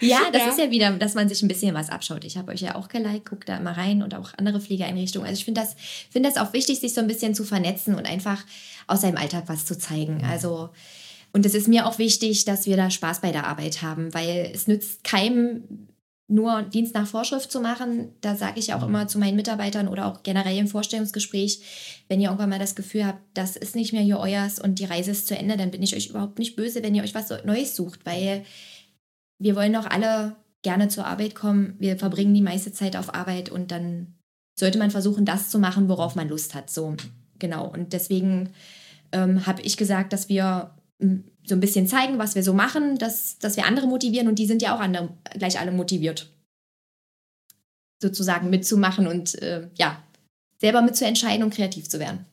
Ja, 0.00 0.20
das 0.32 0.42
Ja. 0.42 0.48
ist 0.48 0.58
ja 0.58 0.70
wieder, 0.70 0.90
dass 0.92 1.12
man 1.14 1.28
sich 1.28 1.42
ein 1.42 1.48
bisschen 1.48 1.74
was 1.74 1.90
abschaut. 1.90 2.24
Ich 2.24 2.38
habe 2.38 2.50
euch 2.52 2.62
ja 2.62 2.74
auch 2.76 2.88
geliked, 2.88 3.28
guckt 3.28 3.46
da 3.48 3.58
immer 3.58 3.76
rein 3.76 4.02
und 4.02 4.14
auch 4.14 4.30
andere 4.38 4.58
Pflegeeinrichtungen. 4.58 5.28
Also 5.28 5.38
ich 5.38 5.44
finde 5.44 5.60
das, 5.60 5.76
finde 6.10 6.30
das 6.30 6.38
auch 6.38 6.54
wichtig, 6.54 6.80
sich 6.80 6.94
so 6.94 7.02
ein 7.02 7.06
bisschen 7.06 7.34
zu 7.34 7.44
vernetzen 7.44 7.94
und 7.94 8.06
einfach 8.08 8.42
aus 8.86 9.02
seinem 9.02 9.18
Alltag 9.18 9.44
was 9.48 9.66
zu 9.66 9.76
zeigen. 9.78 10.24
Also, 10.24 10.70
und 11.34 11.44
es 11.44 11.52
ist 11.54 11.68
mir 11.68 11.86
auch 11.86 11.98
wichtig, 11.98 12.46
dass 12.46 12.64
wir 12.64 12.78
da 12.78 12.90
Spaß 12.90 13.20
bei 13.20 13.32
der 13.32 13.46
Arbeit 13.46 13.82
haben, 13.82 14.14
weil 14.14 14.50
es 14.54 14.66
nützt 14.66 15.04
keinem, 15.04 15.88
nur 16.28 16.62
Dienst 16.62 16.94
nach 16.94 17.06
Vorschrift 17.06 17.50
zu 17.50 17.60
machen. 17.60 18.12
Da 18.20 18.36
sage 18.36 18.60
ich 18.60 18.74
auch 18.74 18.82
immer 18.82 19.08
zu 19.08 19.18
meinen 19.18 19.36
Mitarbeitern 19.36 19.88
oder 19.88 20.06
auch 20.06 20.22
generell 20.22 20.58
im 20.58 20.68
Vorstellungsgespräch, 20.68 22.04
wenn 22.08 22.20
ihr 22.20 22.28
irgendwann 22.28 22.50
mal 22.50 22.58
das 22.58 22.74
Gefühl 22.74 23.06
habt, 23.06 23.20
das 23.34 23.56
ist 23.56 23.74
nicht 23.74 23.94
mehr 23.94 24.02
hier 24.02 24.20
euers 24.20 24.58
und 24.58 24.78
die 24.78 24.84
Reise 24.84 25.10
ist 25.10 25.26
zu 25.26 25.36
Ende, 25.36 25.56
dann 25.56 25.70
bin 25.70 25.82
ich 25.82 25.96
euch 25.96 26.10
überhaupt 26.10 26.38
nicht 26.38 26.54
böse, 26.54 26.82
wenn 26.82 26.94
ihr 26.94 27.02
euch 27.02 27.14
was 27.14 27.30
Neues 27.44 27.74
sucht, 27.74 28.04
weil 28.04 28.44
wir 29.38 29.56
wollen 29.56 29.72
doch 29.72 29.86
alle 29.86 30.36
gerne 30.62 30.88
zur 30.88 31.06
Arbeit 31.06 31.34
kommen. 31.34 31.76
Wir 31.78 31.96
verbringen 31.96 32.34
die 32.34 32.42
meiste 32.42 32.72
Zeit 32.72 32.96
auf 32.96 33.14
Arbeit 33.14 33.48
und 33.48 33.70
dann 33.70 34.18
sollte 34.58 34.78
man 34.78 34.90
versuchen, 34.90 35.24
das 35.24 35.50
zu 35.50 35.58
machen, 35.58 35.88
worauf 35.88 36.14
man 36.14 36.28
Lust 36.28 36.54
hat. 36.54 36.68
So, 36.68 36.96
genau. 37.38 37.68
Und 37.68 37.92
deswegen 37.92 38.50
ähm, 39.12 39.46
habe 39.46 39.62
ich 39.62 39.76
gesagt, 39.76 40.12
dass 40.12 40.28
wir 40.28 40.72
m, 41.00 41.24
so 41.48 41.54
ein 41.54 41.60
bisschen 41.60 41.86
zeigen, 41.86 42.18
was 42.18 42.34
wir 42.34 42.42
so 42.42 42.52
machen, 42.52 42.98
dass, 42.98 43.38
dass 43.38 43.56
wir 43.56 43.64
andere 43.64 43.86
motivieren 43.86 44.28
und 44.28 44.38
die 44.38 44.46
sind 44.46 44.62
ja 44.62 44.74
auch 44.74 44.80
andere, 44.80 45.08
gleich 45.34 45.58
alle 45.58 45.72
motiviert, 45.72 46.30
sozusagen 48.02 48.50
mitzumachen 48.50 49.06
und 49.06 49.40
äh, 49.42 49.68
ja, 49.76 50.02
selber 50.58 50.82
mitzuentscheiden 50.82 51.42
und 51.42 51.54
kreativ 51.54 51.88
zu 51.88 51.98
werden. 51.98 52.26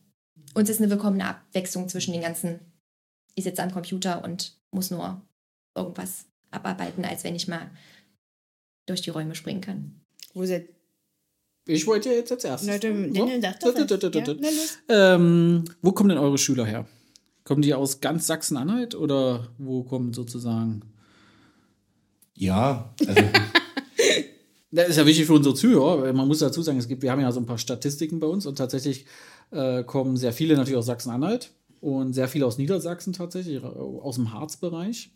Uns 0.54 0.70
ist 0.70 0.80
eine 0.80 0.90
willkommene 0.90 1.28
Abwechslung 1.28 1.90
zwischen 1.90 2.14
den 2.14 2.22
ganzen, 2.22 2.60
ich 3.36 3.44
sitze 3.44 3.64
am 3.64 3.72
Computer 3.72 4.24
und 4.24 4.58
muss 4.72 4.92
nur 4.92 5.22
irgendwas 5.76 6.26
abarbeiten, 6.52 7.06
als 7.06 7.24
wenn 7.24 7.36
ich 7.36 7.48
mal 7.48 7.70
durch 8.88 9.02
die 9.02 9.10
Räume 9.10 9.36
springen 9.36 9.62
kann. 9.62 10.02
Wo 10.34 10.46
seid 10.46 10.70
Ich 11.68 11.88
wollte 11.88 12.10
ja 12.10 12.16
jetzt 12.16 12.32
als 12.32 12.44
erstes. 12.44 12.70
Na, 12.70 12.78
Ja, 14.42 14.50
los. 14.50 14.78
Ähm, 14.90 15.66
wo 15.82 15.92
kommen 15.92 16.10
denn 16.10 16.18
eure 16.18 16.38
Schüler 16.38 16.66
her? 16.66 16.88
Kommen 17.46 17.62
die 17.62 17.74
aus 17.74 18.02
ganz 18.02 18.28
Sachsen-Anhalt 18.28 18.96
oder 18.96 19.48
wo 19.58 19.84
kommen 19.84 20.14
sozusagen? 20.14 20.82
Ja, 22.34 22.94
also 23.08 23.22
Das 24.76 24.90
ist 24.90 24.98
ja 24.98 25.06
wichtig 25.06 25.26
für 25.26 25.34
unsere 25.34 25.56
Zuhörer, 25.56 26.02
weil 26.02 26.14
man 26.14 26.28
muss 26.28 26.40
dazu 26.40 26.62
sagen, 26.62 26.78
es 26.78 26.90
gibt, 26.90 27.02
wir 27.02 27.12
haben 27.12 27.22
ja 27.22 27.32
so 27.32 27.40
ein 27.40 27.46
paar 27.46 27.58
Statistiken 27.58 28.20
bei 28.20 28.28
uns 28.28 28.46
und 28.46 28.58
tatsächlich 28.58 29.06
äh, 29.52 29.84
kommen 29.84 30.18
sehr 30.18 30.34
viele 30.34 30.56
natürlich 30.56 30.78
aus 30.78 30.88
Sachsen-Anhalt 30.88 31.52
und 31.80 32.14
sehr 32.14 32.28
viele 32.28 32.46
aus 32.46 32.58
Niedersachsen 32.58 33.14
tatsächlich, 33.14 33.64
aus 33.64 34.16
dem 34.16 34.34
Harzbereich. 34.34 35.12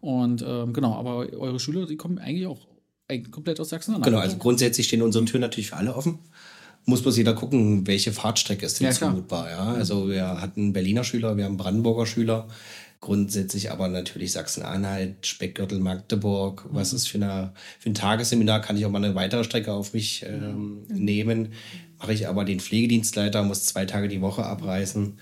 Und 0.00 0.44
ähm, 0.46 0.72
genau, 0.72 0.94
aber 0.94 1.28
eure 1.32 1.58
Schüler, 1.58 1.86
die 1.86 1.96
kommen 1.96 2.18
eigentlich 2.18 2.46
auch 2.46 2.68
eigentlich 3.08 3.32
komplett 3.32 3.58
aus 3.58 3.70
Sachsen-Anhalt. 3.70 4.04
Genau, 4.04 4.18
also 4.18 4.36
grundsätzlich 4.36 4.86
stehen 4.86 5.02
unsere 5.02 5.24
Türen 5.24 5.40
natürlich 5.40 5.70
für 5.70 5.76
alle 5.76 5.96
offen. 5.96 6.20
Muss 6.88 7.02
bloß 7.02 7.18
jeder 7.18 7.34
gucken, 7.34 7.86
welche 7.86 8.12
Fahrtstrecke 8.12 8.64
ist 8.64 8.80
denn 8.80 8.86
Ja, 8.86 8.92
zumutbar. 8.92 9.50
Ja? 9.50 9.74
Also 9.74 10.08
wir 10.08 10.40
hatten 10.40 10.72
Berliner 10.72 11.04
Schüler, 11.04 11.36
wir 11.36 11.44
haben 11.44 11.58
Brandenburger 11.58 12.06
Schüler, 12.06 12.48
Grundsätzlich 13.00 13.70
aber 13.70 13.86
natürlich 13.86 14.32
Sachsen-Anhalt, 14.32 15.24
Speckgürtel, 15.24 15.78
Magdeburg. 15.78 16.66
Was 16.70 16.92
ist 16.92 17.06
für, 17.06 17.18
eine, 17.18 17.52
für 17.78 17.90
ein 17.90 17.94
Tagesseminar? 17.94 18.60
Kann 18.60 18.76
ich 18.76 18.84
auch 18.86 18.90
mal 18.90 19.04
eine 19.04 19.14
weitere 19.14 19.44
Strecke 19.44 19.72
auf 19.72 19.94
mich 19.94 20.24
ähm, 20.26 20.84
nehmen? 20.88 21.52
Mache 22.00 22.12
ich 22.12 22.26
aber 22.26 22.44
den 22.44 22.58
Pflegedienstleiter, 22.58 23.44
muss 23.44 23.66
zwei 23.66 23.84
Tage 23.84 24.08
die 24.08 24.20
Woche 24.20 24.44
abreißen 24.44 25.16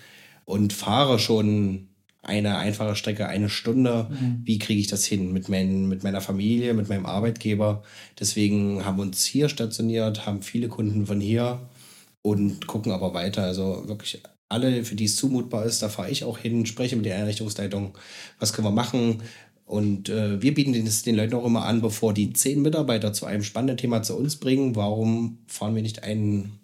und 0.47 0.73
fahre 0.73 1.19
schon 1.19 1.89
eine 2.27 2.59
einfache 2.59 2.97
Strecke, 2.97 3.29
eine 3.29 3.49
Stunde. 3.49 4.11
Wie 4.45 4.59
kriege 4.59 4.81
ich 4.81 4.89
das 4.89 5.05
hin 5.05 5.33
mit, 5.33 5.49
mein, 5.49 5.89
mit 5.89 6.03
meiner 6.03 6.21
Familie, 6.21 6.75
mit 6.75 6.89
meinem 6.89 7.07
Arbeitgeber? 7.07 7.83
Deswegen 8.19 8.85
haben 8.85 8.99
wir 8.99 9.03
uns 9.03 9.25
hier 9.25 9.49
stationiert, 9.49 10.27
haben 10.27 10.43
viele 10.43 10.69
Kunden 10.69 11.07
von 11.07 11.21
hier 11.21 11.61
und 12.23 12.67
gucken 12.67 12.93
aber 12.93 13.15
weiter. 13.15 13.45
Also 13.45 13.85
wirklich 13.87 14.23
alle, 14.49 14.85
für 14.85 14.95
die 14.95 15.05
es 15.05 15.17
zumutbar 15.17 15.65
ist, 15.65 15.83
da 15.83 15.89
fahre 15.89 16.11
ich 16.11 16.25
auch 16.25 16.39
hin, 16.39 16.67
spreche 16.67 16.97
mit 16.97 17.07
der 17.07 17.17
Einrichtungsleitung, 17.17 17.97
was 18.39 18.53
können 18.53 18.67
wir 18.67 18.73
machen. 18.73 19.23
Und 19.65 20.09
äh, 20.09 20.41
wir 20.41 20.55
bieten 20.55 20.75
es 20.87 21.03
den 21.03 21.17
Leuten 21.17 21.35
auch 21.35 21.45
immer 21.45 21.65
an, 21.65 21.81
bevor 21.81 22.15
die 22.15 22.33
zehn 22.33 22.63
Mitarbeiter 22.63 23.13
zu 23.13 23.27
einem 23.27 23.43
spannenden 23.43 23.77
Thema 23.77 24.03
zu 24.03 24.17
uns 24.17 24.37
bringen, 24.37 24.77
warum 24.77 25.39
fahren 25.49 25.75
wir 25.75 25.83
nicht 25.83 26.05
einen 26.05 26.61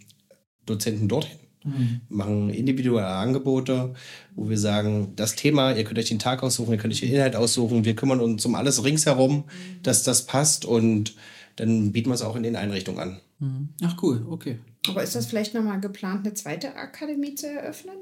Dozenten 0.67 1.09
dorthin? 1.09 1.42
Wir 1.65 2.01
machen 2.17 2.51
individuelle 2.51 3.07
Angebote, 3.07 3.95
wo 4.35 4.49
wir 4.49 4.59
sagen, 4.59 5.13
das 5.17 5.35
Thema, 5.37 5.73
ihr 5.73 5.85
könnt 5.85 5.99
euch 5.99 6.09
den 6.09 6.19
Tag 6.19 6.43
aussuchen, 6.43 6.73
ihr 6.73 6.79
könnt 6.79 6.93
euch 6.93 7.01
den 7.01 7.13
Inhalt 7.13 7.37
aussuchen, 7.37 7.85
wir 7.85 7.95
kümmern 7.97 8.21
uns 8.21 8.45
um 8.47 8.55
alles 8.55 8.83
ringsherum, 8.85 9.45
dass 9.83 10.03
das 10.03 10.27
passt 10.27 10.65
und 10.65 11.15
dann 11.57 11.93
bieten 11.93 12.11
wir 12.11 12.15
es 12.15 12.23
auch 12.23 12.37
in 12.37 12.43
den 12.43 12.57
Einrichtungen 12.57 12.99
an. 13.01 13.67
Ach 13.85 13.97
cool, 14.03 14.25
okay. 14.31 14.59
Aber 14.89 15.03
ist 15.03 15.15
das 15.15 15.27
vielleicht 15.27 15.55
nochmal 15.55 15.81
geplant, 15.81 16.25
eine 16.27 16.35
zweite 16.35 16.75
Akademie 16.77 17.35
zu 17.35 17.49
eröffnen? 17.49 17.95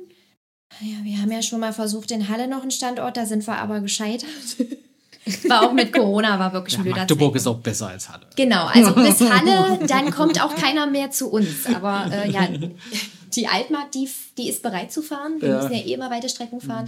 Ja, 0.81 1.03
wir 1.03 1.19
haben 1.21 1.33
ja 1.33 1.43
schon 1.43 1.61
mal 1.61 1.73
versucht, 1.73 2.11
in 2.13 2.29
Halle 2.29 2.47
noch 2.49 2.63
einen 2.63 2.71
Standort, 2.71 3.17
da 3.17 3.27
sind 3.27 3.47
wir 3.47 3.57
aber 3.59 3.81
gescheitert. 3.81 4.31
War 5.49 5.63
auch 5.69 5.73
mit 5.75 5.93
Corona, 5.93 6.39
war 6.39 6.53
wirklich 6.55 6.75
ein 6.77 6.79
Ja, 6.79 6.83
blöder 6.85 7.01
Magdeburg 7.01 7.35
Zeitpunkt. 7.35 7.37
ist 7.37 7.47
auch 7.47 7.59
besser 7.59 7.89
als 7.89 8.09
Halle. 8.09 8.27
Genau, 8.37 8.67
also 8.67 8.95
bis 8.95 9.21
Halle, 9.31 9.79
dann 9.87 10.11
kommt 10.11 10.43
auch 10.43 10.55
keiner 10.57 10.87
mehr 10.87 11.11
zu 11.11 11.31
uns. 11.31 11.67
Aber 11.67 12.11
äh, 12.11 12.31
ja, 12.31 12.49
die 13.37 13.47
Altmark, 13.47 13.93
die, 13.93 14.09
die 14.39 14.49
ist 14.49 14.63
bereit 14.63 14.93
zu 14.93 15.03
fahren. 15.03 15.41
Wir 15.41 15.49
Ja. 15.49 15.57
müssen 15.63 15.73
ja 15.75 15.81
eh 15.81 15.95
immer 15.95 16.11
weite 16.11 16.29
Strecken 16.29 16.61
fahren. 16.61 16.87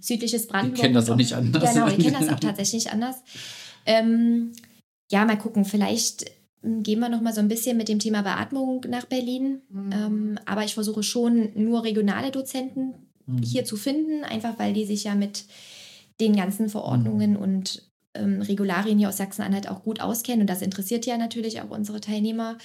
Südliches 0.00 0.46
Brandenburg. 0.46 0.80
kennen 0.80 0.94
das 0.94 1.04
ist 1.04 1.10
auch 1.10 1.16
nicht 1.16 1.32
anders. 1.34 1.72
Genau, 1.74 1.88
die 1.88 2.02
kennen 2.02 2.16
das 2.20 2.28
auch 2.34 2.40
tatsächlich 2.40 2.84
nicht 2.84 2.92
anders. 2.92 3.16
Ähm, 3.86 4.52
ja, 5.10 5.24
mal 5.24 5.36
gucken, 5.38 5.64
vielleicht 5.64 6.24
ähm, 6.62 6.82
gehen 6.82 7.00
wir 7.00 7.08
noch 7.08 7.20
mal 7.20 7.32
so 7.32 7.40
ein 7.40 7.48
bisschen 7.48 7.76
mit 7.76 7.88
dem 7.88 7.98
Thema 7.98 8.22
Beatmung 8.22 8.84
nach 8.88 9.04
Berlin. 9.06 9.60
Ähm, 9.92 10.38
aber 10.46 10.64
ich 10.64 10.74
versuche 10.74 11.02
schon 11.02 11.50
nur 11.54 11.84
regionale 11.84 12.30
Dozenten 12.30 12.94
hier 13.42 13.64
zu 13.64 13.76
finden, 13.76 14.22
einfach 14.24 14.58
weil 14.58 14.74
die 14.74 14.84
sich 14.84 15.04
ja 15.04 15.14
mit 15.14 15.44
den 16.20 16.36
ganzen 16.36 16.68
Verordnungen 16.68 17.36
und 17.36 17.82
ähm, 18.14 18.40
Regularien 18.42 18.98
hier 18.98 19.08
aus 19.08 19.16
Sachsen-Anhalt 19.16 19.68
auch 19.68 19.82
gut 19.82 20.00
auskennen. 20.00 20.42
Und 20.42 20.50
das 20.50 20.62
interessiert 20.62 21.06
ja 21.06 21.18
natürlich 21.18 21.60
auch 21.60 21.70
unsere 21.70 22.00
Teilnehmer. 22.00 22.56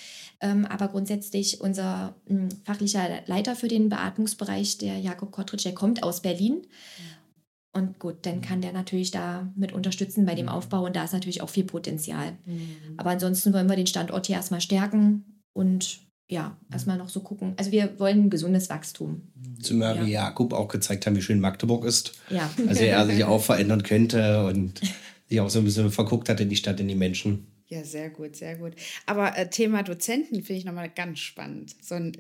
Ähm, 0.42 0.66
aber 0.66 0.88
grundsätzlich 0.88 1.62
unser 1.62 2.16
mh, 2.28 2.50
fachlicher 2.66 3.08
Leiter 3.26 3.56
für 3.56 3.68
den 3.68 3.90
Beatmungsbereich, 3.90 4.78
der 4.78 4.98
Jakob 5.00 5.32
Kottritsch, 5.32 5.66
der 5.66 5.74
kommt 5.74 6.04
aus 6.04 6.22
Berlin. 6.22 6.62
Und 7.72 8.00
gut, 8.00 8.26
dann 8.26 8.42
kann 8.42 8.62
der 8.62 8.74
natürlich 8.74 9.12
da 9.12 9.52
mit 9.56 9.74
unterstützen 9.74 10.26
bei 10.26 10.34
dem 10.34 10.50
Aufbau 10.50 10.86
und 10.86 10.96
da 10.96 11.04
ist 11.04 11.14
natürlich 11.14 11.42
auch 11.44 11.50
viel 11.50 11.66
Potenzial. 11.66 12.34
Aber 12.98 13.12
ansonsten 13.12 13.54
wollen 13.54 13.70
wir 13.70 13.76
den 13.76 13.86
Standort 13.86 14.26
hier 14.26 14.38
erstmal 14.38 14.60
stärken 14.60 15.44
und 15.54 16.00
ja, 16.28 16.58
erstmal 16.72 16.98
noch 16.98 17.10
so 17.10 17.22
gucken. 17.22 17.54
Also 17.58 17.72
wir 17.72 18.00
wollen 18.00 18.26
ein 18.26 18.30
gesundes 18.32 18.70
Wachstum. 18.70 19.22
Zumal 19.62 19.96
Ja. 19.96 20.02
wir 20.02 20.08
Jakob 20.10 20.54
auch 20.54 20.68
gezeigt 20.68 21.06
haben, 21.06 21.16
wie 21.16 21.22
schön 21.22 21.40
Magdeburg 21.40 21.86
ist. 21.86 22.14
Ja. 22.30 22.50
Also 22.68 22.84
er 22.84 23.06
sich 23.06 23.24
auch 23.26 23.42
verändern 23.42 23.84
könnte 23.84 24.46
und 24.46 24.80
sich 25.30 25.40
auch 25.40 25.50
so 25.50 25.60
ein 25.60 25.66
bisschen 25.66 25.92
verguckt 25.92 26.28
hat 26.28 26.40
in 26.40 26.50
die 26.50 26.56
Stadt, 26.56 26.80
in 26.80 26.88
die 26.88 26.96
Menschen. 26.96 27.48
Ja, 27.68 27.84
sehr 27.84 28.10
gut, 28.10 28.36
sehr 28.36 28.58
gut. 28.58 28.74
Aber 29.06 29.38
äh, 29.38 29.48
Thema 29.48 29.84
Dozenten 29.84 30.44
finde 30.44 30.60
ich 30.60 30.66
nochmal 30.66 30.90
ganz 30.90 31.20
spannend. 31.20 31.76
So 31.84 31.96
ein, 31.96 32.18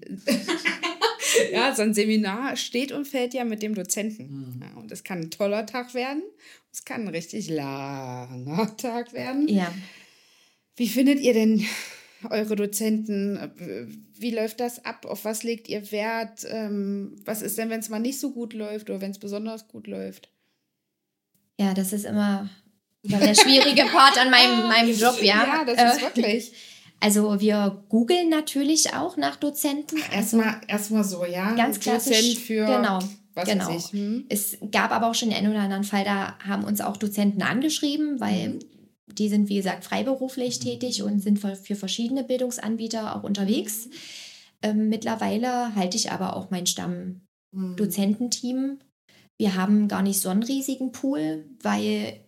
ja, 1.52 1.74
so 1.74 1.82
ein 1.82 1.96
Seminar 1.96 2.56
steht 2.56 2.92
und 2.92 3.08
fällt 3.08 3.34
ja 3.34 3.44
mit 3.46 3.64
dem 3.64 3.74
Dozenten. 3.74 4.62
Ja, 4.62 4.80
und 4.80 4.92
es 4.92 5.04
kann 5.04 5.22
ein 5.22 5.32
toller 5.32 5.66
Tag 5.66 5.96
werden. 5.96 6.22
Es 6.72 6.86
kann 6.86 7.02
ein 7.02 7.08
richtig 7.08 7.50
langer 7.50 8.78
Tag 8.78 9.12
werden. 9.14 9.48
Ja. 9.48 9.74
Wie 10.76 10.88
findet 10.88 11.20
ihr 11.20 11.34
denn 11.34 11.66
eure 12.30 12.56
Dozenten? 12.56 13.40
Wie 14.20 14.32
läuft 14.32 14.60
das 14.60 14.86
ab? 14.86 15.08
Auf 15.08 15.26
was 15.26 15.42
legt 15.42 15.68
ihr 15.68 15.92
Wert? 15.92 16.46
Ähm, 16.48 17.16
was 17.26 17.42
ist 17.42 17.58
denn, 17.58 17.72
wenn 17.72 17.80
es 17.80 17.90
mal 17.90 18.00
nicht 18.00 18.20
so 18.20 18.32
gut 18.32 18.54
läuft 18.54 18.92
oder 18.92 19.02
wenn 19.02 19.12
es 19.12 19.20
besonders 19.20 19.68
gut 19.68 19.88
läuft? 19.88 20.32
Ja, 21.60 21.74
das 21.74 21.92
ist 21.92 22.06
immer 22.06 22.50
der 23.04 23.34
schwierige 23.36 23.84
Part 23.86 24.18
an 24.18 24.30
meinem, 24.30 24.68
meinem 24.68 24.96
Job, 24.98 25.22
ja. 25.22 25.44
Ja, 25.46 25.66
das 25.66 25.78
Äh, 25.78 25.88
ist 25.96 26.02
wirklich. 26.02 26.52
Also 27.02 27.40
wir 27.40 27.84
googeln 27.88 28.28
natürlich 28.30 28.94
auch 28.94 29.16
nach 29.16 29.38
Dozenten. 29.38 29.98
Also 30.14 30.38
Erstmal 30.38 30.62
erstmal 30.68 31.04
so, 31.06 31.26
ja. 31.26 31.54
ganz 31.56 31.80
klassisch. 31.80 32.18
Dozent 32.18 32.38
für 32.40 32.66
genau, 32.66 33.00
was 33.36 33.48
genau. 33.48 33.68
weiß 33.70 33.86
ich. 33.86 33.92
Hm? 33.94 34.26
Es 34.28 34.58
gab 34.72 34.92
aber 34.92 35.08
auch 35.10 35.16
schon 35.16 35.30
den 35.30 35.38
einen 35.38 35.52
oder 35.52 35.62
anderen 35.62 35.86
Fall, 35.86 36.04
da 36.04 36.38
haben 36.46 36.66
uns 36.66 36.82
auch 36.82 36.98
Dozenten 36.98 37.42
angeschrieben, 37.42 38.20
weil 38.20 38.50
Mhm. 38.50 38.60
die 39.14 39.30
sind, 39.30 39.48
wie 39.48 39.56
gesagt, 39.56 39.86
freiberuflich 39.86 40.60
tätig 40.60 41.02
und 41.02 41.20
sind 41.22 41.40
für 41.40 41.76
verschiedene 41.76 42.24
Bildungsanbieter 42.26 43.16
auch 43.16 43.24
unterwegs. 43.24 43.86
Mhm. 43.86 43.92
Ähm, 44.62 44.90
mittlerweile 44.90 45.74
halte 45.76 45.96
ich 45.96 46.12
aber 46.12 46.36
auch 46.36 46.50
mein 46.52 46.64
Mhm. 46.64 47.22
Stamm-Dozententeam. 47.54 48.80
Wir 49.38 49.56
haben 49.56 49.88
gar 49.88 50.02
nicht 50.02 50.20
so 50.20 50.28
einen 50.28 50.44
riesigen 50.44 50.92
Pool, 50.92 51.46
weil 51.64 52.20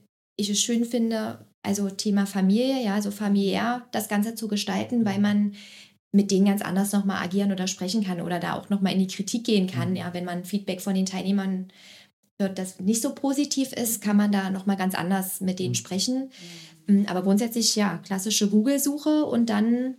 ich 0.41 0.49
es 0.49 0.61
schön 0.61 0.85
finde, 0.85 1.45
also 1.63 1.89
Thema 1.89 2.25
Familie, 2.25 2.83
ja, 2.83 3.01
so 3.01 3.11
familiär 3.11 3.85
das 3.91 4.09
Ganze 4.09 4.35
zu 4.35 4.47
gestalten, 4.47 5.05
weil 5.05 5.19
man 5.19 5.53
mit 6.11 6.31
denen 6.31 6.45
ganz 6.45 6.61
anders 6.61 6.91
nochmal 6.91 7.23
agieren 7.23 7.51
oder 7.51 7.67
sprechen 7.67 8.03
kann 8.03 8.19
oder 8.21 8.39
da 8.39 8.55
auch 8.55 8.69
nochmal 8.69 8.93
in 8.93 8.99
die 8.99 9.07
Kritik 9.07 9.45
gehen 9.45 9.67
kann. 9.67 9.95
Ja, 9.95 10.13
wenn 10.13 10.25
man 10.25 10.43
Feedback 10.43 10.81
von 10.81 10.93
den 10.93 11.05
Teilnehmern 11.05 11.69
hört, 12.39 12.59
das 12.59 12.79
nicht 12.79 13.01
so 13.01 13.13
positiv 13.15 13.71
ist, 13.71 14.01
kann 14.01 14.17
man 14.17 14.31
da 14.31 14.49
nochmal 14.49 14.75
ganz 14.75 14.95
anders 14.95 15.39
mit 15.39 15.59
denen 15.59 15.75
sprechen. 15.75 16.29
Mm, 16.87 17.03
Aber 17.07 17.21
grundsätzlich, 17.21 17.75
ja, 17.75 17.99
klassische 17.99 18.49
Google-Suche 18.49 19.25
und 19.25 19.49
dann 19.49 19.95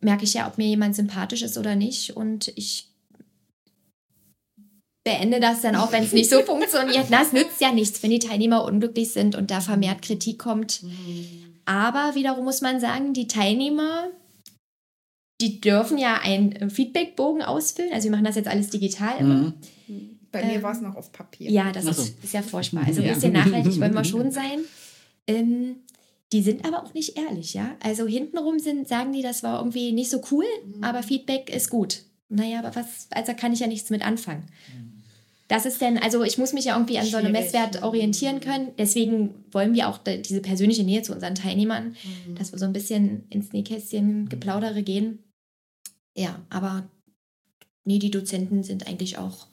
merke 0.00 0.24
ich 0.24 0.34
ja, 0.34 0.48
ob 0.48 0.58
mir 0.58 0.66
jemand 0.66 0.96
sympathisch 0.96 1.42
ist 1.42 1.56
oder 1.56 1.76
nicht. 1.76 2.16
Und 2.16 2.48
ich 2.56 2.91
beende 5.04 5.40
das 5.40 5.62
dann 5.62 5.76
auch, 5.76 5.90
wenn 5.92 6.04
es 6.04 6.12
nicht 6.12 6.30
so 6.30 6.40
funktioniert. 6.46 7.06
Na, 7.10 7.22
es 7.22 7.32
nützt 7.32 7.60
ja 7.60 7.72
nichts, 7.72 8.02
wenn 8.02 8.10
die 8.10 8.18
Teilnehmer 8.18 8.64
unglücklich 8.64 9.12
sind 9.12 9.34
und 9.34 9.50
da 9.50 9.60
vermehrt 9.60 10.02
Kritik 10.02 10.38
kommt. 10.38 10.82
Aber 11.64 12.14
wiederum 12.14 12.44
muss 12.44 12.60
man 12.60 12.80
sagen, 12.80 13.12
die 13.14 13.26
Teilnehmer, 13.28 14.08
die 15.40 15.60
dürfen 15.60 15.98
ja 15.98 16.20
einen 16.22 16.52
äh, 16.52 16.70
Feedbackbogen 16.70 17.42
ausfüllen. 17.42 17.92
Also 17.92 18.04
wir 18.04 18.10
machen 18.12 18.24
das 18.24 18.36
jetzt 18.36 18.48
alles 18.48 18.70
digital 18.70 19.18
immer. 19.18 19.52
Bei 20.30 20.44
mir 20.44 20.54
Ähm, 20.54 20.62
war 20.62 20.72
es 20.72 20.80
noch 20.80 20.94
auf 20.96 21.12
Papier. 21.12 21.50
Ja, 21.50 21.72
das 21.72 21.84
so. 21.84 21.90
ist, 21.90 22.22
ist 22.24 22.32
ja 22.32 22.42
furchtbar. 22.42 22.84
Also 22.86 23.00
ein 23.02 23.08
Ja. 23.08 23.14
bisschen 23.14 23.32
nachhaltig 23.32 23.80
wollen 23.80 23.94
wir 23.94 24.04
schon 24.04 24.30
sein. 24.30 24.60
Ähm, 25.26 25.76
die 26.32 26.42
sind 26.42 26.64
aber 26.64 26.82
auch 26.82 26.94
nicht 26.94 27.18
ehrlich, 27.18 27.52
ja. 27.54 27.76
Also 27.82 28.06
hintenrum 28.06 28.58
sind, 28.58 28.88
sagen 28.88 29.12
die, 29.12 29.20
das 29.22 29.42
war 29.42 29.58
irgendwie 29.58 29.92
nicht 29.92 30.08
so 30.10 30.22
cool, 30.30 30.46
aber 30.80 31.02
Feedback 31.02 31.54
ist 31.54 31.68
gut. 31.68 32.02
Naja, 32.30 32.60
aber 32.60 32.74
was, 32.74 33.06
also 33.10 33.34
kann 33.34 33.52
ich 33.52 33.60
ja 33.60 33.66
nichts 33.66 33.90
mit 33.90 34.00
anfangen. 34.04 34.44
Das 35.52 35.66
ist 35.66 35.80
denn, 35.82 35.98
also 35.98 36.22
ich 36.24 36.38
muss 36.38 36.52
mich 36.54 36.64
ja 36.64 36.74
irgendwie 36.74 36.98
an 36.98 37.04
so 37.06 37.16
einem 37.18 37.28
Schwierig. 37.34 37.52
Messwert 37.52 37.82
orientieren 37.82 38.40
können. 38.40 38.68
Deswegen 38.78 39.34
wollen 39.50 39.74
wir 39.74 39.88
auch 39.88 39.98
da- 39.98 40.16
diese 40.16 40.40
persönliche 40.40 40.82
Nähe 40.82 41.02
zu 41.02 41.12
unseren 41.12 41.34
Teilnehmern, 41.34 41.94
dass 42.38 42.52
wir 42.52 42.58
so 42.58 42.64
ein 42.64 42.72
bisschen 42.72 43.24
ins 43.28 43.52
Nähkästchen 43.52 44.28
Geplaudere 44.30 44.82
gehen. 44.82 45.18
Ja, 46.16 46.40
aber 46.48 46.88
nee, 47.84 47.98
die 47.98 48.10
Dozenten 48.10 48.62
sind 48.62 48.86
eigentlich 48.86 49.18
auch 49.18 49.46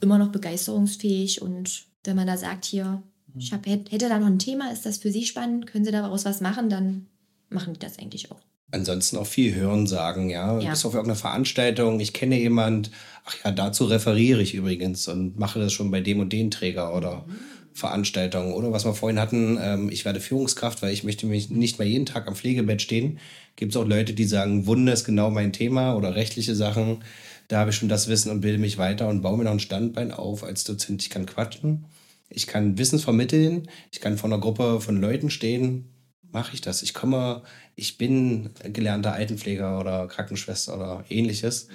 immer 0.00 0.18
noch 0.18 0.30
begeisterungsfähig 0.30 1.42
und 1.42 1.84
wenn 2.04 2.16
man 2.16 2.26
da 2.26 2.36
sagt, 2.36 2.64
hier, 2.64 3.02
ich 3.38 3.52
hab, 3.52 3.66
hätt- 3.66 3.90
hätte 3.90 4.08
da 4.08 4.18
noch 4.18 4.26
ein 4.28 4.38
Thema, 4.38 4.70
ist 4.72 4.86
das 4.86 4.98
für 4.98 5.10
Sie 5.10 5.24
spannend, 5.26 5.66
können 5.66 5.84
Sie 5.84 5.90
daraus 5.92 6.24
was 6.24 6.40
machen, 6.40 6.68
dann 6.70 7.06
machen 7.50 7.74
die 7.74 7.80
das 7.80 7.98
eigentlich 7.98 8.30
auch. 8.30 8.40
Ansonsten 8.72 9.16
auch 9.16 9.26
viel 9.26 9.54
hören 9.54 9.86
sagen, 9.86 10.28
ja. 10.28 10.58
Ja. 10.60 10.70
Bis 10.70 10.84
auf 10.84 10.94
irgendeine 10.94 11.18
Veranstaltung, 11.18 12.00
ich 12.00 12.12
kenne 12.12 12.36
jemand, 12.38 12.90
ach 13.26 13.36
ja, 13.44 13.50
dazu 13.50 13.84
referiere 13.84 14.40
ich 14.40 14.54
übrigens 14.54 15.08
und 15.08 15.38
mache 15.38 15.58
das 15.58 15.72
schon 15.72 15.90
bei 15.90 16.00
dem 16.00 16.20
und 16.20 16.32
den 16.32 16.50
Träger 16.50 16.94
oder 16.96 17.26
Veranstaltungen. 17.74 18.54
Oder 18.54 18.72
was 18.72 18.86
wir 18.86 18.94
vorhin 18.94 19.20
hatten, 19.20 19.58
ähm, 19.60 19.90
ich 19.90 20.04
werde 20.04 20.20
Führungskraft, 20.20 20.80
weil 20.80 20.92
ich 20.92 21.04
möchte 21.04 21.26
mich 21.26 21.50
nicht 21.50 21.78
mehr 21.78 21.88
jeden 21.88 22.06
Tag 22.06 22.26
am 22.26 22.36
Pflegebett 22.36 22.80
stehen. 22.80 23.18
Gibt 23.56 23.72
es 23.72 23.76
auch 23.76 23.86
Leute, 23.86 24.14
die 24.14 24.24
sagen, 24.24 24.66
Wunde 24.66 24.92
ist 24.92 25.04
genau 25.04 25.30
mein 25.30 25.52
Thema 25.52 25.94
oder 25.94 26.14
rechtliche 26.14 26.54
Sachen. 26.54 27.04
Da 27.48 27.58
habe 27.58 27.70
ich 27.70 27.76
schon 27.76 27.88
das 27.88 28.08
Wissen 28.08 28.30
und 28.30 28.40
bilde 28.40 28.58
mich 28.58 28.78
weiter 28.78 29.08
und 29.08 29.20
baue 29.20 29.36
mir 29.36 29.44
noch 29.44 29.52
ein 29.52 29.60
Standbein 29.60 30.10
auf 30.10 30.42
als 30.42 30.64
Dozent. 30.64 31.02
Ich 31.02 31.10
kann 31.10 31.26
quatschen, 31.26 31.84
ich 32.30 32.46
kann 32.46 32.78
Wissen 32.78 32.98
vermitteln, 32.98 33.68
ich 33.92 34.00
kann 34.00 34.16
vor 34.16 34.30
einer 34.30 34.40
Gruppe 34.40 34.80
von 34.80 35.00
Leuten 35.00 35.30
stehen, 35.30 35.90
mache 36.32 36.54
ich 36.54 36.60
das. 36.60 36.82
Ich 36.82 36.94
komme, 36.94 37.42
ich 37.74 37.98
bin 37.98 38.50
gelernter 38.72 39.12
Altenpfleger 39.12 39.78
oder 39.78 40.06
Krankenschwester 40.06 40.76
oder 40.76 41.04
ähnliches. 41.08 41.68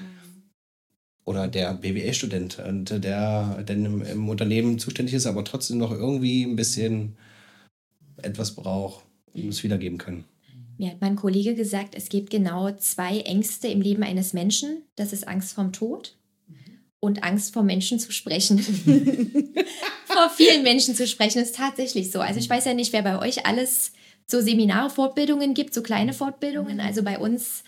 Oder 1.32 1.47
der 1.47 1.73
BWL-Student, 1.73 2.59
und 2.59 3.03
der 3.03 3.63
dann 3.65 3.86
im, 3.86 4.01
im 4.03 4.29
Unternehmen 4.29 4.77
zuständig 4.77 5.15
ist, 5.15 5.25
aber 5.25 5.43
trotzdem 5.43 5.77
noch 5.77 5.91
irgendwie 5.91 6.43
ein 6.43 6.55
bisschen 6.55 7.15
etwas 8.21 8.55
braucht 8.55 9.03
und 9.34 9.49
es 9.49 9.63
wiedergeben 9.63 9.97
kann. 9.97 10.25
Mir 10.77 10.91
hat 10.91 11.01
mein 11.01 11.15
Kollege 11.15 11.55
gesagt, 11.55 11.95
es 11.95 12.09
gibt 12.09 12.29
genau 12.29 12.71
zwei 12.71 13.19
Ängste 13.21 13.67
im 13.67 13.82
Leben 13.82 14.03
eines 14.03 14.34
Menschen. 14.34 14.84
Das 14.95 15.13
ist 15.13 15.27
Angst 15.27 15.53
vorm 15.53 15.73
Tod 15.73 16.15
und 16.99 17.23
Angst 17.23 17.53
vor 17.53 17.63
Menschen 17.63 17.99
zu 17.99 18.11
sprechen. 18.11 18.59
vor 20.05 20.29
vielen 20.36 20.63
Menschen 20.63 20.95
zu 20.95 21.07
sprechen 21.07 21.41
ist 21.41 21.55
tatsächlich 21.55 22.11
so. 22.11 22.19
Also 22.19 22.39
ich 22.39 22.49
weiß 22.49 22.65
ja 22.65 22.73
nicht, 22.73 22.93
wer 22.93 23.03
bei 23.03 23.19
euch 23.19 23.45
alles 23.45 23.91
so 24.27 24.41
Seminare, 24.41 24.89
Fortbildungen 24.89 25.53
gibt, 25.53 25.73
so 25.73 25.84
kleine 25.84 26.13
Fortbildungen. 26.13 26.79
Also 26.79 27.03
bei 27.03 27.19
uns 27.19 27.63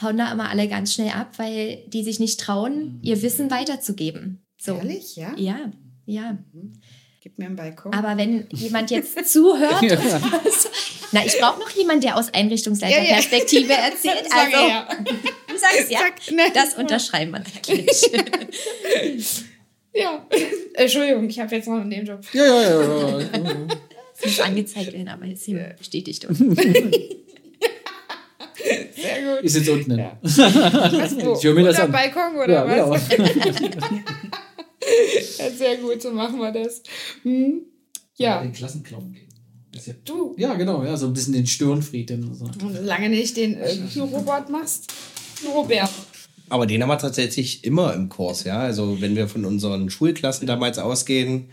hauen 0.00 0.16
da 0.16 0.32
immer 0.32 0.48
alle 0.48 0.68
ganz 0.68 0.94
schnell 0.94 1.10
ab, 1.10 1.38
weil 1.38 1.84
die 1.88 2.04
sich 2.04 2.20
nicht 2.20 2.40
trauen, 2.40 2.98
ihr 3.02 3.20
Wissen 3.22 3.50
weiterzugeben. 3.50 4.44
So. 4.58 4.76
Ehrlich, 4.76 5.16
ja? 5.16 5.34
Ja, 5.36 5.72
ja. 6.06 6.38
Gib 7.20 7.38
mir 7.38 7.46
einen 7.46 7.56
Balkon. 7.56 7.92
Aber 7.92 8.16
wenn 8.16 8.48
jemand 8.52 8.90
jetzt 8.90 9.32
zuhört, 9.32 9.80
na, 11.12 11.24
ich 11.24 11.38
brauche 11.38 11.60
noch 11.60 11.70
jemanden, 11.70 12.02
der 12.02 12.16
aus 12.16 12.32
Einrichtungsleiterperspektive 12.34 13.72
erzählt. 13.72 14.24
Sag 14.28 14.38
Also, 14.38 14.68
ja. 14.68 14.88
du 15.48 15.58
sagst 15.58 15.90
ja, 15.90 16.00
Sag, 16.00 16.32
ne. 16.34 16.42
das 16.52 16.74
unterschreiben 16.74 17.32
wir 17.32 17.38
natürlich. 17.38 18.10
ja. 19.94 20.26
Entschuldigung, 20.74 21.28
ich 21.28 21.38
habe 21.38 21.54
jetzt 21.54 21.68
noch 21.68 21.76
einen 21.76 21.88
Nebenjob. 21.90 22.20
Ja, 22.32 22.44
ja, 22.44 22.60
ja. 22.60 23.20
ja. 23.20 23.66
Es 24.16 24.26
muss 24.26 24.40
angezeigt 24.40 24.92
werden, 24.92 25.08
aber 25.08 25.26
ist 25.26 25.44
hier 25.44 25.74
bestätigt. 25.78 26.26
Sehr 28.94 29.22
gut. 29.22 29.38
Ich 29.44 29.52
sitze 29.52 29.72
unten. 29.72 29.98
Ja. 29.98 30.18
Ich 30.22 30.36
höre 31.44 31.54
mir 31.54 31.64
das 31.64 31.80
an. 31.80 31.90
Balkon 31.92 32.36
oder 32.42 32.76
Ja, 32.76 32.88
was? 32.90 33.08
genau. 33.08 33.32
Ja, 35.38 35.50
sehr 35.50 35.76
gut, 35.76 36.02
so 36.02 36.10
machen 36.10 36.38
wir 36.38 36.50
das. 36.52 36.82
Hm? 37.22 37.62
Ja, 38.16 38.42
Den 38.42 38.52
Klassenclown 38.52 39.12
gehen. 39.12 39.28
Ist 39.74 39.86
ja- 39.86 39.94
du. 40.04 40.34
Ja, 40.36 40.54
genau, 40.54 40.84
ja, 40.84 40.96
so 40.96 41.06
ein 41.06 41.12
bisschen 41.12 41.32
den 41.32 41.46
Störenfried. 41.46 42.10
Den, 42.10 42.34
so. 42.34 42.50
Solange 42.60 43.08
nicht 43.08 43.36
den 43.36 43.54
äh, 43.54 43.76
Robot 43.98 44.50
machst. 44.50 44.92
Robert. 45.54 45.88
Aber 46.48 46.66
den 46.66 46.82
haben 46.82 46.88
wir 46.90 46.98
tatsächlich 46.98 47.64
immer 47.64 47.94
im 47.94 48.08
Kurs, 48.08 48.44
ja. 48.44 48.58
Also 48.58 49.00
wenn 49.00 49.16
wir 49.16 49.28
von 49.28 49.44
unseren 49.44 49.88
Schulklassen 49.88 50.46
damals 50.46 50.78
ausgehen, 50.78 51.48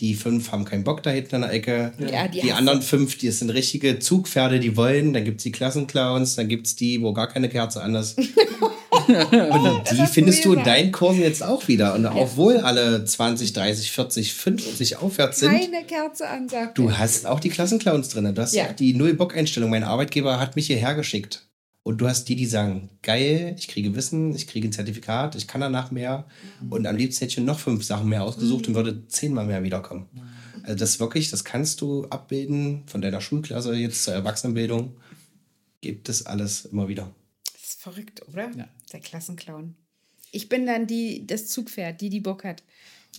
die 0.00 0.14
fünf 0.14 0.50
haben 0.52 0.64
keinen 0.64 0.82
Bock 0.84 1.02
da 1.02 1.10
hinten 1.10 1.36
in 1.36 1.40
der 1.42 1.52
Ecke. 1.52 1.92
Ja, 2.10 2.26
die 2.28 2.40
die 2.40 2.52
anderen 2.52 2.82
fünf, 2.82 3.16
die 3.18 3.30
sind 3.30 3.50
richtige 3.50 3.98
Zugpferde, 4.00 4.58
die 4.60 4.76
wollen. 4.76 5.12
Dann 5.12 5.24
gibt 5.24 5.38
es 5.38 5.44
die 5.44 5.52
Klassenclowns, 5.52 6.34
dann 6.36 6.48
gibt 6.48 6.66
es 6.66 6.74
die, 6.76 7.00
wo 7.00 7.12
gar 7.12 7.28
keine 7.28 7.48
Kerze 7.48 7.82
an 7.82 7.94
ist. 7.94 8.18
Und 8.18 9.90
die 9.92 10.06
findest 10.06 10.44
du 10.44 10.54
in 10.54 10.64
deinen 10.64 10.92
Kursen 10.92 11.20
jetzt 11.22 11.42
auch 11.42 11.68
wieder. 11.68 11.94
Und 11.94 12.06
obwohl 12.06 12.58
alle 12.58 13.04
20, 13.04 13.52
30, 13.52 13.92
40, 13.92 14.32
50 14.34 14.96
aufwärts 14.96 15.40
sind, 15.40 15.52
Keine 15.52 15.84
Kerze 15.84 16.28
an, 16.28 16.48
sagt 16.48 16.78
Du 16.78 16.90
hast 16.92 17.26
auch 17.26 17.40
die 17.40 17.50
Klassenclowns 17.50 18.08
drin. 18.08 18.32
Du 18.34 18.40
hast 18.42 18.54
Ja. 18.54 18.66
auch 18.66 18.72
die 18.72 18.94
Null-Bock-Einstellung. 18.94 19.70
Mein 19.70 19.84
Arbeitgeber 19.84 20.40
hat 20.40 20.56
mich 20.56 20.66
hierher 20.66 20.94
geschickt. 20.94 21.46
Und 21.84 21.98
du 22.00 22.08
hast 22.08 22.24
die, 22.30 22.34
die 22.34 22.46
sagen, 22.46 22.88
geil, 23.02 23.54
ich 23.58 23.68
kriege 23.68 23.94
Wissen, 23.94 24.34
ich 24.34 24.46
kriege 24.46 24.66
ein 24.66 24.72
Zertifikat, 24.72 25.34
ich 25.36 25.46
kann 25.46 25.60
danach 25.60 25.90
mehr. 25.90 26.26
Und 26.70 26.86
am 26.86 26.96
liebsten 26.96 27.20
hätte 27.20 27.40
ich 27.40 27.46
noch 27.46 27.60
fünf 27.60 27.84
Sachen 27.84 28.08
mehr 28.08 28.24
ausgesucht 28.24 28.66
und 28.66 28.74
würde 28.74 29.06
zehnmal 29.08 29.46
mehr 29.46 29.62
wiederkommen. 29.62 30.08
Also 30.62 30.78
das 30.78 30.98
wirklich, 30.98 31.30
das 31.30 31.44
kannst 31.44 31.82
du 31.82 32.06
abbilden 32.06 32.84
von 32.86 33.02
deiner 33.02 33.20
Schulklasse 33.20 33.74
jetzt 33.74 34.02
zur 34.02 34.14
Erwachsenenbildung. 34.14 34.96
Gibt 35.82 36.08
es 36.08 36.24
alles 36.24 36.64
immer 36.64 36.88
wieder. 36.88 37.14
Das 37.52 37.62
ist 37.62 37.82
verrückt, 37.82 38.26
oder? 38.28 38.50
Ja. 38.56 38.66
Der 38.90 39.00
Klassenclown. 39.00 39.74
Ich 40.32 40.48
bin 40.48 40.64
dann 40.64 40.86
die, 40.86 41.26
das 41.26 41.48
Zugpferd, 41.48 42.00
die, 42.00 42.08
die 42.08 42.20
Bock 42.20 42.44
hat. 42.44 42.62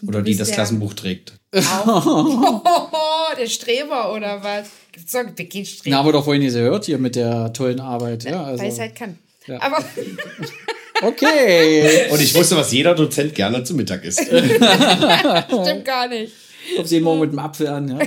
Oder 0.08 0.22
die 0.22 0.36
das 0.36 0.52
Klassenbuch 0.52 0.93
trägt. 0.93 1.34
Oh, 1.54 1.62
der 3.39 3.48
Streber 3.48 4.14
oder 4.14 4.43
was? 4.43 4.70
Gibt's 4.91 5.12
doch 5.12 5.24
keinen 5.24 5.66
Streber? 5.66 5.96
Na, 5.96 6.00
aber 6.00 6.12
doch 6.12 6.26
vorhin 6.26 6.43
gehört 6.43 6.86
hier 6.86 6.98
mit 6.98 7.16
der 7.16 7.54
tollen 7.54 7.80
Arbeit. 7.80 8.24
Ja, 8.24 8.43
also, 8.43 8.64
Weisheit 8.64 8.96
kann. 8.96 9.20
Ja. 9.48 9.62
Aber 9.62 9.84
Okay. 11.02 12.10
Und 12.10 12.22
ich 12.22 12.34
wusste, 12.36 12.56
was 12.56 12.72
jeder 12.72 12.96
Dozent 12.96 13.36
gerne 13.36 13.64
zu 13.64 13.76
Mittag 13.76 14.04
isst. 14.06 14.22
stimmt 14.22 15.86
gar 15.86 16.08
nicht. 16.08 16.34
Kommt 16.76 16.89
jeden 16.89 17.04
Morgen 17.04 17.20
mit 17.20 17.32
dem 17.32 17.39
Apfel 17.39 17.68
an. 17.68 17.89
Ja, 17.89 17.98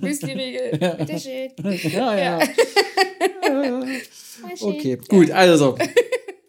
Müsli-Riegel. 0.00 0.96
Bitteschön. 0.98 1.50
ja. 1.92 2.16
ja. 2.16 2.40
Schön. 3.46 3.84
Okay, 4.60 4.98
gut, 5.08 5.30
also. 5.30 5.76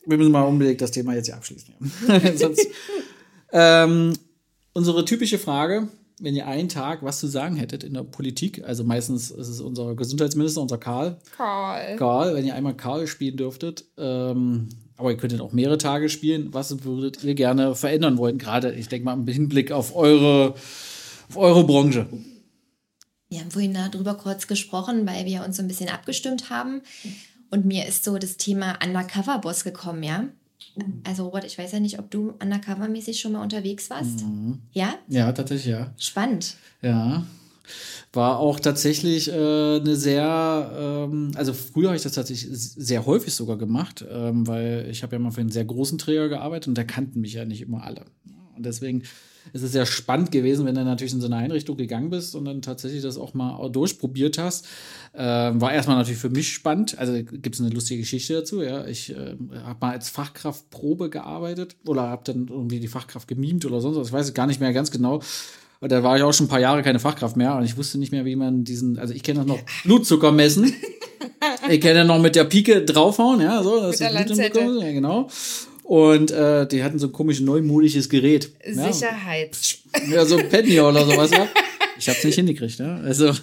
Wir 0.05 0.17
müssen 0.17 0.31
mal 0.31 0.43
unbedingt 0.43 0.79
das 0.81 0.91
Thema 0.91 1.15
jetzt 1.15 1.25
hier 1.25 1.35
abschließen. 1.35 1.73
Ja. 2.07 2.37
Sonst, 2.37 2.67
ähm, 3.55 4.13
unsere 4.73 5.05
typische 5.05 5.39
Frage, 5.39 5.87
wenn 6.19 6.35
ihr 6.35 6.45
einen 6.45 6.67
Tag 6.69 7.03
was 7.03 7.19
zu 7.19 7.27
sagen 7.27 7.55
hättet 7.55 7.83
in 7.83 7.93
der 7.93 8.03
Politik, 8.03 8.63
also 8.65 8.83
meistens 8.83 9.31
ist 9.31 9.47
es 9.47 9.61
unser 9.61 9.95
Gesundheitsminister, 9.95 10.61
unser 10.61 10.77
Karl, 10.77 11.17
Karl. 11.35 11.95
Karl, 11.95 12.35
wenn 12.35 12.45
ihr 12.45 12.53
einmal 12.53 12.75
Karl 12.75 13.07
spielen 13.07 13.37
dürftet, 13.37 13.85
ähm, 13.97 14.67
aber 14.97 15.11
ihr 15.11 15.17
könntet 15.17 15.39
auch 15.41 15.53
mehrere 15.53 15.77
Tage 15.77 16.09
spielen, 16.09 16.53
was 16.53 16.83
würdet 16.83 17.23
ihr 17.23 17.35
gerne 17.35 17.75
verändern 17.75 18.17
wollen? 18.17 18.37
Gerade, 18.37 18.73
ich 18.73 18.89
denke 18.89 19.05
mal, 19.05 19.13
im 19.13 19.27
Hinblick 19.27 19.71
auf 19.71 19.95
eure, 19.95 20.55
auf 21.29 21.37
eure 21.37 21.65
Branche. 21.65 22.07
Wir 23.29 23.39
haben 23.39 23.51
vorhin 23.51 23.73
darüber 23.73 24.15
kurz 24.15 24.47
gesprochen, 24.47 25.07
weil 25.07 25.25
wir 25.25 25.43
uns 25.43 25.57
so 25.57 25.63
ein 25.63 25.67
bisschen 25.67 25.89
abgestimmt 25.89 26.49
haben. 26.49 26.81
Und 27.51 27.65
mir 27.65 27.87
ist 27.87 28.03
so 28.03 28.17
das 28.17 28.37
Thema 28.37 28.79
Undercover-Boss 28.83 29.63
gekommen, 29.63 30.03
ja. 30.03 30.25
Also 31.03 31.25
Robert, 31.25 31.45
ich 31.45 31.57
weiß 31.57 31.71
ja 31.71 31.79
nicht, 31.79 31.99
ob 31.99 32.11
du 32.11 32.33
undercover-mäßig 32.39 33.19
schon 33.19 33.33
mal 33.33 33.41
unterwegs 33.41 33.89
warst. 33.89 34.23
Ja? 34.73 34.95
Ja, 35.07 35.31
tatsächlich, 35.31 35.71
ja. 35.71 35.93
Spannend. 35.97 36.55
Ja. 36.81 37.25
War 38.13 38.39
auch 38.39 38.59
tatsächlich 38.59 39.29
äh, 39.29 39.33
eine 39.33 39.95
sehr, 39.95 40.71
ähm, 40.77 41.31
also 41.35 41.53
früher 41.53 41.87
habe 41.87 41.97
ich 41.97 42.03
das 42.03 42.13
tatsächlich 42.13 42.47
sehr 42.51 43.05
häufig 43.05 43.33
sogar 43.33 43.57
gemacht, 43.57 44.05
ähm, 44.09 44.47
weil 44.47 44.87
ich 44.89 45.03
habe 45.03 45.15
ja 45.15 45.19
mal 45.19 45.31
für 45.31 45.41
einen 45.41 45.51
sehr 45.51 45.65
großen 45.65 45.97
Träger 45.97 46.29
gearbeitet 46.29 46.67
und 46.67 46.77
da 46.77 46.83
kannten 46.83 47.21
mich 47.21 47.33
ja 47.33 47.45
nicht 47.45 47.61
immer 47.61 47.83
alle. 47.83 48.05
Und 48.55 48.65
deswegen 48.65 49.03
ist 49.53 49.63
es 49.63 49.71
sehr 49.71 49.85
spannend 49.85 50.31
gewesen, 50.31 50.65
wenn 50.65 50.75
du 50.75 50.83
natürlich 50.83 51.13
in 51.13 51.21
so 51.21 51.27
eine 51.27 51.35
Einrichtung 51.35 51.77
gegangen 51.77 52.09
bist 52.09 52.35
und 52.35 52.45
dann 52.45 52.61
tatsächlich 52.61 53.01
das 53.01 53.17
auch 53.17 53.33
mal 53.33 53.69
durchprobiert 53.69 54.37
hast. 54.37 54.67
Ähm, 55.17 55.61
war 55.61 55.71
erstmal 55.71 55.97
natürlich 55.97 56.19
für 56.19 56.29
mich 56.29 56.51
spannend. 56.51 56.97
Also 56.97 57.13
gibt 57.13 57.55
es 57.55 57.61
eine 57.61 57.69
lustige 57.69 58.01
Geschichte 58.01 58.33
dazu. 58.33 58.61
Ja, 58.61 58.85
ich 58.85 59.11
äh, 59.11 59.35
habe 59.63 59.77
mal 59.79 59.91
als 59.91 60.09
Fachkraft 60.09 60.69
Probe 60.69 61.09
gearbeitet 61.09 61.77
oder 61.85 62.09
habe 62.09 62.23
dann 62.25 62.47
irgendwie 62.49 62.79
die 62.79 62.87
Fachkraft 62.89 63.27
gemimt 63.27 63.65
oder 63.65 63.79
sonst 63.79 63.97
was. 63.97 64.07
Ich 64.07 64.13
weiß 64.13 64.27
es 64.27 64.33
gar 64.33 64.47
nicht 64.47 64.59
mehr 64.59 64.73
ganz 64.73 64.91
genau. 64.91 65.21
Und 65.79 65.91
da 65.91 66.03
war 66.03 66.17
ich 66.17 66.23
auch 66.23 66.33
schon 66.33 66.47
ein 66.47 66.49
paar 66.49 66.59
Jahre 66.59 66.83
keine 66.83 66.99
Fachkraft 66.99 67.37
mehr 67.37 67.55
und 67.55 67.63
ich 67.63 67.77
wusste 67.77 67.97
nicht 67.97 68.11
mehr, 68.11 68.25
wie 68.25 68.35
man 68.35 68.63
diesen, 68.63 68.97
also 68.97 69.13
ich 69.13 69.23
kenne 69.23 69.39
das 69.39 69.47
noch, 69.47 69.59
Blutzucker 69.83 70.31
messen. 70.31 70.73
ich 71.69 71.79
kenne 71.79 72.05
noch 72.05 72.19
mit 72.19 72.35
der 72.35 72.45
Pike 72.45 72.83
draufhauen, 72.83 73.41
ja, 73.41 73.61
so. 73.61 73.81
dass 73.81 73.99
Mit 73.99 73.99
der 73.99 74.11
das 74.11 74.25
Blut 74.25 74.37
Lanzette. 74.37 74.59
hinbekommt, 74.59 74.83
Ja, 74.83 74.91
genau. 74.91 75.29
Und 75.83 76.31
äh, 76.31 76.67
die 76.67 76.83
hatten 76.83 76.97
so 76.97 77.07
ein 77.07 77.11
komisch 77.11 77.41
neumodisches 77.41 78.09
Gerät. 78.09 78.51
Ja. 78.65 78.91
Sicherheit. 78.91 79.55
Ja, 80.09 80.25
so 80.25 80.37
ein 80.37 80.49
Penny 80.49 80.79
oder 80.79 81.05
sowas, 81.05 81.29
ja. 81.29 81.47
Ich 81.97 82.09
hab's 82.09 82.23
nicht 82.23 82.35
hingekriegt, 82.35 82.79
ja. 82.79 82.97
Also, 82.97 83.33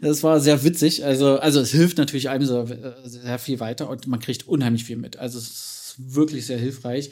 das 0.00 0.22
war 0.22 0.40
sehr 0.40 0.62
witzig. 0.64 1.04
Also, 1.04 1.38
also 1.38 1.60
es 1.60 1.70
hilft 1.70 1.98
natürlich 1.98 2.28
einem 2.28 2.44
so, 2.44 2.62
äh, 2.62 2.92
sehr 3.04 3.38
viel 3.38 3.60
weiter 3.60 3.88
und 3.88 4.06
man 4.06 4.20
kriegt 4.20 4.48
unheimlich 4.48 4.84
viel 4.84 4.96
mit. 4.96 5.16
Also, 5.18 5.38
es 5.38 5.44
ist 5.44 5.94
wirklich 5.98 6.46
sehr 6.46 6.58
hilfreich. 6.58 7.10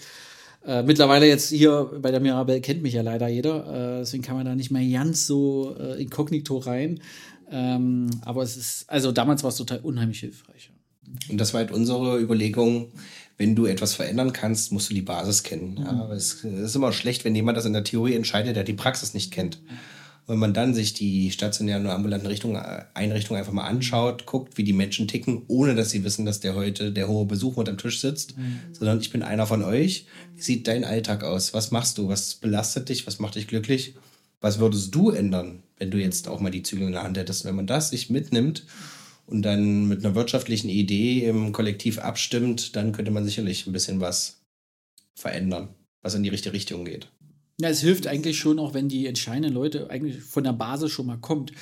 Äh, 0.66 0.82
mittlerweile 0.82 1.26
jetzt 1.26 1.50
hier 1.50 1.90
bei 2.00 2.10
der 2.10 2.20
Mirabelle 2.20 2.60
kennt 2.60 2.82
mich 2.82 2.94
ja 2.94 3.02
leider 3.02 3.28
jeder, 3.28 3.96
äh, 3.96 3.98
deswegen 4.00 4.22
kann 4.22 4.36
man 4.36 4.44
da 4.44 4.54
nicht 4.54 4.70
mehr 4.70 4.86
ganz 4.90 5.26
so 5.26 5.76
äh, 5.78 6.00
inkognito 6.02 6.58
rein. 6.58 7.00
Ähm, 7.50 8.10
aber 8.24 8.42
es 8.42 8.56
ist, 8.56 8.84
also 8.90 9.12
damals 9.12 9.42
war 9.42 9.50
es 9.50 9.56
total 9.56 9.78
unheimlich 9.78 10.20
hilfreich. 10.20 10.70
Und 11.30 11.38
das 11.38 11.54
war 11.54 11.60
halt 11.60 11.70
unsere 11.70 12.20
Überlegung, 12.20 12.92
wenn 13.38 13.54
du 13.54 13.66
etwas 13.66 13.94
verändern 13.94 14.32
kannst, 14.32 14.72
musst 14.72 14.90
du 14.90 14.94
die 14.94 15.02
Basis 15.02 15.42
kennen. 15.42 15.78
Ja, 15.78 15.90
aber 15.90 16.14
es 16.14 16.44
ist 16.44 16.76
immer 16.76 16.92
schlecht, 16.92 17.24
wenn 17.24 17.34
jemand 17.34 17.56
das 17.56 17.64
in 17.64 17.72
der 17.72 17.84
Theorie 17.84 18.14
entscheidet, 18.14 18.56
der 18.56 18.64
die 18.64 18.74
Praxis 18.74 19.14
nicht 19.14 19.30
kennt. 19.32 19.60
Und 20.28 20.34
wenn 20.34 20.40
man 20.40 20.52
dann 20.52 20.74
sich 20.74 20.92
die 20.92 21.30
stationären 21.30 21.86
oder 21.86 21.94
ambulanten 21.94 22.28
Richtung, 22.28 22.54
äh, 22.54 22.84
Einrichtungen 22.92 23.40
einfach 23.40 23.54
mal 23.54 23.66
anschaut, 23.66 24.26
guckt, 24.26 24.58
wie 24.58 24.62
die 24.62 24.74
Menschen 24.74 25.08
ticken, 25.08 25.42
ohne 25.48 25.74
dass 25.74 25.88
sie 25.88 26.04
wissen, 26.04 26.26
dass 26.26 26.38
der 26.38 26.54
heute 26.54 26.92
der 26.92 27.08
hohe 27.08 27.24
Besuch 27.24 27.56
am 27.56 27.78
Tisch 27.78 28.02
sitzt, 28.02 28.34
sondern 28.72 29.00
ich 29.00 29.08
bin 29.08 29.22
einer 29.22 29.46
von 29.46 29.64
euch. 29.64 30.04
Wie 30.36 30.42
sieht 30.42 30.68
dein 30.68 30.84
Alltag 30.84 31.24
aus? 31.24 31.54
Was 31.54 31.70
machst 31.70 31.96
du? 31.96 32.08
Was 32.08 32.34
belastet 32.34 32.90
dich? 32.90 33.06
Was 33.06 33.20
macht 33.20 33.36
dich 33.36 33.48
glücklich? 33.48 33.94
Was 34.42 34.58
würdest 34.58 34.94
du 34.94 35.08
ändern, 35.08 35.62
wenn 35.78 35.90
du 35.90 35.96
jetzt 35.96 36.28
auch 36.28 36.40
mal 36.40 36.50
die 36.50 36.62
Zügel 36.62 36.88
in 36.88 36.92
der 36.92 37.04
Hand 37.04 37.16
hättest? 37.16 37.46
Wenn 37.46 37.56
man 37.56 37.66
das 37.66 37.88
sich 37.88 38.10
mitnimmt 38.10 38.66
und 39.24 39.40
dann 39.40 39.88
mit 39.88 40.04
einer 40.04 40.14
wirtschaftlichen 40.14 40.68
Idee 40.68 41.26
im 41.26 41.52
Kollektiv 41.52 42.00
abstimmt, 42.00 42.76
dann 42.76 42.92
könnte 42.92 43.10
man 43.10 43.24
sicherlich 43.24 43.66
ein 43.66 43.72
bisschen 43.72 44.02
was 44.02 44.42
verändern, 45.14 45.70
was 46.02 46.14
in 46.14 46.22
die 46.22 46.28
richtige 46.28 46.52
Richtung 46.52 46.84
geht. 46.84 47.08
Ja, 47.60 47.68
es 47.68 47.80
hilft 47.80 48.06
eigentlich 48.06 48.38
schon 48.38 48.60
auch, 48.60 48.72
wenn 48.72 48.88
die 48.88 49.06
entscheidenden 49.06 49.52
Leute 49.52 49.90
eigentlich 49.90 50.20
von 50.22 50.44
der 50.44 50.52
Basis 50.52 50.92
schon 50.92 51.06
mal 51.06 51.16
kommt. 51.18 51.52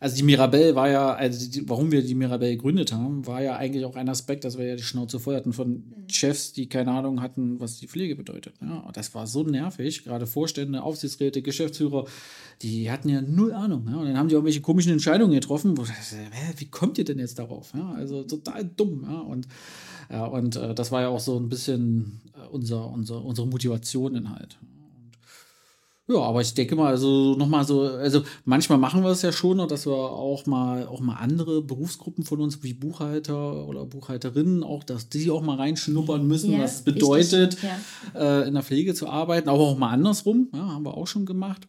also 0.00 0.16
die 0.16 0.24
Mirabelle 0.24 0.74
war 0.74 0.90
ja, 0.90 1.14
also 1.14 1.48
die, 1.48 1.68
warum 1.68 1.92
wir 1.92 2.02
die 2.02 2.16
Mirabelle 2.16 2.56
gegründet 2.56 2.92
haben, 2.92 3.24
war 3.28 3.40
ja 3.42 3.56
eigentlich 3.56 3.84
auch 3.84 3.94
ein 3.94 4.08
Aspekt, 4.08 4.44
dass 4.44 4.58
wir 4.58 4.66
ja 4.66 4.74
die 4.74 4.82
Schnauze 4.82 5.20
voll 5.20 5.36
hatten 5.36 5.52
von 5.52 5.84
Chefs, 6.08 6.52
die 6.52 6.68
keine 6.68 6.90
Ahnung 6.90 7.22
hatten, 7.22 7.60
was 7.60 7.78
die 7.78 7.86
Pflege 7.86 8.16
bedeutet. 8.16 8.54
Ja, 8.60 8.90
das 8.92 9.14
war 9.14 9.28
so 9.28 9.44
nervig, 9.44 10.02
gerade 10.02 10.26
Vorstände, 10.26 10.82
Aufsichtsräte, 10.82 11.42
Geschäftsführer, 11.42 12.06
die 12.62 12.90
hatten 12.90 13.08
ja 13.08 13.22
null 13.22 13.52
Ahnung. 13.52 13.86
Ja, 13.88 13.98
und 13.98 14.06
dann 14.06 14.18
haben 14.18 14.28
die 14.28 14.36
auch 14.36 14.44
welche 14.44 14.62
komischen 14.62 14.90
Entscheidungen 14.90 15.32
getroffen, 15.32 15.78
wo 15.78 15.84
wie 16.56 16.66
kommt 16.66 16.98
ihr 16.98 17.04
denn 17.04 17.20
jetzt 17.20 17.38
darauf? 17.38 17.72
Ja, 17.72 17.92
also 17.92 18.24
total 18.24 18.64
dumm. 18.64 19.04
Ja, 19.08 19.20
und 19.20 19.46
ja, 20.10 20.24
und 20.26 20.56
äh, 20.56 20.74
das 20.74 20.90
war 20.90 21.02
ja 21.02 21.08
auch 21.08 21.20
so 21.20 21.38
ein 21.38 21.48
bisschen 21.48 22.20
äh, 22.34 22.48
unser, 22.48 22.90
unser, 22.90 23.24
unsere 23.24 23.46
Motivation 23.46 24.30
halt. 24.30 24.58
Ja, 26.08 26.20
aber 26.20 26.40
ich 26.40 26.54
denke 26.54 26.76
mal, 26.76 26.86
also 26.86 27.34
nochmal 27.34 27.64
so, 27.64 27.82
also 27.82 28.22
manchmal 28.44 28.78
machen 28.78 29.02
wir 29.02 29.10
es 29.10 29.22
ja 29.22 29.32
schon, 29.32 29.66
dass 29.66 29.86
wir 29.86 29.92
auch 29.92 30.46
mal 30.46 30.86
auch 30.86 31.00
mal 31.00 31.16
andere 31.16 31.62
Berufsgruppen 31.62 32.24
von 32.24 32.40
uns 32.40 32.62
wie 32.62 32.74
Buchhalter 32.74 33.66
oder 33.66 33.84
Buchhalterinnen 33.86 34.62
auch, 34.62 34.84
dass 34.84 35.08
die 35.08 35.30
auch 35.32 35.42
mal 35.42 35.56
reinschnuppern 35.56 36.24
müssen, 36.24 36.52
Ja, 36.52 36.60
was 36.60 36.76
es 36.76 36.82
bedeutet, 36.82 37.54
wichtig, 37.54 37.70
äh, 38.14 38.46
in 38.46 38.54
der 38.54 38.62
Pflege 38.62 38.94
zu 38.94 39.08
arbeiten, 39.08 39.48
aber 39.48 39.60
auch 39.60 39.78
mal 39.78 39.90
andersrum, 39.90 40.48
ja, 40.54 40.60
haben 40.60 40.84
wir 40.84 40.96
auch 40.96 41.08
schon 41.08 41.26
gemacht. 41.26 41.66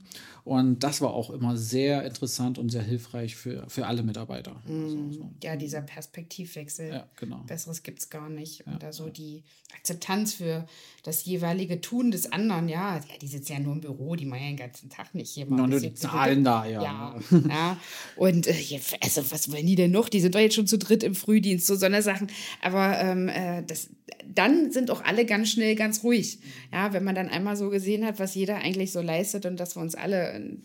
Und 0.48 0.80
das 0.80 1.02
war 1.02 1.14
auch 1.14 1.30
immer 1.30 1.58
sehr 1.58 2.06
interessant 2.06 2.58
und 2.58 2.70
sehr 2.70 2.82
hilfreich 2.82 3.36
für, 3.36 3.66
für 3.68 3.86
alle 3.86 4.02
Mitarbeiter. 4.02 4.56
So, 4.66 5.12
so. 5.12 5.30
Ja, 5.43 5.58
dieser 5.58 5.82
Perspektivwechsel. 5.82 6.88
Ja, 6.88 7.08
genau. 7.18 7.43
Besseres 7.45 7.84
gibt 7.84 8.00
es 8.00 8.10
gar 8.10 8.30
nicht. 8.30 8.66
Und 8.66 8.82
da 8.82 8.93
so 8.93 9.10
die 9.10 9.43
Akzeptanz 9.76 10.36
für 10.36 10.66
das 11.04 11.26
jeweilige 11.26 11.82
Tun 11.82 12.12
des 12.12 12.32
anderen, 12.32 12.70
ja, 12.70 12.95
ja, 12.95 13.02
die 13.22 13.28
sitzen 13.28 13.52
ja 13.52 13.60
nur 13.60 13.74
im 13.74 13.82
Büro, 13.82 14.16
die 14.16 14.26
machen 14.26 14.41
ja 14.41 14.48
den 14.48 14.56
ganzen 14.58 14.89
Tag 14.89 15.14
nicht 15.14 15.32
hier 15.32 15.48
mal. 15.48 15.68
Nur 15.68 15.95
Zahlen 15.95 16.45
da, 16.45 16.66
ja. 16.66 16.82
Ja, 16.82 17.16
ja. 17.50 17.78
Und 18.16 18.48
äh, 18.48 18.58
ja, 18.58 18.80
also, 19.02 19.30
was 19.30 19.52
wollen 19.52 19.68
die 19.68 19.76
denn 19.76 19.91
noch? 19.91 20.08
Die 20.08 20.22
sind 20.22 20.34
doch 20.34 20.39
jetzt 20.39 20.56
schon 20.56 20.68
zu 20.68 20.78
dritt 20.78 21.04
im 21.04 21.14
Frühdienst, 21.14 21.68
so 21.68 21.76
so 21.76 21.86
eine 21.86 22.02
Sachen. 22.02 22.28
Aber 22.62 22.98
ähm, 23.00 23.28
äh, 23.28 23.64
das, 23.64 23.89
dann 24.28 24.72
sind 24.72 24.91
auch 24.91 25.03
alle 25.03 25.26
ganz 25.26 25.49
schnell 25.49 25.76
ganz 25.76 26.03
ruhig. 26.03 26.39
Ja, 26.72 26.93
wenn 26.93 27.03
man 27.03 27.16
dann 27.16 27.30
einmal 27.30 27.55
so 27.55 27.70
gesehen 27.70 28.05
hat, 28.05 28.20
was 28.20 28.36
jeder 28.36 28.58
eigentlich 28.58 28.91
so 28.91 29.01
leistet 29.01 29.45
und 29.45 29.60
dass 29.60 29.76
wir 29.76 29.82
uns 29.82 29.95
alle 29.95 30.34
äh, 30.34 30.58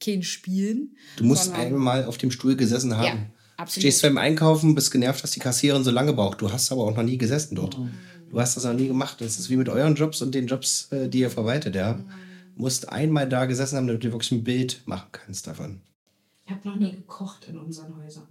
kein 0.00 0.22
spielen. 0.22 0.96
Du 1.16 1.24
musst 1.24 1.52
einmal 1.52 2.04
auf 2.04 2.18
dem 2.18 2.30
Stuhl 2.30 2.56
gesessen 2.56 2.96
haben. 2.96 3.04
Ja, 3.04 3.26
absolut. 3.56 3.82
Stehst 3.82 4.02
beim 4.02 4.18
Einkaufen, 4.18 4.74
bist 4.74 4.90
genervt, 4.90 5.22
dass 5.22 5.30
die 5.32 5.40
Kassiererin 5.40 5.84
so 5.84 5.90
lange 5.90 6.12
braucht. 6.12 6.40
Du 6.40 6.52
hast 6.52 6.70
aber 6.70 6.84
auch 6.84 6.96
noch 6.96 7.02
nie 7.02 7.18
gesessen 7.18 7.54
dort. 7.54 7.78
Du 8.28 8.40
hast 8.40 8.56
das 8.56 8.64
noch 8.64 8.74
nie 8.74 8.88
gemacht. 8.88 9.20
Das 9.20 9.38
ist 9.38 9.50
wie 9.50 9.56
mit 9.56 9.68
euren 9.68 9.94
Jobs 9.94 10.20
und 10.22 10.34
den 10.34 10.46
Jobs, 10.46 10.88
äh, 10.92 11.08
die 11.08 11.20
ihr 11.20 11.30
verwaltet, 11.30 11.74
ja. 11.74 12.00
Musst 12.56 12.88
einmal 12.88 13.28
da 13.28 13.44
gesessen 13.46 13.76
haben, 13.76 13.86
damit 13.86 14.02
du 14.02 14.12
wirklich 14.12 14.32
ein 14.32 14.44
Bild 14.44 14.82
machen 14.86 15.08
kannst 15.12 15.46
davon. 15.46 15.82
Ich 16.46 16.52
habe 16.52 16.68
noch 16.68 16.76
nie 16.76 16.92
gekocht 16.92 17.46
in 17.48 17.58
unseren 17.58 17.96
Häusern. 17.96 18.28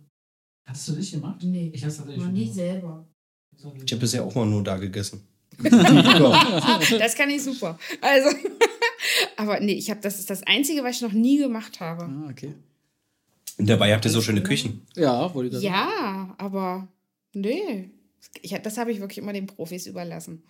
Hast 0.66 0.88
du 0.88 0.94
nicht 0.94 1.12
gemacht? 1.12 1.44
Nee, 1.44 1.72
Ich 1.74 1.84
hab's 1.84 1.98
tatsächlich 1.98 2.24
noch 2.26 2.32
nie 2.32 2.52
selber. 2.52 3.08
Ich 3.86 3.92
habe 3.92 4.02
bisher 4.02 4.24
auch 4.24 4.36
mal 4.36 4.46
nur 4.46 4.64
da 4.64 4.78
gegessen. 4.78 5.26
Das 7.00 7.16
kann 7.16 7.30
ich 7.30 7.44
super. 7.44 7.80
Also, 8.02 8.30
aber 9.38 9.60
nee, 9.60 9.74
ich 9.74 9.90
habe 9.90 10.02
das 10.02 10.20
ist 10.20 10.30
das 10.30 10.44
Einzige, 10.44 10.84
was 10.84 10.98
ich 10.98 11.02
noch 11.02 11.14
nie 11.14 11.38
gemacht 11.38 11.80
habe. 11.80 12.04
Ah, 12.04 12.30
okay. 12.30 12.54
Und 13.58 13.70
dabei 13.70 13.94
habt 13.94 14.04
ihr 14.06 14.12
so 14.12 14.22
schöne 14.22 14.44
Küchen. 14.44 14.86
Ja, 14.96 15.34
wollte 15.34 15.48
ich 15.48 15.54
das 15.54 15.64
Ja, 15.64 16.36
aber 16.38 16.88
nee, 17.34 17.90
ich, 18.42 18.52
das 18.52 18.78
habe 18.78 18.92
ich 18.92 19.00
wirklich 19.00 19.20
immer 19.20 19.34
den 19.34 19.48
Profis 19.48 19.88
überlassen. 19.88 20.44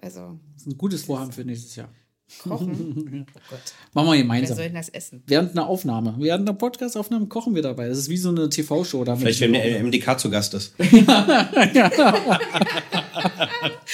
Also 0.00 0.38
Das 0.54 0.62
ist 0.62 0.68
ein 0.68 0.78
gutes 0.78 1.04
Vorhaben 1.04 1.32
für 1.32 1.44
nächstes 1.44 1.74
Jahr. 1.74 1.88
Kochen. 2.42 3.26
Oh 3.34 3.40
Gott, 3.50 3.60
Machen 3.94 4.06
wir 4.06 4.12
wer 4.12 4.18
gemeinsam. 4.22 4.56
soll 4.56 4.66
denn 4.66 4.74
das 4.74 4.88
essen? 4.90 5.22
Während 5.26 5.52
einer 5.52 5.66
Aufnahme, 5.66 6.14
während 6.18 6.48
einer 6.48 6.56
Podcast-Aufnahme 6.56 7.26
kochen 7.26 7.54
wir 7.54 7.62
dabei. 7.62 7.88
Das 7.88 7.98
ist 7.98 8.08
wie 8.08 8.16
so 8.16 8.30
eine 8.30 8.48
TV-Show. 8.48 9.04
Vielleicht, 9.16 9.40
wenn 9.40 9.52
der 9.52 9.82
MDK 9.82 10.18
zu 10.18 10.30
Gast 10.30 10.54
ist. 10.54 10.74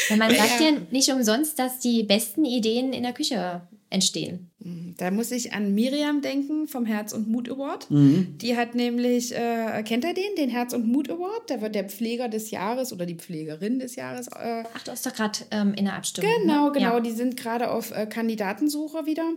Weil 0.09 0.19
man 0.19 0.31
sagt 0.35 0.61
ja 0.61 0.73
nicht 0.91 1.11
umsonst, 1.11 1.59
dass 1.59 1.79
die 1.79 2.03
besten 2.03 2.45
Ideen 2.45 2.93
in 2.93 3.03
der 3.03 3.13
Küche 3.13 3.63
entstehen. 3.95 4.51
Da 4.97 5.11
muss 5.11 5.31
ich 5.31 5.53
an 5.53 5.75
Miriam 5.75 6.21
denken 6.21 6.67
vom 6.67 6.85
Herz 6.85 7.13
und 7.13 7.29
Mut 7.29 7.49
Award. 7.51 7.91
Mhm. 7.91 8.39
Die 8.39 8.57
hat 8.57 8.75
nämlich, 8.75 9.35
äh, 9.35 9.83
kennt 9.85 10.05
ihr 10.05 10.15
den, 10.15 10.35
den 10.37 10.51
Herz 10.51 10.73
und 10.73 10.87
Mut 10.87 11.09
Award? 11.11 11.49
Da 11.49 11.61
wird 11.61 11.75
der 11.75 11.85
Pfleger 11.85 12.29
des 12.29 12.51
Jahres 12.51 12.93
oder 12.93 13.07
die 13.07 13.15
Pflegerin 13.15 13.79
des 13.79 13.95
Jahres 13.97 14.27
äh, 14.29 14.65
Ach, 14.75 14.83
du 14.83 14.91
hast 14.91 15.07
doch 15.07 15.15
gerade 15.15 15.39
ähm, 15.51 15.75
in 15.75 15.85
der 15.85 15.95
Abstimmung. 15.95 16.31
Genau, 16.43 16.67
ne? 16.67 16.73
genau. 16.73 16.95
Ja. 16.95 17.01
Die 17.01 17.13
sind 17.13 17.37
gerade 17.37 17.71
auf 17.71 17.93
äh, 17.93 18.07
Kandidatensuche 18.07 19.07
wieder 19.07 19.31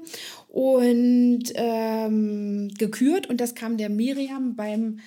und 0.48 1.44
ähm, 1.54 2.70
gekürt. 2.78 3.28
Und 3.28 3.40
das 3.40 3.54
kam 3.54 3.78
der 3.78 3.90
Miriam 3.90 4.56
beim, 4.56 5.00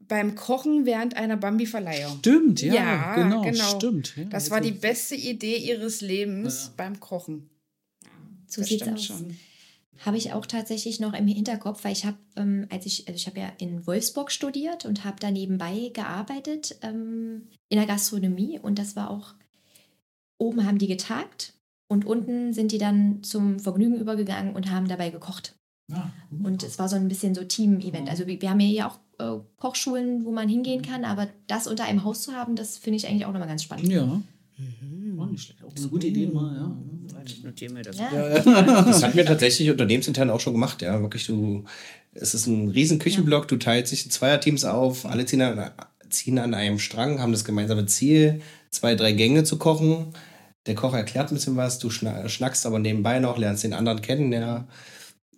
beim 0.00 0.34
Kochen 0.34 0.84
während 0.84 1.16
einer 1.16 1.36
Bambi-Verleihung. 1.36 2.18
Stimmt, 2.18 2.60
ja, 2.60 2.74
Ja, 2.74 3.14
genau, 3.14 3.42
genau. 3.42 3.64
stimmt. 3.76 4.14
Ja, 4.16 4.24
Das 4.24 4.50
war 4.50 4.60
die 4.60 4.72
beste 4.72 5.14
Idee 5.14 5.56
ihres 5.56 6.00
Lebens 6.00 6.72
beim 6.76 7.00
Kochen. 7.00 7.48
So 8.54 8.60
Das 8.62 8.68
sieht's 8.68 8.88
aus. 8.88 9.04
schon. 9.04 9.36
Habe 10.04 10.16
ich 10.16 10.32
auch 10.32 10.44
tatsächlich 10.46 10.98
noch 10.98 11.14
im 11.14 11.28
Hinterkopf, 11.28 11.84
weil 11.84 11.92
ich 11.92 12.04
habe, 12.04 12.16
ähm, 12.36 12.66
als 12.70 12.84
ich, 12.84 13.06
also 13.06 13.16
ich 13.16 13.26
habe 13.26 13.38
ja 13.38 13.52
in 13.58 13.86
Wolfsburg 13.86 14.32
studiert 14.32 14.84
und 14.84 15.04
habe 15.04 15.16
da 15.20 15.30
nebenbei 15.30 15.90
gearbeitet 15.94 16.76
ähm, 16.82 17.48
in 17.68 17.78
der 17.78 17.86
Gastronomie 17.86 18.58
und 18.58 18.78
das 18.78 18.96
war 18.96 19.10
auch, 19.10 19.34
oben 20.38 20.66
haben 20.66 20.78
die 20.78 20.88
getagt 20.88 21.54
und 21.86 22.04
unten 22.04 22.52
sind 22.52 22.72
die 22.72 22.78
dann 22.78 23.22
zum 23.22 23.60
Vergnügen 23.60 24.00
übergegangen 24.00 24.54
und 24.54 24.70
haben 24.70 24.88
dabei 24.88 25.10
gekocht. 25.10 25.54
Ja. 25.90 26.12
Und 26.42 26.62
es 26.62 26.78
war 26.78 26.88
so 26.88 26.96
ein 26.96 27.08
bisschen 27.08 27.34
so 27.34 27.44
Team-Event. 27.44 28.08
Also 28.08 28.26
wir 28.26 28.40
wir 28.40 28.50
haben 28.50 28.60
ja 28.60 28.66
hier 28.66 28.86
auch 28.88 28.98
äh, 29.18 29.40
Kochschulen, 29.58 30.24
wo 30.24 30.32
man 30.32 30.48
hingehen 30.48 30.82
kann, 30.82 31.04
aber 31.04 31.28
das 31.46 31.66
unter 31.66 31.84
einem 31.84 32.04
Haus 32.04 32.22
zu 32.22 32.32
haben, 32.32 32.56
das 32.56 32.78
finde 32.78 32.96
ich 32.96 33.06
eigentlich 33.06 33.26
auch 33.26 33.32
nochmal 33.32 33.48
ganz 33.48 33.62
spannend. 33.62 33.88
Ja. 33.88 34.20
War 35.16 35.30
nicht 35.30 35.42
schlecht. 35.44 35.62
Auch 35.64 35.72
eine 35.76 35.88
gute 35.88 36.06
Idee 36.06 36.26
mal, 36.26 36.54
ja. 36.54 36.76
Ja. 38.12 38.38
Das 38.84 39.02
hatten 39.02 39.16
wir 39.16 39.26
tatsächlich 39.26 39.70
unternehmensintern 39.70 40.30
auch 40.30 40.40
schon 40.40 40.52
gemacht, 40.54 40.82
ja. 40.82 41.00
Wirklich, 41.00 41.26
du, 41.26 41.64
es 42.12 42.34
ist 42.34 42.46
ein 42.46 42.68
riesen 42.68 42.98
Küchenblock, 42.98 43.48
du 43.48 43.56
teilst 43.56 43.92
dich 43.92 44.04
in 44.04 44.10
Zweierteams 44.10 44.64
auf, 44.64 45.06
alle 45.06 45.24
ziehen 45.26 45.42
an, 45.42 45.70
ziehen 46.08 46.38
an 46.38 46.54
einem 46.54 46.78
Strang, 46.78 47.20
haben 47.20 47.32
das 47.32 47.44
gemeinsame 47.44 47.86
Ziel, 47.86 48.40
zwei, 48.70 48.94
drei 48.94 49.12
Gänge 49.12 49.44
zu 49.44 49.58
kochen. 49.58 50.14
Der 50.66 50.74
Koch 50.74 50.94
erklärt 50.94 51.30
ein 51.30 51.34
bisschen 51.34 51.56
was, 51.56 51.78
du 51.78 51.88
schna- 51.88 52.28
schnackst 52.28 52.64
aber 52.64 52.78
nebenbei 52.78 53.18
noch, 53.18 53.36
lernst 53.38 53.64
den 53.64 53.74
anderen 53.74 54.00
kennen, 54.02 54.32
ja. 54.32 54.66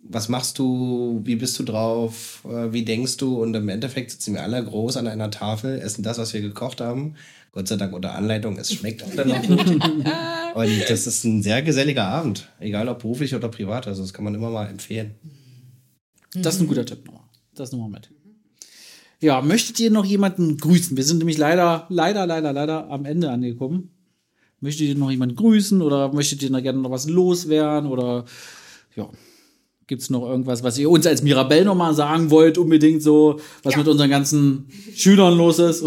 Was 0.03 0.29
machst 0.29 0.57
du? 0.59 1.21
Wie 1.23 1.35
bist 1.35 1.59
du 1.59 1.63
drauf? 1.63 2.43
Äh, 2.45 2.71
Wie 2.71 2.85
denkst 2.85 3.17
du? 3.17 3.41
Und 3.41 3.53
im 3.55 3.69
Endeffekt 3.69 4.11
sitzen 4.11 4.33
wir 4.33 4.43
alle 4.43 4.63
groß 4.63 4.97
an 4.97 5.07
einer 5.07 5.31
Tafel, 5.31 5.79
essen 5.79 6.03
das, 6.03 6.17
was 6.17 6.33
wir 6.33 6.41
gekocht 6.41 6.81
haben. 6.81 7.15
Gott 7.51 7.67
sei 7.67 7.75
Dank 7.75 7.93
unter 7.93 8.13
Anleitung, 8.13 8.57
es 8.57 8.71
schmeckt 8.71 9.03
auch 9.03 9.13
dann 9.15 9.29
noch 9.29 9.41
gut. 9.41 9.67
Und 10.55 10.89
das 10.89 11.07
ist 11.07 11.23
ein 11.23 11.41
sehr 11.41 11.61
geselliger 11.61 12.05
Abend, 12.05 12.49
egal 12.59 12.87
ob 12.87 12.99
beruflich 12.99 13.35
oder 13.35 13.49
privat. 13.49 13.87
Also 13.87 14.01
das 14.01 14.13
kann 14.13 14.23
man 14.23 14.35
immer 14.35 14.49
mal 14.49 14.67
empfehlen. 14.67 15.15
Das 16.33 16.55
ist 16.55 16.61
ein 16.61 16.67
guter 16.67 16.85
Tipp 16.85 17.05
nochmal. 17.05 17.23
Das 17.55 17.71
nochmal 17.71 17.89
mit. 17.89 18.11
Ja, 19.19 19.41
möchtet 19.41 19.79
ihr 19.79 19.89
noch 19.89 20.05
jemanden 20.05 20.57
grüßen? 20.57 20.95
Wir 20.95 21.03
sind 21.03 21.17
nämlich 21.17 21.37
leider, 21.37 21.87
leider, 21.89 22.27
leider, 22.27 22.53
leider 22.53 22.89
am 22.89 23.05
Ende 23.05 23.31
angekommen. 23.31 23.89
Möchtet 24.59 24.87
ihr 24.87 24.95
noch 24.95 25.11
jemanden 25.11 25.35
grüßen 25.35 25.81
oder 25.81 26.13
möchtet 26.13 26.43
ihr 26.43 26.49
noch 26.51 26.61
gerne 26.61 26.79
noch 26.79 26.91
was 26.91 27.07
loswerden 27.07 27.89
oder 27.89 28.25
ja, 28.95 29.09
gibt 29.87 30.01
es 30.01 30.09
noch 30.09 30.23
irgendwas, 30.23 30.63
was 30.63 30.77
ihr 30.77 30.89
uns 30.89 31.07
als 31.07 31.21
Mirabelle 31.21 31.63
noch 31.63 31.75
mal 31.75 31.93
sagen 31.93 32.29
wollt, 32.29 32.57
unbedingt 32.57 33.01
so, 33.01 33.39
was 33.63 33.77
mit 33.77 33.87
unseren 33.87 34.09
ganzen 34.09 34.67
Schülern 34.93 35.35
los 35.37 35.59
ist? 35.59 35.83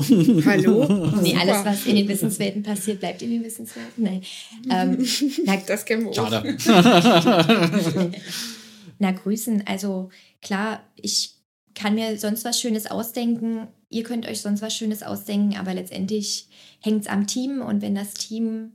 Hallo? 0.47 0.89
Nee, 1.21 1.37
alles, 1.39 1.65
was 1.65 1.87
in 1.87 1.97
den 1.97 2.09
Wissenswelten 2.09 2.63
passiert, 2.63 3.01
bleibt 3.01 3.21
in 3.21 3.31
den 3.31 3.45
Wissenswelten. 3.45 4.03
Nein. 4.03 4.23
Ähm, 4.71 5.07
na, 5.45 5.57
Das 5.67 5.85
kennen 5.85 6.05
wir 6.05 6.11
auch. 6.11 6.31
Schade. 6.31 6.57
na, 8.99 9.11
grüßen. 9.13 9.65
Also 9.67 10.09
klar, 10.41 10.81
ich 10.97 11.35
kann 11.75 11.95
mir 11.95 12.19
sonst 12.19 12.45
was 12.47 12.59
Schönes 12.59 12.87
ausdenken. 12.91 13.69
Ihr 13.91 14.05
könnt 14.05 14.27
euch 14.27 14.41
sonst 14.41 14.63
was 14.63 14.75
Schönes 14.75 15.03
ausdenken, 15.03 15.57
aber 15.59 15.75
letztendlich 15.75 16.49
hängt 16.81 17.03
es 17.03 17.09
am 17.09 17.27
Team 17.27 17.61
und 17.61 17.83
wenn 17.83 17.95
das 17.95 18.15
Team 18.15 18.73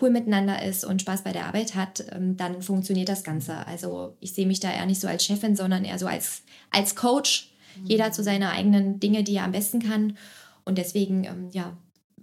cool 0.00 0.10
miteinander 0.10 0.62
ist 0.62 0.84
und 0.84 1.02
Spaß 1.02 1.22
bei 1.22 1.32
der 1.32 1.46
Arbeit 1.46 1.74
hat, 1.74 2.04
ähm, 2.12 2.36
dann 2.36 2.62
funktioniert 2.62 3.08
das 3.08 3.24
Ganze. 3.24 3.66
Also 3.66 4.16
ich 4.20 4.32
sehe 4.32 4.46
mich 4.46 4.60
da 4.60 4.72
eher 4.72 4.86
nicht 4.86 5.00
so 5.00 5.08
als 5.08 5.24
Chefin, 5.24 5.56
sondern 5.56 5.84
eher 5.84 5.98
so 5.98 6.06
als, 6.06 6.42
als 6.70 6.94
Coach. 6.94 7.50
Jeder 7.84 8.12
zu 8.12 8.22
seine 8.22 8.50
eigenen 8.50 9.00
Dinge, 9.00 9.24
die 9.24 9.34
er 9.34 9.44
am 9.44 9.52
besten 9.52 9.80
kann. 9.80 10.16
Und 10.64 10.78
deswegen, 10.78 11.24
ähm, 11.24 11.50
ja, 11.52 11.76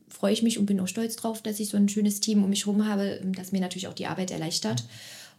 freue 0.07 0.33
ich 0.33 0.43
mich 0.43 0.59
und 0.59 0.65
bin 0.65 0.79
auch 0.79 0.87
stolz 0.87 1.15
drauf, 1.15 1.41
dass 1.41 1.59
ich 1.59 1.69
so 1.69 1.77
ein 1.77 1.89
schönes 1.89 2.19
Team 2.19 2.43
um 2.43 2.49
mich 2.49 2.65
herum 2.65 2.87
habe, 2.87 3.19
ähm, 3.21 3.33
das 3.33 3.51
mir 3.51 3.61
natürlich 3.61 3.87
auch 3.87 3.93
die 3.93 4.07
Arbeit 4.07 4.31
erleichtert. 4.31 4.85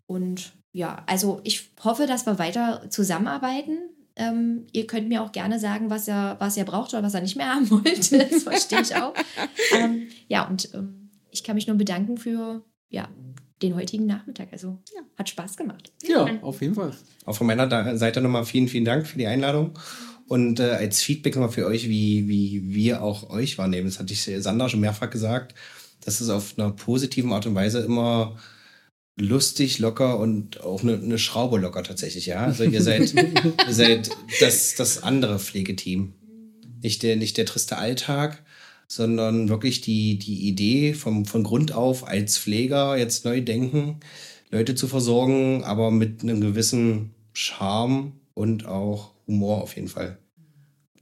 Und 0.06 0.52
ja, 0.72 1.02
also 1.06 1.40
ich 1.44 1.70
hoffe, 1.84 2.06
dass 2.06 2.26
wir 2.26 2.38
weiter 2.38 2.86
zusammenarbeiten. 2.90 3.78
Ähm, 4.16 4.66
ihr 4.72 4.86
könnt 4.86 5.08
mir 5.08 5.22
auch 5.22 5.32
gerne 5.32 5.58
sagen, 5.58 5.88
was 5.88 6.08
ihr, 6.08 6.36
was 6.38 6.56
ihr 6.56 6.64
braucht 6.64 6.92
oder 6.92 7.02
was 7.02 7.14
ihr 7.14 7.22
nicht 7.22 7.36
mehr 7.36 7.54
haben 7.54 7.70
wollt. 7.70 8.12
Das 8.32 8.42
verstehe 8.42 8.82
ich 8.82 8.94
auch. 8.96 9.14
ähm, 9.76 10.08
ja, 10.28 10.46
und 10.46 10.68
ähm, 10.74 11.01
ich 11.32 11.42
kann 11.42 11.56
mich 11.56 11.66
nur 11.66 11.76
bedanken 11.76 12.18
für 12.18 12.62
ja, 12.88 13.08
den 13.62 13.74
heutigen 13.74 14.06
Nachmittag. 14.06 14.48
Also 14.52 14.78
hat 15.16 15.28
Spaß 15.28 15.56
gemacht. 15.56 15.92
Ja, 16.06 16.26
auf 16.42 16.60
jeden 16.60 16.74
Fall. 16.74 16.92
Auch 17.24 17.36
von 17.36 17.46
meiner 17.46 17.96
Seite 17.96 18.20
nochmal 18.20 18.44
vielen, 18.44 18.68
vielen 18.68 18.84
Dank 18.84 19.06
für 19.06 19.18
die 19.18 19.26
Einladung. 19.26 19.78
Und 20.28 20.60
äh, 20.60 20.70
als 20.70 21.02
Feedback 21.02 21.34
nochmal 21.34 21.50
für 21.50 21.66
euch, 21.66 21.88
wie, 21.88 22.28
wie 22.28 22.74
wir 22.74 23.02
auch 23.02 23.30
euch 23.30 23.58
wahrnehmen. 23.58 23.88
Das 23.88 23.98
hatte 23.98 24.12
ich 24.12 24.22
Sandra 24.22 24.68
schon 24.68 24.80
mehrfach 24.80 25.10
gesagt, 25.10 25.54
dass 26.04 26.20
es 26.20 26.28
auf 26.28 26.54
einer 26.56 26.70
positiven 26.70 27.32
Art 27.32 27.46
und 27.46 27.54
Weise 27.54 27.80
immer 27.80 28.36
lustig, 29.18 29.78
locker 29.78 30.18
und 30.18 30.62
auch 30.62 30.82
eine, 30.82 30.94
eine 30.94 31.18
Schraube 31.18 31.58
locker 31.58 31.82
tatsächlich, 31.82 32.26
ja. 32.26 32.44
Also 32.44 32.64
ihr 32.64 32.82
seid, 32.82 33.12
ihr 33.14 33.74
seid 33.74 34.10
das, 34.40 34.74
das 34.74 35.02
andere 35.02 35.38
Pflegeteam. 35.38 36.14
Nicht 36.82 37.02
der, 37.02 37.16
nicht 37.16 37.36
der 37.36 37.46
triste 37.46 37.76
Alltag, 37.76 38.42
sondern 38.94 39.48
wirklich 39.48 39.80
die, 39.80 40.18
die 40.18 40.46
Idee 40.48 40.92
vom, 40.92 41.24
von 41.24 41.42
Grund 41.44 41.72
auf 41.72 42.06
als 42.06 42.36
Pfleger 42.36 42.98
jetzt 42.98 43.24
neu 43.24 43.40
denken, 43.40 44.00
Leute 44.50 44.74
zu 44.74 44.86
versorgen, 44.86 45.64
aber 45.64 45.90
mit 45.90 46.22
einem 46.22 46.42
gewissen 46.42 47.14
Charme 47.32 48.12
und 48.34 48.66
auch 48.66 49.12
Humor 49.26 49.62
auf 49.62 49.76
jeden 49.76 49.88
Fall. 49.88 50.18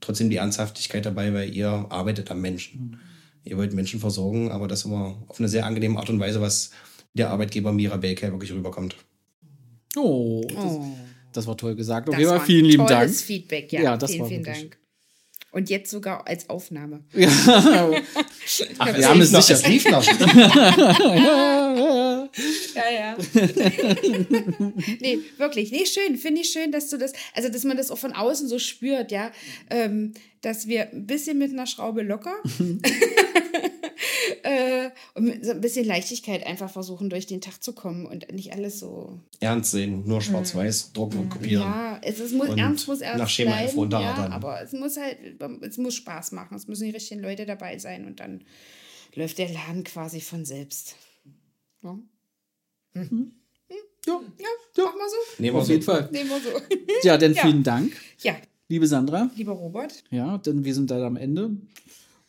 Trotzdem 0.00 0.30
die 0.30 0.36
Ernsthaftigkeit 0.36 1.04
dabei, 1.04 1.34
weil 1.34 1.52
ihr 1.52 1.68
arbeitet 1.88 2.30
am 2.30 2.40
Menschen. 2.40 3.00
Ihr 3.42 3.56
wollt 3.56 3.74
Menschen 3.74 3.98
versorgen, 3.98 4.52
aber 4.52 4.68
das 4.68 4.84
immer 4.84 5.16
auf 5.26 5.40
eine 5.40 5.48
sehr 5.48 5.66
angenehme 5.66 5.98
Art 5.98 6.10
und 6.10 6.20
Weise, 6.20 6.40
was 6.40 6.70
der 7.14 7.30
Arbeitgeber 7.30 7.72
Mira 7.72 7.96
Baker 7.96 8.30
wirklich 8.30 8.52
rüberkommt. 8.52 8.94
Oh, 9.96 10.42
das, 10.48 10.64
Oh. 10.64 10.84
das 11.32 11.46
war 11.48 11.56
toll 11.56 11.74
gesagt. 11.74 12.08
Auf 12.08 12.12
Das 12.14 12.20
jeden 12.20 12.30
Fall 12.30 12.38
war 12.38 12.46
vielen 12.46 12.66
lieben 12.66 12.86
Dank. 12.86 13.00
tolles 13.00 13.22
Feedback, 13.22 13.72
ja. 13.72 13.82
Ja, 13.82 13.96
das 13.96 14.10
vielen, 14.12 14.22
war 14.22 14.28
vielen 14.28 14.44
Dank. 14.44 14.78
Und 15.52 15.68
jetzt 15.68 15.90
sogar 15.90 16.26
als 16.26 16.48
Aufnahme. 16.48 17.00
Ja. 17.12 17.28
Ach, 18.78 18.96
wir 18.96 19.08
haben 19.08 19.20
es 19.20 19.30
sicher. 19.30 19.54
es 19.54 19.66
lief 19.66 19.84
noch. 19.90 20.04
Ja, 22.74 22.90
ja. 22.90 23.16
nee, 25.00 25.18
wirklich. 25.36 25.72
Nee, 25.72 25.84
schön. 25.84 26.16
Finde 26.16 26.42
ich 26.42 26.50
schön, 26.50 26.70
dass 26.70 26.88
du 26.88 26.96
das, 26.96 27.12
also 27.34 27.48
dass 27.48 27.64
man 27.64 27.76
das 27.76 27.90
auch 27.90 27.98
von 27.98 28.12
außen 28.12 28.48
so 28.48 28.60
spürt, 28.60 29.10
ja. 29.10 29.32
Ähm, 29.68 30.14
dass 30.40 30.68
wir 30.68 30.90
ein 30.90 31.06
bisschen 31.06 31.38
mit 31.38 31.52
einer 31.52 31.66
Schraube 31.66 32.02
locker 32.02 32.34
äh, 34.42 34.90
und 35.14 35.24
mit 35.24 35.44
so 35.44 35.50
ein 35.52 35.60
bisschen 35.60 35.84
Leichtigkeit 35.86 36.46
einfach 36.46 36.70
versuchen, 36.70 37.10
durch 37.10 37.26
den 37.26 37.40
Tag 37.40 37.62
zu 37.62 37.72
kommen 37.72 38.06
und 38.06 38.30
nicht 38.32 38.52
alles 38.52 38.78
so. 38.80 39.18
Ernst 39.40 39.70
sehen, 39.72 40.04
nur 40.06 40.20
schwarz-weiß, 40.22 40.92
drucken 40.92 41.18
und 41.18 41.28
kopieren. 41.30 41.62
Ja, 41.62 41.98
es, 42.02 42.18
es 42.20 42.32
muss 42.32 42.48
Und 42.48 42.58
ernst, 42.58 42.88
muss 42.88 43.00
ernst 43.00 43.18
nach 43.18 43.28
Schema 43.28 43.52
F 43.52 43.56
bleiben, 43.56 43.74
ja, 43.74 43.80
runterrattern. 43.98 44.32
aber 44.32 44.62
es 44.62 44.72
muss 44.72 44.96
halt, 44.96 45.18
es 45.62 45.78
muss 45.78 45.94
Spaß 45.94 46.32
machen. 46.32 46.56
Es 46.56 46.66
müssen 46.68 46.84
die 46.84 46.90
richtigen 46.90 47.20
Leute 47.20 47.46
dabei 47.46 47.78
sein 47.78 48.06
und 48.06 48.20
dann 48.20 48.44
läuft 49.14 49.38
der 49.38 49.48
Laden 49.52 49.84
quasi 49.84 50.20
von 50.20 50.44
selbst. 50.44 50.96
Ja, 51.82 51.98
Ja, 52.94 53.04
ja, 54.06 54.84
mach 54.84 54.94
mal 54.94 55.08
so. 55.08 55.42
Nehmen 55.42 55.54
wir 55.56 55.60
auf 55.60 55.66
so. 55.66 55.72
jeden 55.72 55.84
Fall. 55.84 56.08
Nehmen 56.10 56.30
wir 56.30 56.40
so. 56.40 56.50
Ja, 57.02 57.18
dann 57.18 57.34
Ja. 57.34 57.42
vielen 57.42 57.62
Dank, 57.62 57.92
Ja, 58.22 58.34
liebe 58.68 58.86
Sandra. 58.86 59.30
lieber 59.36 59.52
Robert. 59.52 60.02
Ja, 60.10 60.38
denn 60.38 60.64
wir 60.64 60.74
sind 60.74 60.90
dann 60.90 61.02
am 61.02 61.16
Ende. 61.16 61.50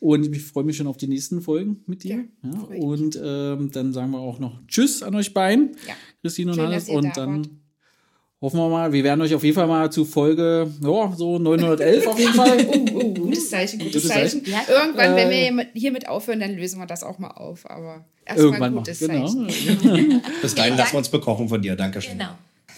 Und 0.02 0.34
ich 0.34 0.42
freue 0.42 0.64
mich 0.64 0.76
schon 0.76 0.88
auf 0.88 0.96
die 0.96 1.06
nächsten 1.06 1.40
Folgen 1.42 1.84
mit 1.86 2.02
dir. 2.02 2.24
Ja, 2.42 2.50
Ja, 2.74 2.76
und 2.82 3.16
ähm, 3.22 3.70
dann 3.72 3.92
sagen 3.92 4.10
wir 4.10 4.18
auch 4.18 4.40
noch 4.40 4.58
Tschüss 4.66 5.00
an 5.04 5.14
euch 5.14 5.32
beiden, 5.32 5.76
Ja. 5.86 5.94
Christine 6.22 6.50
und 6.50 6.56
Schön, 6.56 6.66
Hannes. 6.66 6.88
Und 6.88 7.04
da 7.04 7.10
dann 7.24 7.38
wart. 7.44 7.50
hoffen 8.40 8.56
wir 8.58 8.68
mal, 8.68 8.92
wir 8.92 9.04
werden 9.04 9.20
euch 9.20 9.32
auf 9.32 9.44
jeden 9.44 9.54
Fall 9.54 9.68
mal 9.68 9.92
zu 9.92 10.04
Folge, 10.04 10.68
ja, 10.82 11.12
so 11.16 11.38
911 11.38 12.06
auf 12.08 12.18
jeden 12.18 12.34
Fall. 12.34 12.66
Oh, 12.94 13.14
gutes 13.14 13.48
Zeichen, 13.48 13.78
gutes, 13.78 13.92
Gutes 14.02 14.08
Zeichen. 14.08 14.44
Zeichen. 14.44 14.70
Irgendwann, 14.72 15.14
wenn 15.14 15.30
wir 15.30 15.66
hiermit- 15.72 16.08
aufhören, 16.08 16.40
dann 16.40 16.56
lösen 16.56 16.80
wir 16.80 16.86
das 16.86 17.04
auch 17.04 17.20
mal 17.20 17.30
auf. 17.30 17.70
Aber 17.70 18.04
erstmal 18.26 18.44
Irgendwann 18.46 18.74
mal. 18.74 18.78
gutes 18.80 18.98
Genau. 18.98 19.26
Zeichen. 19.28 20.20
Bis 20.42 20.54
dahin 20.56 20.76
lassen 20.76 20.94
wir 20.94 20.98
uns 20.98 21.08
bekochen 21.10 21.48
von 21.48 21.62
dir. 21.62 21.76
Dankeschön. 21.76 22.18
Genau. 22.18 22.32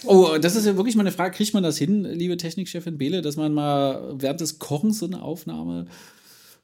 Oh, 0.05 0.37
das 0.39 0.55
ist 0.55 0.67
ja 0.67 0.75
wirklich 0.77 0.95
mal 0.95 1.01
eine 1.01 1.11
Frage. 1.11 1.35
Kriegt 1.35 1.55
man 1.55 1.63
das 1.63 1.79
hin, 1.79 2.03
liebe 2.03 2.37
Technikchefin 2.37 2.99
Bele, 2.99 3.23
dass 3.23 3.35
man 3.35 3.51
mal 3.51 4.13
während 4.19 4.41
des 4.41 4.59
Kochens 4.59 4.99
so 4.99 5.07
eine 5.07 5.23
Aufnahme 5.23 5.87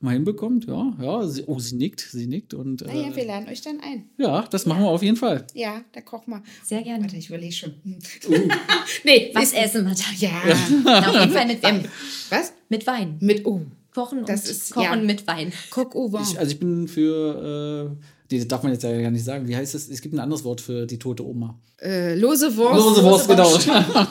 mal 0.03 0.11
hinbekommt? 0.13 0.65
Ja, 0.67 0.93
ja. 1.01 1.27
Sie, 1.27 1.43
oh, 1.47 1.59
sie 1.59 1.75
nickt, 1.75 1.99
sie 2.01 2.27
nickt. 2.27 2.53
Und 2.53 2.81
Naja, 2.85 3.09
äh, 3.09 3.15
wir 3.15 3.25
laden 3.25 3.47
euch 3.49 3.61
dann 3.61 3.79
ein. 3.81 4.09
ja, 4.17 4.45
das 4.49 4.65
machen 4.65 4.83
wir 4.83 4.89
auf 4.89 5.03
jeden 5.03 5.17
Fall. 5.17 5.45
Ja, 5.53 5.81
da 5.93 6.01
koch 6.01 6.27
mal. 6.27 6.41
Sehr 6.63 6.81
gerne. 6.83 7.03
Warte, 7.03 7.17
ich 7.17 7.27
überlege 7.29 7.53
schon. 7.53 7.73
nee, 9.03 9.31
Was 9.33 9.43
ist- 9.45 9.55
essen 9.55 9.85
wir 9.85 9.93
da? 9.95 10.03
Ja. 10.17 10.31
Na, 10.83 11.09
auf 11.09 11.19
jeden 11.19 11.31
Fall 11.31 11.47
mit 11.47 11.63
Wein. 11.63 11.87
Was? 12.29 12.53
Mit 12.69 12.87
Wein. 12.87 13.17
Mit 13.21 13.45
oh. 13.45 13.61
Kochen 13.93 14.25
Das 14.25 14.45
und 14.45 14.51
ist- 14.51 14.73
Kochen 14.73 14.83
ja. 14.83 14.95
mit 14.95 15.27
Wein. 15.27 15.51
Coq 15.69 15.95
au 15.95 16.11
vin. 16.13 16.21
Ich, 16.21 16.39
also 16.39 16.51
ich 16.51 16.59
bin 16.59 16.87
für, 16.87 17.89
äh, 17.91 18.05
die 18.31 18.37
das 18.39 18.47
darf 18.47 18.63
man 18.63 18.71
jetzt 18.71 18.83
ja 18.83 19.01
gar 19.01 19.11
nicht 19.11 19.25
sagen. 19.25 19.47
Wie 19.49 19.55
heißt 19.55 19.73
das? 19.73 19.89
Es 19.89 20.01
gibt 20.01 20.13
ein 20.15 20.19
anderes 20.19 20.45
Wort 20.45 20.61
für 20.61 20.85
die 20.85 20.97
tote 20.97 21.25
Oma. 21.27 21.59
äh, 21.81 22.15
lose 22.15 22.55
Wurst. 22.55 22.75
Lose 22.85 23.03
Wurst, 23.03 23.27
genau. 23.27 23.57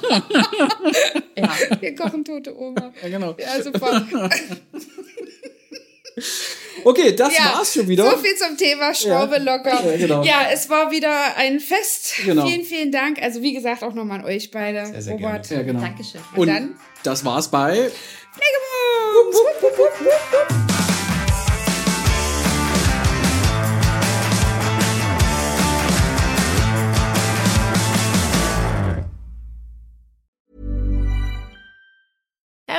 Ja. 1.37 1.51
Wir 1.81 1.95
kochen 1.95 2.23
tote 2.23 2.55
Oma. 2.55 2.93
Ja, 3.03 3.09
genau. 3.09 3.35
Ja, 3.39 3.63
super. 3.63 4.05
Okay, 6.85 7.13
das 7.15 7.37
Ja, 7.37 7.55
war's 7.57 7.75
schon 7.75 7.87
wieder. 7.89 8.11
So 8.11 8.17
viel 8.19 8.35
zum 8.37 8.57
Thema 8.57 8.95
Schraube 8.95 9.37
Ja. 9.37 9.43
locker. 9.57 9.85
Ja, 9.85 9.97
genau. 9.97 10.23
Ja, 10.23 10.49
es 10.53 10.69
war 10.71 10.91
wieder 10.91 11.37
ein 11.37 11.61
Fest. 11.61 12.15
Genau. 12.25 12.47
Vielen, 12.47 12.65
vielen 12.65 12.91
Dank. 12.93 13.21
Also 13.23 13.43
wie 13.43 13.53
gesagt, 13.53 13.83
auch 13.83 13.93
nochmal 13.93 14.21
an 14.21 14.25
euch 14.25 14.51
beide, 14.51 14.87
Sehr, 14.87 15.03
sehr 15.03 15.13
Robert. 15.15 15.47
gerne. 15.49 15.63
Ja, 15.63 15.73
genau. 15.73 15.81
Dankeschön. 15.85 16.21
Und 16.37 16.49
dann? 16.49 16.79
das 17.03 17.25
war's 17.25 17.49
bei 17.49 17.91
Pflegebums. 18.33 19.37